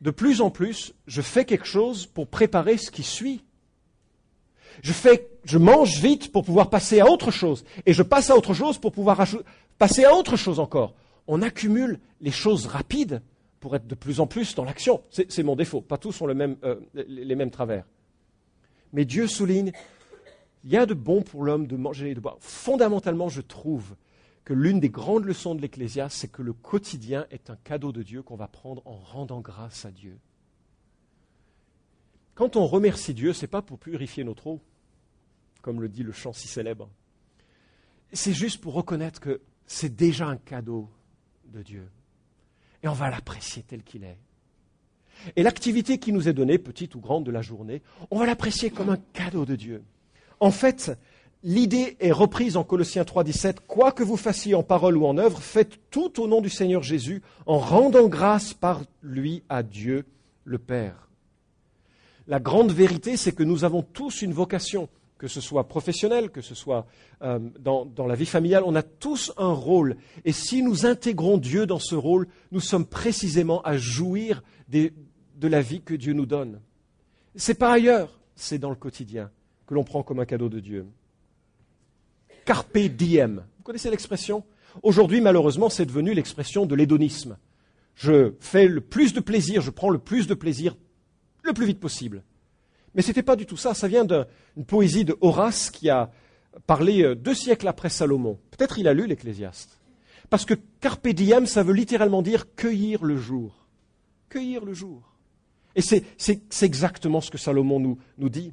de 0.00 0.10
plus 0.10 0.40
en 0.40 0.48
plus, 0.48 0.94
je 1.06 1.20
fais 1.20 1.44
quelque 1.44 1.66
chose 1.66 2.06
pour 2.06 2.28
préparer 2.28 2.78
ce 2.78 2.90
qui 2.90 3.02
suit. 3.02 3.44
Je, 4.80 4.94
je 5.44 5.58
mange 5.58 6.00
vite 6.00 6.32
pour 6.32 6.44
pouvoir 6.44 6.70
passer 6.70 7.00
à 7.00 7.10
autre 7.10 7.30
chose. 7.30 7.66
Et 7.84 7.92
je 7.92 8.02
passe 8.02 8.30
à 8.30 8.36
autre 8.36 8.54
chose 8.54 8.78
pour 8.78 8.92
pouvoir 8.92 9.20
passer 9.78 10.04
à 10.04 10.14
autre 10.14 10.36
chose 10.36 10.60
encore. 10.60 10.94
On 11.26 11.42
accumule 11.42 12.00
les 12.20 12.30
choses 12.30 12.66
rapides 12.66 13.22
pour 13.60 13.76
être 13.76 13.86
de 13.86 13.94
plus 13.94 14.20
en 14.20 14.26
plus 14.26 14.54
dans 14.54 14.64
l'action. 14.64 15.02
C'est 15.10 15.42
mon 15.42 15.56
défaut. 15.56 15.80
Pas 15.80 15.98
tous 15.98 16.20
ont 16.20 16.28
euh, 16.28 16.80
les 16.94 17.34
mêmes 17.34 17.50
travers. 17.50 17.84
Mais 18.92 19.04
Dieu 19.04 19.26
souligne, 19.26 19.72
il 20.64 20.70
y 20.70 20.76
a 20.76 20.86
de 20.86 20.94
bon 20.94 21.22
pour 21.22 21.44
l'homme 21.44 21.66
de 21.66 21.76
manger 21.76 22.10
et 22.10 22.14
de 22.14 22.20
boire. 22.20 22.36
Fondamentalement, 22.40 23.28
je 23.28 23.40
trouve 23.40 23.96
que 24.44 24.54
l'une 24.54 24.80
des 24.80 24.88
grandes 24.88 25.24
leçons 25.24 25.54
de 25.54 25.60
l'Ecclésiaste, 25.60 26.16
c'est 26.16 26.32
que 26.32 26.42
le 26.42 26.54
quotidien 26.54 27.26
est 27.30 27.50
un 27.50 27.56
cadeau 27.56 27.92
de 27.92 28.02
Dieu 28.02 28.22
qu'on 28.22 28.36
va 28.36 28.48
prendre 28.48 28.82
en 28.86 28.96
rendant 28.96 29.40
grâce 29.40 29.84
à 29.84 29.90
Dieu. 29.90 30.18
Quand 32.34 32.56
on 32.56 32.66
remercie 32.66 33.14
Dieu, 33.14 33.32
ce 33.32 33.42
n'est 33.42 33.48
pas 33.48 33.62
pour 33.62 33.78
purifier 33.78 34.24
notre 34.24 34.46
eau, 34.46 34.60
comme 35.60 35.82
le 35.82 35.88
dit 35.88 36.02
le 36.02 36.12
chant 36.12 36.32
si 36.32 36.48
célèbre. 36.48 36.88
C'est 38.12 38.32
juste 38.32 38.60
pour 38.60 38.72
reconnaître 38.72 39.20
que 39.20 39.42
c'est 39.68 39.94
déjà 39.94 40.26
un 40.26 40.36
cadeau 40.36 40.88
de 41.52 41.62
Dieu. 41.62 41.88
Et 42.82 42.88
on 42.88 42.92
va 42.92 43.10
l'apprécier 43.10 43.62
tel 43.62 43.84
qu'il 43.84 44.02
est. 44.02 44.18
Et 45.36 45.42
l'activité 45.42 45.98
qui 45.98 46.12
nous 46.12 46.28
est 46.28 46.32
donnée, 46.32 46.58
petite 46.58 46.94
ou 46.94 47.00
grande 47.00 47.24
de 47.24 47.30
la 47.30 47.42
journée, 47.42 47.82
on 48.10 48.18
va 48.18 48.26
l'apprécier 48.26 48.70
comme 48.70 48.88
un 48.88 48.98
cadeau 49.12 49.44
de 49.44 49.54
Dieu. 49.54 49.82
En 50.40 50.50
fait, 50.50 50.92
l'idée 51.42 51.96
est 52.00 52.12
reprise 52.12 52.56
en 52.56 52.64
Colossiens 52.64 53.02
3.17. 53.02 53.58
Quoi 53.66 53.92
que 53.92 54.02
vous 54.02 54.16
fassiez 54.16 54.54
en 54.54 54.62
parole 54.62 54.96
ou 54.96 55.06
en 55.06 55.18
œuvre, 55.18 55.40
faites 55.40 55.78
tout 55.90 56.20
au 56.20 56.26
nom 56.26 56.40
du 56.40 56.50
Seigneur 56.50 56.82
Jésus, 56.82 57.22
en 57.46 57.58
rendant 57.58 58.08
grâce 58.08 58.54
par 58.54 58.82
lui 59.02 59.42
à 59.48 59.62
Dieu 59.62 60.06
le 60.44 60.58
Père 60.58 61.08
la 62.28 62.38
grande 62.38 62.70
vérité, 62.70 63.16
c'est 63.16 63.32
que 63.32 63.42
nous 63.42 63.64
avons 63.64 63.82
tous 63.82 64.20
une 64.20 64.34
vocation, 64.34 64.88
que 65.18 65.26
ce 65.26 65.40
soit 65.40 65.66
professionnelle, 65.66 66.30
que 66.30 66.40
ce 66.40 66.54
soit 66.54 66.86
euh, 67.22 67.40
dans, 67.58 68.06
la 68.06 68.14
vie 68.14 68.26
familiale, 68.26 68.62
on 68.64 68.76
a 68.76 68.82
tous 68.82 69.32
un 69.36 69.52
rôle. 69.52 69.96
Et 70.24 70.32
si 70.32 70.62
nous 70.62 70.86
intégrons 70.86 71.38
Dieu 71.38 71.66
dans 71.66 71.80
ce 71.80 71.96
rôle, 71.96 72.28
nous 72.52 72.60
sommes 72.60 72.86
précisément 72.86 73.60
à 73.62 73.76
jouir 73.76 74.42
de 74.68 74.92
la 75.42 75.60
vie 75.60 75.82
que 75.82 75.94
Dieu 75.94 76.12
nous 76.12 76.26
donne. 76.26 76.60
C'est 77.34 77.54
pas 77.54 77.72
ailleurs, 77.72 78.20
c'est 78.36 78.58
dans 78.58 78.70
le 78.70 78.76
quotidien 78.76 79.30
que 79.66 79.74
l'on 79.74 79.84
prend 79.84 80.02
comme 80.02 80.20
un 80.20 80.24
cadeau 80.24 80.48
de 80.48 80.60
Dieu. 80.60 80.86
Carpe 82.44 82.78
diem. 82.78 83.44
Vous 83.58 83.62
connaissez 83.64 83.90
l'expression? 83.90 84.44
Aujourd'hui, 84.82 85.20
malheureusement, 85.20 85.68
c'est 85.68 85.84
devenu 85.84 86.14
l'expression 86.14 86.64
de 86.64 86.74
l'hédonisme. 86.74 87.36
Je 87.94 88.34
fais 88.40 88.68
le 88.68 88.80
plus 88.80 89.12
de 89.12 89.20
plaisir, 89.20 89.60
je 89.60 89.70
prends 89.70 89.90
le 89.90 89.98
plus 89.98 90.26
de 90.28 90.34
plaisir 90.34 90.76
le 91.42 91.52
plus 91.52 91.66
vite 91.66 91.80
possible. 91.80 92.22
Mais 92.98 93.02
ce 93.02 93.10
n'était 93.10 93.22
pas 93.22 93.36
du 93.36 93.46
tout 93.46 93.56
ça. 93.56 93.74
Ça 93.74 93.86
vient 93.86 94.04
d'une 94.04 94.64
poésie 94.66 95.04
de 95.04 95.16
Horace 95.20 95.70
qui 95.70 95.88
a 95.88 96.10
parlé 96.66 97.04
euh, 97.04 97.14
deux 97.14 97.32
siècles 97.32 97.68
après 97.68 97.90
Salomon. 97.90 98.40
Peut-être 98.50 98.76
il 98.80 98.88
a 98.88 98.92
lu 98.92 99.06
l'Ecclésiaste. 99.06 99.78
Parce 100.30 100.44
que 100.44 100.54
carpe 100.80 101.06
diem, 101.06 101.46
ça 101.46 101.62
veut 101.62 101.74
littéralement 101.74 102.22
dire 102.22 102.56
cueillir 102.56 103.04
le 103.04 103.16
jour. 103.16 103.68
Cueillir 104.28 104.64
le 104.64 104.74
jour. 104.74 105.14
Et 105.76 105.80
c'est 105.80 106.62
exactement 106.62 107.20
ce 107.20 107.30
que 107.30 107.38
Salomon 107.38 107.78
nous, 107.78 108.28
dit. 108.28 108.52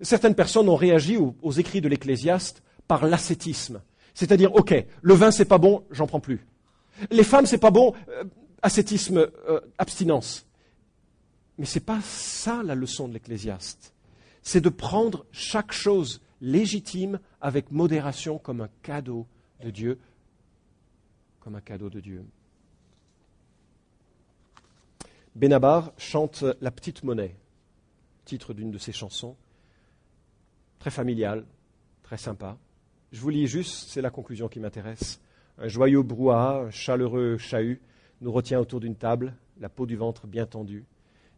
Certaines 0.00 0.34
personnes 0.34 0.68
ont 0.68 0.74
réagi 0.74 1.16
aux, 1.16 1.52
écrits 1.52 1.80
de 1.80 1.88
l'Ecclésiaste 1.88 2.60
par 2.88 3.06
l'ascétisme. 3.06 3.82
C'est-à-dire, 4.14 4.52
OK, 4.56 4.74
le 5.00 5.14
vin 5.14 5.30
c'est 5.30 5.44
pas 5.44 5.58
bon, 5.58 5.84
j'en 5.92 6.08
prends 6.08 6.18
plus. 6.18 6.44
Les 7.12 7.22
femmes 7.22 7.46
c'est 7.46 7.58
pas 7.58 7.70
bon, 7.70 7.94
euh, 8.08 8.24
ascétisme, 8.62 9.28
euh, 9.48 9.60
abstinence. 9.78 10.44
Mais 11.58 11.66
ce 11.66 11.78
n'est 11.78 11.84
pas 11.84 12.00
ça 12.02 12.62
la 12.62 12.74
leçon 12.74 13.08
de 13.08 13.14
l'Ecclésiaste. 13.14 13.92
C'est 14.42 14.60
de 14.60 14.68
prendre 14.68 15.24
chaque 15.32 15.72
chose 15.72 16.20
légitime 16.40 17.20
avec 17.40 17.70
modération 17.70 18.38
comme 18.38 18.60
un 18.60 18.68
cadeau 18.82 19.26
de 19.62 19.70
Dieu, 19.70 19.98
comme 21.40 21.54
un 21.54 21.60
cadeau 21.60 21.90
de 21.90 22.00
Dieu. 22.00 22.24
Benabar 25.34 25.92
chante 25.96 26.44
La 26.60 26.70
petite 26.70 27.02
monnaie, 27.02 27.34
titre 28.24 28.54
d'une 28.54 28.70
de 28.70 28.78
ses 28.78 28.92
chansons, 28.92 29.36
très 30.78 30.90
familiale, 30.90 31.44
très 32.02 32.18
sympa. 32.18 32.56
Je 33.10 33.20
vous 33.20 33.30
lis 33.30 33.46
juste, 33.46 33.88
c'est 33.88 34.02
la 34.02 34.10
conclusion 34.10 34.48
qui 34.48 34.60
m'intéresse. 34.60 35.20
Un 35.58 35.68
joyeux 35.68 36.02
brouhaha, 36.02 36.64
un 36.66 36.70
chaleureux 36.70 37.38
chahut 37.38 37.80
nous 38.20 38.32
retient 38.32 38.60
autour 38.60 38.80
d'une 38.80 38.96
table, 38.96 39.34
la 39.60 39.68
peau 39.68 39.86
du 39.86 39.96
ventre 39.96 40.26
bien 40.26 40.46
tendue. 40.46 40.84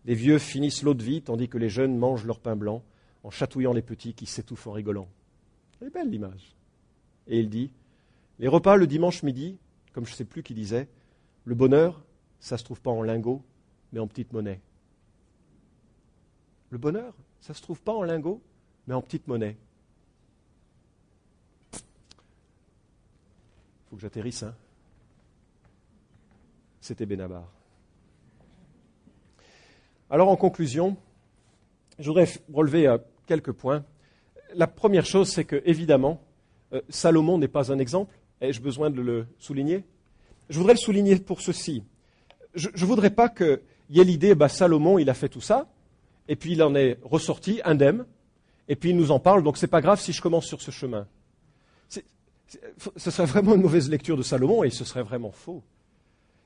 Les 0.07 0.15
vieux 0.15 0.39
finissent 0.39 0.83
l'eau 0.83 0.95
de 0.95 1.03
vie, 1.03 1.21
tandis 1.21 1.49
que 1.49 1.59
les 1.59 1.69
jeunes 1.69 1.97
mangent 1.97 2.25
leur 2.25 2.39
pain 2.39 2.55
blanc, 2.55 2.83
en 3.25 3.31
chatouillant 3.31 3.73
les 3.73 3.83
petits 3.83 4.15
qui 4.15 4.27
s'étouffent 4.27 4.69
en 4.69 4.73
rigolant. 4.73 5.09
Elle 5.81 5.89
est 5.89 5.91
belle 5.91 6.09
l'image. 6.09 6.55
Et 7.27 7.41
il 7.41 7.51
dit 7.51 7.73
Les 8.39 8.47
repas 8.47 8.77
le 8.77 8.87
dimanche 8.87 9.25
midi, 9.25 9.59
comme 9.93 10.07
je 10.07 10.13
ne 10.13 10.17
sais 10.17 10.25
plus 10.25 10.45
qui 10.45 10.55
disait, 10.55 10.89
le 11.45 11.55
bonheur, 11.57 12.05
ça 12.39 12.55
ne 12.55 12.59
se 12.59 12.65
trouve 12.65 12.81
pas 12.81 12.91
en 12.91 13.03
lingots, 13.03 13.43
mais 13.93 13.99
en 13.99 14.07
petite 14.07 14.33
monnaie. 14.33 14.61
Le 16.71 16.79
bonheur, 16.79 17.15
ça 17.41 17.53
ne 17.53 17.57
se 17.57 17.63
trouve 17.63 17.81
pas 17.81 17.93
en 17.93 18.03
lingots, 18.03 18.41
mais 18.87 18.95
en 18.95 19.03
petite 19.03 19.27
monnaie. 19.27 19.57
Il 21.73 21.81
faut 23.91 23.97
que 23.97 24.03
j'atterrisse, 24.03 24.45
hein 24.45 24.55
C'était 26.81 27.07
Benabar. 27.07 27.51
Alors 30.09 30.29
en 30.29 30.37
conclusion, 30.37 30.97
je 31.99 32.07
voudrais 32.09 32.29
relever 32.53 32.87
euh, 32.87 32.99
quelques 33.27 33.51
points. 33.51 33.85
La 34.55 34.69
première 34.69 35.05
chose, 35.05 35.29
c'est 35.29 35.45
que, 35.45 35.61
évidemment, 35.65 36.21
euh, 36.73 36.81
Salomon 36.89 37.39
n'est 37.39 37.49
pas 37.49 37.73
un 37.73 37.79
exemple. 37.81 38.17
Ai-je 38.41 38.61
besoin 38.61 38.91
de 38.91 39.01
le 39.01 39.27
souligner 39.39 39.85
Je 40.49 40.59
voudrais 40.59 40.75
le 40.75 40.79
souligner 40.79 41.17
pour 41.17 41.41
ceci. 41.41 41.83
Je 42.55 42.69
ne 42.69 42.87
voudrais 42.87 43.11
pas 43.11 43.29
qu'il 43.29 43.61
y 43.91 44.01
ait 44.01 44.05
l'idée, 44.05 44.37
bah, 44.37 44.49
Salomon, 44.49 44.99
il 44.99 45.11
a 45.11 45.15
fait 45.15 45.29
tout 45.29 45.41
ça, 45.41 45.69
et 46.29 46.37
puis 46.37 46.53
il 46.53 46.63
en 46.63 46.75
est 46.77 46.99
ressorti 47.03 47.61
indemne, 47.65 48.07
et 48.69 48.77
puis 48.77 48.91
il 48.91 48.97
nous 48.97 49.11
en 49.11 49.19
parle, 49.19 49.43
donc 49.43 49.57
ce 49.57 49.67
n'est 49.67 49.71
pas 49.71 49.81
grave 49.81 50.01
si 50.01 50.13
je 50.13 50.23
commence 50.23 50.47
sur 50.47 50.63
ce 50.63 50.71
chemin. 50.71 51.07
ce 51.89 53.11
serait 53.11 53.27
vraiment 53.27 53.55
une 53.55 53.63
mauvaise 53.63 53.91
lecture 53.91 54.17
de 54.17 54.23
Salomon, 54.23 54.63
et 54.63 54.71
ce 54.71 54.85
serait 54.85 55.03
vraiment 55.03 55.33
faux. 55.33 55.65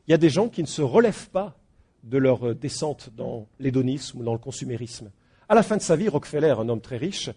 Il 0.09 0.13
y 0.13 0.15
a 0.15 0.19
des 0.19 0.31
gens 0.31 0.49
qui 0.49 0.63
ne 0.63 0.67
se 0.67 0.83
relèvent 0.83 1.29
pas 1.29 1.57
de 2.03 2.19
leur 2.19 2.49
euh, 2.49 2.55
descente 2.55 3.11
dans 3.17 3.47
l'hédonisme 3.59 4.23
dans 4.23 4.33
le 4.33 4.39
consumérisme. 4.39 5.11
À 5.49 5.55
la 5.55 5.63
fin 5.63 5.77
de 5.77 5.83
sa 5.83 5.97
vie, 5.97 6.09
Rockefeller, 6.09 6.55
un 6.59 6.69
homme 6.69 6.81
très 6.81 6.97
riche, 6.97 7.31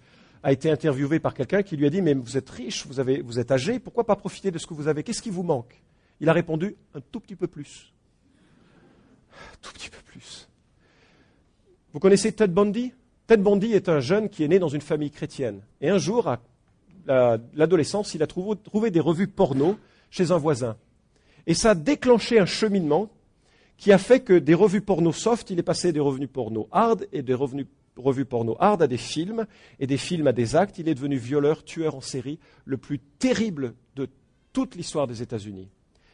a 0.43 0.51
été 0.51 0.69
interviewé 0.69 1.19
par 1.19 1.33
quelqu'un 1.33 1.63
qui 1.63 1.77
lui 1.77 1.85
a 1.85 1.89
dit 1.89 2.01
Mais 2.01 2.13
vous 2.13 2.37
êtes 2.37 2.49
riche, 2.49 2.85
vous 2.85 3.39
êtes 3.39 3.51
âgé, 3.51 3.79
pourquoi 3.79 4.05
pas 4.05 4.15
profiter 4.15 4.51
de 4.51 4.57
ce 4.57 4.67
que 4.67 4.73
vous 4.73 4.87
avez? 4.87 5.03
Qu'est-ce 5.03 5.21
qui 5.21 5.29
vous 5.29 5.43
manque? 5.43 5.81
Il 6.19 6.29
a 6.29 6.33
répondu 6.33 6.75
Un 6.93 7.01
tout 7.01 7.19
petit 7.19 7.35
peu 7.35 7.47
plus. 7.47 7.93
Un 9.31 9.57
tout 9.61 9.73
petit 9.73 9.89
peu 9.89 10.01
plus. 10.05 10.47
Vous 11.93 11.99
connaissez 11.99 12.31
Ted 12.31 12.53
Bundy? 12.53 12.93
Ted 13.25 13.41
Bundy 13.41 13.73
est 13.73 13.87
un 13.87 13.99
jeune 13.99 14.29
qui 14.29 14.43
est 14.43 14.47
né 14.47 14.59
dans 14.59 14.67
une 14.67 14.81
famille 14.81 15.11
chrétienne. 15.11 15.61
Et 15.79 15.89
un 15.89 15.97
jour, 15.97 16.27
à 16.27 16.39
l'adolescence, 17.53 18.13
il 18.13 18.23
a 18.23 18.27
trouvé, 18.27 18.57
trouvé 18.63 18.91
des 18.91 18.99
revues 18.99 19.27
porno 19.27 19.77
chez 20.09 20.31
un 20.31 20.37
voisin. 20.37 20.77
Et 21.47 21.53
ça 21.53 21.71
a 21.71 21.75
déclenché 21.75 22.39
un 22.39 22.45
cheminement 22.45 23.09
qui 23.83 23.91
a 23.91 23.97
fait 23.97 24.21
que 24.21 24.39
des 24.39 24.53
revues 24.53 24.79
porno 24.79 25.11
soft, 25.11 25.49
il 25.49 25.59
est 25.59 25.63
passé 25.63 25.91
des 25.91 25.99
revenus 25.99 26.29
porno 26.31 26.69
hard 26.71 27.05
et 27.11 27.21
des 27.21 27.33
revenus, 27.33 27.67
revues 27.97 28.23
porno 28.23 28.55
hard 28.57 28.81
à 28.81 28.87
des 28.87 28.95
films 28.95 29.45
et 29.77 29.87
des 29.87 29.97
films 29.97 30.27
à 30.27 30.31
des 30.31 30.55
actes. 30.55 30.77
Il 30.77 30.87
est 30.87 30.95
devenu 30.95 31.17
violeur, 31.17 31.65
tueur 31.65 31.93
en 31.93 31.99
série, 31.99 32.39
le 32.63 32.77
plus 32.77 32.99
terrible 33.19 33.73
de 33.97 34.07
toute 34.53 34.75
l'histoire 34.75 35.05
des 35.05 35.21
États-Unis. 35.21 35.67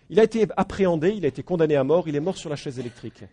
Il 0.09 0.19
a 0.19 0.23
été 0.23 0.47
appréhendé, 0.57 1.13
il 1.15 1.25
a 1.25 1.27
été 1.27 1.43
condamné 1.43 1.75
à 1.75 1.83
mort, 1.83 2.07
il 2.07 2.15
est 2.15 2.19
mort 2.19 2.37
sur 2.37 2.49
la 2.49 2.55
chaise 2.55 2.79
électrique. 2.79 3.23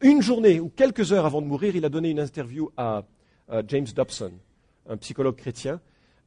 Une 0.00 0.20
journée 0.20 0.58
ou 0.58 0.68
quelques 0.68 1.12
heures 1.12 1.24
avant 1.24 1.40
de 1.40 1.46
mourir, 1.46 1.76
il 1.76 1.84
a 1.84 1.90
donné 1.90 2.10
une 2.10 2.18
interview 2.18 2.68
à, 2.76 3.04
à 3.48 3.62
James 3.68 3.86
Dobson, 3.94 4.32
un 4.88 4.96
psychologue 4.96 5.36
chrétien, 5.36 5.80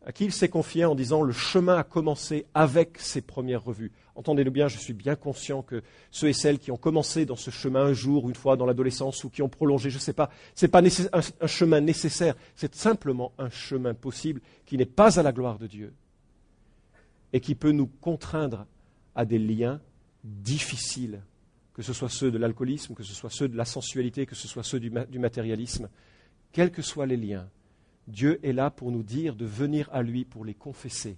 à 0.05 0.11
qui 0.11 0.25
il 0.25 0.31
s'est 0.31 0.49
confié 0.49 0.85
en 0.85 0.95
disant 0.95 1.21
le 1.21 1.31
chemin 1.31 1.77
a 1.77 1.83
commencé 1.83 2.47
avec 2.53 2.97
ses 2.97 3.21
premières 3.21 3.63
revues. 3.63 3.91
Entendez-le 4.15 4.49
bien, 4.49 4.67
je 4.67 4.77
suis 4.77 4.93
bien 4.93 5.15
conscient 5.15 5.61
que 5.61 5.83
ceux 6.09 6.27
et 6.27 6.33
celles 6.33 6.59
qui 6.59 6.71
ont 6.71 6.77
commencé 6.77 7.25
dans 7.25 7.35
ce 7.35 7.51
chemin 7.51 7.85
un 7.85 7.93
jour, 7.93 8.27
une 8.27 8.35
fois 8.35 8.57
dans 8.57 8.65
l'adolescence, 8.65 9.23
ou 9.23 9.29
qui 9.29 9.41
ont 9.41 9.49
prolongé, 9.49 9.89
je 9.89 9.97
ne 9.97 10.01
sais 10.01 10.13
pas, 10.13 10.31
ce 10.55 10.65
n'est 10.65 10.71
pas 10.71 10.81
un, 10.81 11.47
chemin 11.47 11.81
nécessaire, 11.81 12.35
c'est 12.55 12.73
simplement 12.73 13.31
un 13.37 13.49
chemin 13.49 13.93
possible 13.93 14.41
qui 14.65 14.77
n'est 14.77 14.85
pas 14.85 15.19
à 15.19 15.23
la 15.23 15.31
gloire 15.31 15.59
de 15.59 15.67
Dieu 15.67 15.93
et 17.31 17.39
qui 17.39 17.53
peut 17.53 17.71
nous 17.71 17.87
contraindre 17.87 18.65
à 19.15 19.25
des 19.25 19.39
liens 19.39 19.79
difficiles, 20.23 21.21
que 21.73 21.83
ce 21.83 21.93
soit 21.93 22.09
ceux 22.09 22.31
de 22.31 22.37
l'alcoolisme, 22.37 22.95
que 22.95 23.03
ce 23.03 23.13
soit 23.13 23.29
ceux 23.29 23.47
de 23.47 23.55
la 23.55 23.65
sensualité, 23.65 24.25
que 24.25 24.35
ce 24.35 24.47
soit 24.47 24.63
ceux 24.63 24.79
du 24.79 25.19
matérialisme, 25.19 25.89
quels 26.51 26.71
que 26.71 26.81
soient 26.81 27.05
les 27.05 27.17
liens 27.17 27.47
Dieu 28.07 28.39
est 28.43 28.53
là 28.53 28.69
pour 28.69 28.91
nous 28.91 29.03
dire 29.03 29.35
de 29.35 29.45
venir 29.45 29.89
à 29.91 30.01
lui 30.01 30.25
pour 30.25 30.45
les 30.45 30.53
confesser 30.53 31.17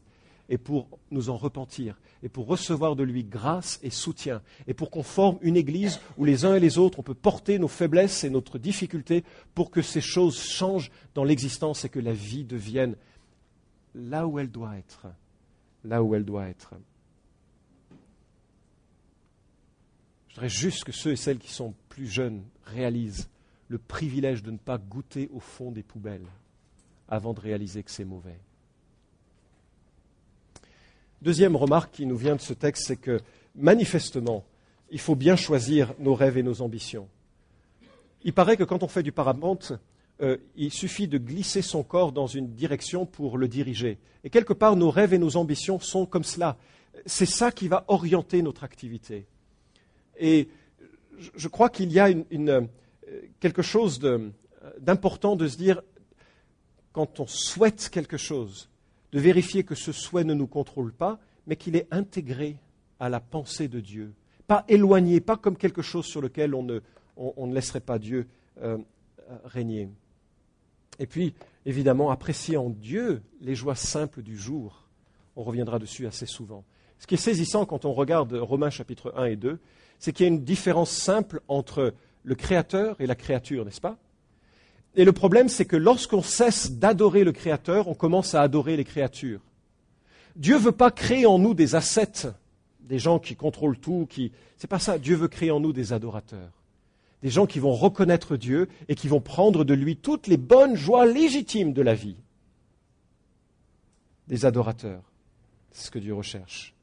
et 0.49 0.57
pour 0.57 0.99
nous 1.09 1.29
en 1.29 1.37
repentir 1.37 1.99
et 2.21 2.29
pour 2.29 2.47
recevoir 2.47 2.95
de 2.95 3.03
lui 3.03 3.23
grâce 3.23 3.79
et 3.81 3.89
soutien 3.89 4.41
et 4.67 4.73
pour 4.73 4.91
qu'on 4.91 5.03
forme 5.03 5.37
une 5.41 5.55
église 5.55 5.99
où 6.17 6.25
les 6.25 6.45
uns 6.45 6.55
et 6.55 6.59
les 6.59 6.77
autres 6.77 6.99
on 6.99 7.03
peut 7.03 7.13
porter 7.13 7.59
nos 7.59 7.67
faiblesses 7.67 8.23
et 8.23 8.29
notre 8.29 8.59
difficulté 8.59 9.23
pour 9.55 9.71
que 9.71 9.81
ces 9.81 10.01
choses 10.01 10.39
changent 10.39 10.91
dans 11.15 11.23
l'existence 11.23 11.85
et 11.85 11.89
que 11.89 11.99
la 11.99 12.13
vie 12.13 12.43
devienne 12.43 12.95
là 13.95 14.27
où 14.27 14.39
elle 14.39 14.51
doit 14.51 14.77
être. 14.77 15.07
Là 15.83 16.03
où 16.03 16.15
elle 16.15 16.25
doit 16.25 16.47
être. 16.47 16.73
Je 20.29 20.35
voudrais 20.35 20.49
juste 20.49 20.83
que 20.83 20.91
ceux 20.91 21.11
et 21.11 21.15
celles 21.15 21.39
qui 21.39 21.51
sont 21.51 21.73
plus 21.89 22.07
jeunes 22.07 22.43
réalisent 22.65 23.29
le 23.67 23.77
privilège 23.77 24.43
de 24.43 24.51
ne 24.51 24.57
pas 24.57 24.77
goûter 24.77 25.29
au 25.33 25.39
fond 25.39 25.71
des 25.71 25.83
poubelles 25.83 26.27
avant 27.13 27.33
de 27.33 27.39
réaliser 27.39 27.83
que 27.83 27.91
c'est 27.91 28.05
mauvais. 28.05 28.39
Deuxième 31.21 31.55
remarque 31.55 31.93
qui 31.93 32.05
nous 32.05 32.17
vient 32.17 32.35
de 32.35 32.41
ce 32.41 32.53
texte, 32.53 32.85
c'est 32.87 32.97
que 32.97 33.19
manifestement, 33.55 34.43
il 34.89 34.99
faut 34.99 35.15
bien 35.15 35.35
choisir 35.35 35.93
nos 35.99 36.15
rêves 36.15 36.37
et 36.37 36.43
nos 36.43 36.61
ambitions. 36.61 37.07
Il 38.23 38.33
paraît 38.33 38.57
que 38.57 38.63
quand 38.63 38.83
on 38.83 38.87
fait 38.87 39.03
du 39.03 39.11
parapente, 39.11 39.73
euh, 40.21 40.37
il 40.55 40.71
suffit 40.71 41.07
de 41.07 41.19
glisser 41.19 41.61
son 41.61 41.83
corps 41.83 42.11
dans 42.11 42.27
une 42.27 42.47
direction 42.53 43.05
pour 43.05 43.37
le 43.37 43.47
diriger. 43.47 43.99
Et 44.23 44.29
quelque 44.29 44.53
part, 44.53 44.75
nos 44.75 44.89
rêves 44.89 45.13
et 45.13 45.19
nos 45.19 45.37
ambitions 45.37 45.79
sont 45.79 46.05
comme 46.07 46.23
cela. 46.23 46.57
C'est 47.05 47.27
ça 47.27 47.51
qui 47.51 47.67
va 47.67 47.85
orienter 47.89 48.41
notre 48.41 48.63
activité. 48.63 49.27
Et 50.19 50.49
je 51.35 51.47
crois 51.47 51.69
qu'il 51.69 51.91
y 51.91 51.99
a 51.99 52.09
euh, 52.09 52.61
quelque 53.39 53.61
chose 53.61 53.99
d'important 54.79 55.35
de 55.35 55.47
se 55.47 55.57
dire 55.57 55.81
quand 56.93 57.19
on 57.19 57.27
souhaite 57.27 57.89
quelque 57.89 58.17
chose, 58.17 58.69
de 59.11 59.19
vérifier 59.19 59.63
que 59.63 59.75
ce 59.75 59.91
souhait 59.91 60.23
ne 60.23 60.33
nous 60.33 60.47
contrôle 60.47 60.93
pas, 60.93 61.19
mais 61.45 61.55
qu'il 61.55 61.75
est 61.75 61.87
intégré 61.91 62.57
à 62.99 63.09
la 63.09 63.19
pensée 63.19 63.67
de 63.67 63.79
Dieu. 63.79 64.13
Pas 64.47 64.63
éloigné, 64.67 65.19
pas 65.19 65.35
comme 65.35 65.57
quelque 65.57 65.81
chose 65.81 66.05
sur 66.05 66.21
lequel 66.21 66.55
on 66.55 66.63
ne, 66.63 67.53
laisserait 67.53 67.79
pas 67.79 67.99
Dieu 67.99 68.27
euh, 68.61 68.77
régner. 69.43 69.89
Et 70.99 71.07
puis, 71.07 71.33
évidemment, 71.65 72.11
apprécier 72.11 72.57
en 72.57 72.69
Dieu 72.69 73.21
les 73.41 73.55
joies 73.55 73.75
simples 73.75 74.21
du 74.21 74.37
jour. 74.37 74.87
On 75.35 75.43
reviendra 75.43 75.79
dessus 75.79 76.07
assez 76.07 76.27
souvent. 76.27 76.63
Ce 76.99 77.07
qui 77.07 77.15
est 77.15 77.17
saisissant 77.17 77.65
quand 77.65 77.85
on 77.85 77.93
regarde 77.93 78.33
Romains 78.33 78.69
chapitre 78.69 79.13
1 79.17 79.25
et 79.25 79.35
2, 79.35 79.59
c'est 79.99 80.13
qu'il 80.13 80.25
y 80.25 80.29
a 80.29 80.33
une 80.33 80.43
différence 80.43 80.91
simple 80.91 81.41
entre 81.47 81.93
le 82.23 82.35
Créateur 82.35 82.99
et 83.01 83.07
la 83.07 83.15
créature, 83.15 83.65
n'est-ce 83.65 83.81
pas? 83.81 83.97
Et 84.95 85.05
le 85.05 85.11
problème, 85.11 85.49
c'est 85.49 85.65
que 85.65 85.75
lorsqu'on 85.75 86.21
cesse 86.21 86.71
d'adorer 86.71 87.23
le 87.23 87.31
Créateur, 87.31 87.87
on 87.87 87.95
commence 87.95 88.35
à 88.35 88.41
adorer 88.41 88.77
les 88.77 88.83
créatures. 88.83 89.41
Dieu 90.35 90.55
ne 90.55 90.59
veut 90.59 90.71
pas 90.71 90.91
créer 90.91 91.25
en 91.25 91.39
nous 91.39 91.53
des 91.53 91.75
ascètes, 91.75 92.27
des 92.81 92.99
gens 92.99 93.19
qui 93.19 93.35
contrôlent 93.35 93.77
tout, 93.77 94.07
qui. 94.09 94.31
C'est 94.57 94.67
pas 94.67 94.79
ça. 94.79 94.97
Dieu 94.97 95.15
veut 95.15 95.27
créer 95.27 95.51
en 95.51 95.59
nous 95.59 95.73
des 95.73 95.93
adorateurs. 95.93 96.51
Des 97.21 97.29
gens 97.29 97.45
qui 97.45 97.59
vont 97.59 97.73
reconnaître 97.73 98.35
Dieu 98.35 98.67
et 98.87 98.95
qui 98.95 99.07
vont 99.07 99.21
prendre 99.21 99.63
de 99.63 99.73
lui 99.73 99.95
toutes 99.95 100.27
les 100.27 100.37
bonnes 100.37 100.75
joies 100.75 101.05
légitimes 101.05 101.73
de 101.73 101.81
la 101.81 101.93
vie. 101.93 102.17
Des 104.27 104.45
adorateurs. 104.45 105.03
C'est 105.71 105.87
ce 105.87 105.91
que 105.91 105.99
Dieu 105.99 106.13
recherche. 106.13 106.73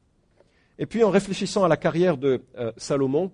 Et 0.78 0.86
puis 0.86 1.04
en 1.04 1.10
réfléchissant 1.10 1.64
à 1.64 1.68
la 1.68 1.76
carrière 1.76 2.16
de 2.16 2.42
euh, 2.56 2.72
Salomon, 2.76 3.30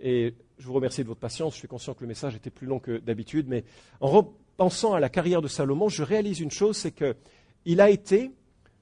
et 0.00 0.34
je 0.58 0.66
vous 0.66 0.72
remercie 0.72 1.02
de 1.02 1.08
votre 1.08 1.20
patience. 1.20 1.54
Je 1.54 1.58
suis 1.58 1.68
conscient 1.68 1.94
que 1.94 2.02
le 2.02 2.08
message 2.08 2.34
était 2.34 2.50
plus 2.50 2.66
long 2.66 2.78
que 2.78 2.98
d'habitude, 2.98 3.46
mais 3.48 3.64
en 4.00 4.08
repensant 4.08 4.94
à 4.94 5.00
la 5.00 5.08
carrière 5.08 5.42
de 5.42 5.48
Salomon, 5.48 5.88
je 5.88 6.02
réalise 6.02 6.40
une 6.40 6.50
chose, 6.50 6.76
c'est 6.76 6.92
qu'il 6.92 7.80
a 7.80 7.90
été 7.90 8.32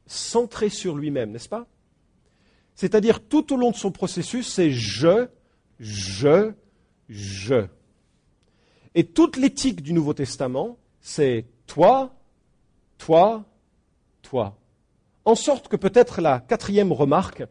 centré 0.07 0.69
sur 0.69 0.97
lui-même, 0.97 1.33
n'est-ce 1.33 1.49
pas? 1.49 1.67
C'est-à-dire 2.75 3.21
tout 3.27 3.53
au 3.53 3.57
long 3.57 3.71
de 3.71 3.77
son 3.77 3.91
processus, 3.91 4.53
c'est 4.53 4.71
je, 4.71 5.29
je, 5.81 6.53
je. 7.09 7.67
Et 8.95 9.05
toute 9.05 9.37
l'éthique 9.37 9.83
du 9.83 9.93
Nouveau 9.93 10.15
Testament, 10.15 10.79
c'est 11.01 11.47
toi, 11.67 12.15
toi, 12.99 13.45
toi. 14.23 14.59
En 15.25 15.35
sorte 15.35 15.69
que 15.69 15.77
peut-être 15.77 16.21
la 16.21 16.41
quatrième 16.41 16.93
remarque 16.93 17.45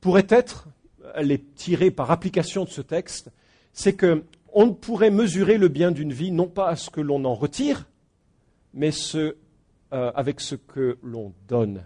pourrait 0.00 0.26
être, 0.28 0.68
elle 1.14 1.30
est 1.30 1.54
tirée 1.54 1.90
par 1.90 2.10
application 2.10 2.64
de 2.64 2.70
ce 2.70 2.82
texte, 2.82 3.30
c'est 3.72 3.96
qu'on 3.96 4.66
ne 4.66 4.72
pourrait 4.72 5.10
mesurer 5.10 5.58
le 5.58 5.68
bien 5.68 5.90
d'une 5.90 6.12
vie 6.12 6.30
non 6.30 6.48
pas 6.48 6.68
à 6.68 6.76
ce 6.76 6.90
que 6.90 7.00
l'on 7.00 7.24
en 7.24 7.34
retire, 7.34 7.88
mais 8.74 8.90
euh, 9.14 9.32
avec 9.90 10.40
ce 10.40 10.54
que 10.54 10.98
l'on 11.02 11.32
donne, 11.48 11.84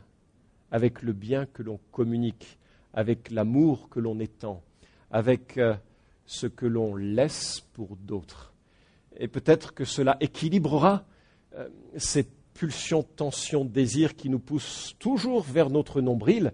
avec 0.70 1.02
le 1.02 1.12
bien 1.12 1.46
que 1.46 1.62
l'on 1.62 1.78
communique, 1.92 2.58
avec 2.92 3.30
l'amour 3.30 3.88
que 3.88 4.00
l'on 4.00 4.18
étend, 4.20 4.62
avec 5.10 5.58
euh, 5.58 5.74
ce 6.26 6.46
que 6.46 6.66
l'on 6.66 6.96
laisse 6.96 7.60
pour 7.72 7.96
d'autres. 7.96 8.52
Et 9.18 9.28
peut-être 9.28 9.74
que 9.74 9.84
cela 9.84 10.16
équilibrera 10.20 11.04
euh, 11.54 11.68
cette 11.96 12.30
pulsion, 12.54 13.02
tension, 13.02 13.64
désir 13.64 14.16
qui 14.16 14.30
nous 14.30 14.38
pousse 14.38 14.96
toujours 14.98 15.42
vers 15.42 15.70
notre 15.70 16.00
nombril, 16.00 16.52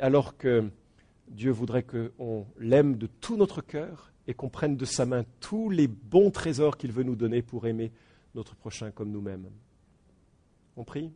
alors 0.00 0.36
que 0.36 0.70
Dieu 1.32 1.50
voudrait 1.50 1.82
qu'on 1.82 2.46
l'aime 2.58 2.96
de 2.96 3.06
tout 3.06 3.36
notre 3.36 3.62
cœur 3.62 4.12
et 4.26 4.34
qu'on 4.34 4.48
prenne 4.48 4.76
de 4.76 4.84
sa 4.84 5.06
main 5.06 5.24
tous 5.40 5.70
les 5.70 5.88
bons 5.88 6.30
trésors 6.30 6.76
qu'il 6.76 6.92
veut 6.92 7.02
nous 7.02 7.16
donner 7.16 7.42
pour 7.42 7.66
aimer 7.66 7.90
notre 8.34 8.54
prochain 8.54 8.90
comme 8.90 9.10
nous-mêmes. 9.10 9.48
On 10.76 10.84
prie 10.84 11.10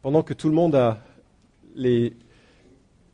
Pendant 0.00 0.24
que 0.24 0.34
tout 0.34 0.48
le 0.48 0.54
monde 0.54 0.74
a 0.74 0.98
les 1.76 2.16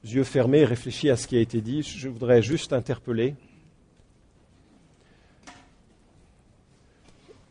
yeux 0.05 0.25
fermés 0.25 0.61
et 0.61 0.65
réfléchit 0.65 1.11
à 1.11 1.17
ce 1.17 1.27
qui 1.27 1.37
a 1.37 1.41
été 1.41 1.61
dit, 1.61 1.83
je 1.83 2.09
voudrais 2.09 2.41
juste 2.41 2.73
interpeller. 2.73 3.35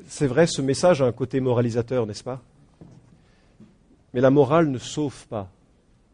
C'est 0.07 0.25
vrai, 0.25 0.47
ce 0.47 0.63
message 0.63 1.03
a 1.03 1.05
un 1.05 1.11
côté 1.11 1.39
moralisateur, 1.39 2.07
n'est-ce 2.07 2.23
pas? 2.23 2.41
Mais 4.17 4.21
la 4.21 4.31
morale 4.31 4.71
ne 4.71 4.79
sauve 4.79 5.27
pas, 5.27 5.51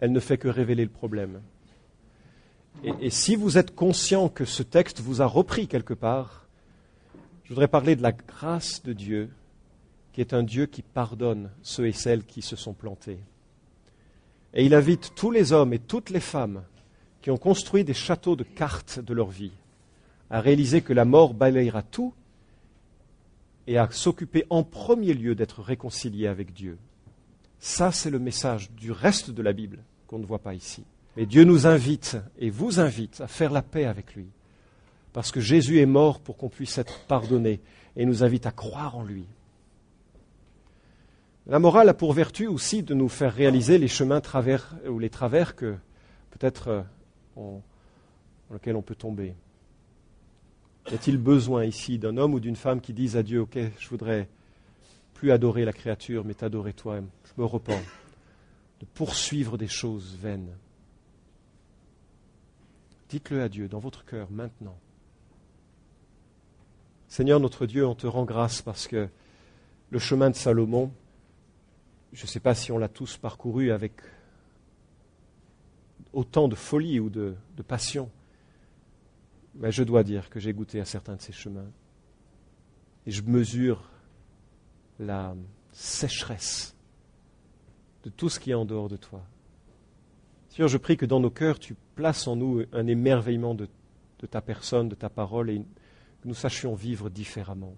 elle 0.01 0.11
ne 0.11 0.19
fait 0.19 0.37
que 0.37 0.49
révéler 0.49 0.83
le 0.83 0.91
problème. 0.91 1.41
Et, 2.83 3.09
si 3.09 3.37
vous 3.37 3.57
êtes 3.57 3.73
conscient 3.73 4.27
que 4.27 4.43
ce 4.43 4.61
texte 4.61 4.99
vous 4.99 5.21
a 5.21 5.25
repris 5.25 5.69
quelque 5.69 5.93
part, 5.93 6.45
je 7.45 7.49
voudrais 7.51 7.69
parler 7.69 7.95
de 7.95 8.01
la 8.01 8.11
grâce 8.11 8.83
de 8.83 8.91
Dieu, 8.91 9.29
qui 10.11 10.19
est 10.19 10.33
un 10.33 10.43
Dieu 10.43 10.65
qui 10.65 10.81
pardonne 10.81 11.49
ceux 11.61 11.87
et 11.87 11.93
celles 11.93 12.25
qui 12.25 12.41
se 12.41 12.57
sont 12.57 12.73
plantés. 12.73 13.19
Et 14.53 14.65
il 14.65 14.75
invite 14.75 15.13
tous 15.15 15.31
les 15.31 15.53
hommes 15.53 15.71
et 15.71 15.79
toutes 15.79 16.09
les 16.09 16.19
femmes 16.19 16.63
qui 17.21 17.31
ont 17.31 17.37
construit 17.37 17.85
des 17.85 17.93
châteaux 17.93 18.35
de 18.35 18.43
cartes 18.43 18.99
de 18.99 19.13
leur 19.13 19.29
vie 19.29 19.53
à 20.29 20.41
réaliser 20.41 20.81
que 20.81 20.91
la 20.91 21.05
mort 21.05 21.33
balayera 21.33 21.83
tout 21.83 22.13
et 23.65 23.77
à 23.77 23.89
s'occuper 23.91 24.43
en 24.49 24.63
premier 24.63 25.13
lieu 25.13 25.35
d'être 25.35 25.61
réconciliés 25.61 26.27
avec 26.27 26.51
Dieu. 26.51 26.77
Ça, 27.63 27.93
c'est 27.93 28.09
le 28.09 28.19
message 28.19 28.69
du 28.71 28.91
reste 28.91 29.31
de 29.31 29.41
la 29.41 29.53
Bible 29.53 29.79
qu'on 30.07 30.19
ne 30.19 30.25
voit 30.25 30.39
pas 30.39 30.53
ici. 30.53 30.83
Mais 31.15 31.25
Dieu 31.25 31.45
nous 31.45 31.65
invite 31.65 32.17
et 32.37 32.49
vous 32.49 32.81
invite 32.81 33.21
à 33.21 33.27
faire 33.27 33.53
la 33.53 33.61
paix 33.61 33.85
avec 33.85 34.15
lui. 34.15 34.27
Parce 35.13 35.31
que 35.31 35.39
Jésus 35.39 35.79
est 35.79 35.85
mort 35.85 36.19
pour 36.19 36.35
qu'on 36.35 36.49
puisse 36.49 36.77
être 36.77 36.99
pardonné 37.07 37.61
et 37.95 38.05
nous 38.05 38.21
invite 38.21 38.45
à 38.47 38.51
croire 38.51 38.97
en 38.97 39.05
lui. 39.05 39.23
La 41.47 41.57
morale 41.57 41.87
a 41.87 41.93
pour 41.93 42.11
vertu 42.11 42.47
aussi 42.47 42.83
de 42.83 42.93
nous 42.93 43.07
faire 43.07 43.33
réaliser 43.33 43.77
les 43.77 43.87
chemins 43.87 44.21
ou 44.89 44.99
les 44.99 45.09
travers 45.09 45.55
que 45.55 45.77
peut-être 46.31 46.67
euh, 46.67 46.81
dans 47.37 47.61
lesquels 48.51 48.75
on 48.75 48.81
peut 48.81 48.93
tomber. 48.93 49.35
Y 50.91 50.95
a-t-il 50.95 51.17
besoin 51.17 51.63
ici 51.63 51.97
d'un 51.97 52.17
homme 52.17 52.33
ou 52.33 52.41
d'une 52.41 52.57
femme 52.57 52.81
qui 52.81 52.91
dise 52.91 53.15
à 53.15 53.23
Dieu, 53.23 53.39
OK, 53.39 53.57
je 53.79 53.87
voudrais 53.87 54.27
plus 55.13 55.31
adorer 55.31 55.63
la 55.63 55.71
créature, 55.71 56.25
mais 56.25 56.33
t'adorer 56.33 56.73
toi, 56.73 56.99
je 57.22 57.22
me 57.37 57.45
repens 57.45 57.81
de 58.79 58.85
poursuivre 58.85 59.57
des 59.57 59.67
choses 59.67 60.15
vaines. 60.15 60.55
Dites-le 63.09 63.41
à 63.41 63.49
Dieu 63.49 63.67
dans 63.67 63.79
votre 63.79 64.05
cœur 64.05 64.29
maintenant. 64.31 64.77
Seigneur 67.07 67.39
notre 67.39 67.65
Dieu, 67.65 67.85
on 67.85 67.95
te 67.95 68.07
rend 68.07 68.25
grâce 68.25 68.61
parce 68.61 68.87
que 68.87 69.07
le 69.91 69.99
chemin 69.99 70.31
de 70.31 70.35
Salomon, 70.35 70.91
je 72.11 72.23
ne 72.23 72.27
sais 72.27 72.39
pas 72.39 72.55
si 72.55 72.71
on 72.71 72.77
l'a 72.77 72.89
tous 72.89 73.17
parcouru 73.17 73.71
avec 73.71 73.93
autant 76.11 76.47
de 76.47 76.55
folie 76.55 76.99
ou 76.99 77.09
de, 77.09 77.35
de 77.55 77.63
passion, 77.63 78.09
mais 79.55 79.71
je 79.71 79.83
dois 79.83 80.03
dire 80.03 80.29
que 80.29 80.39
j'ai 80.39 80.53
goûté 80.53 80.79
à 80.79 80.85
certains 80.85 81.15
de 81.15 81.21
ces 81.21 81.33
chemins. 81.33 81.69
Et 83.05 83.11
je 83.11 83.21
mesure 83.21 83.89
la 84.99 85.35
sécheresse 85.71 86.72
de 88.03 88.09
tout 88.09 88.29
ce 88.29 88.39
qui 88.39 88.51
est 88.51 88.55
en 88.55 88.65
dehors 88.65 88.89
de 88.89 88.97
toi. 88.97 89.21
Seigneur, 90.49 90.67
je 90.67 90.77
prie 90.77 90.97
que 90.97 91.05
dans 91.05 91.19
nos 91.19 91.31
cœurs, 91.31 91.57
tu 91.57 91.75
places 91.95 92.27
en 92.27 92.35
nous 92.35 92.63
un 92.73 92.87
émerveillement 92.87 93.55
de, 93.55 93.67
ta 94.29 94.41
personne, 94.41 94.89
de 94.89 94.95
ta 94.95 95.09
parole, 95.09 95.49
et 95.49 95.59
que 95.59 96.27
nous 96.27 96.35
sachions 96.35 96.75
vivre 96.75 97.09
différemment, 97.09 97.73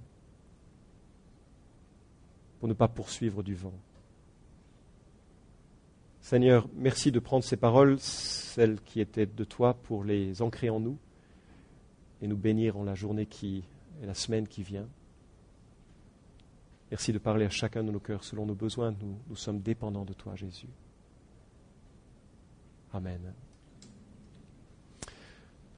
pour 2.60 2.68
ne 2.68 2.74
pas 2.74 2.88
poursuivre 2.88 3.44
du 3.44 3.56
vent. 3.56 3.74
Seigneur, 6.22 6.68
merci 6.76 7.12
de 7.12 7.20
prendre 7.20 7.44
ces 7.44 7.56
paroles, 7.56 8.00
celles 8.00 8.82
qui 8.82 9.00
étaient 9.00 9.28
de 9.28 9.44
toi, 9.44 9.76
pour 9.76 10.04
les 10.04 10.42
ancrer 10.42 10.70
en 10.70 10.80
nous 10.80 10.98
et 12.22 12.28
nous 12.28 12.38
bénir 12.38 12.78
en 12.78 12.84
la 12.84 12.96
journée 12.96 13.26
qui 13.26 13.64
et 14.02 14.06
la 14.06 14.14
semaine 14.14 14.48
qui 14.48 14.64
vient. 14.64 14.88
Merci 16.92 17.12
de 17.12 17.18
parler 17.18 17.46
à 17.46 17.50
chacun 17.50 17.84
de 17.84 17.92
nos 17.92 18.00
cœurs 18.00 18.24
selon 18.24 18.46
nos 18.46 18.56
besoins. 18.56 18.94
Nous, 19.28 19.36
sommes 19.36 19.60
dépendants 19.60 20.06
de 20.06 20.14
toi, 20.14 20.36
Jésus. 20.36 20.70
Amen. 22.94 23.34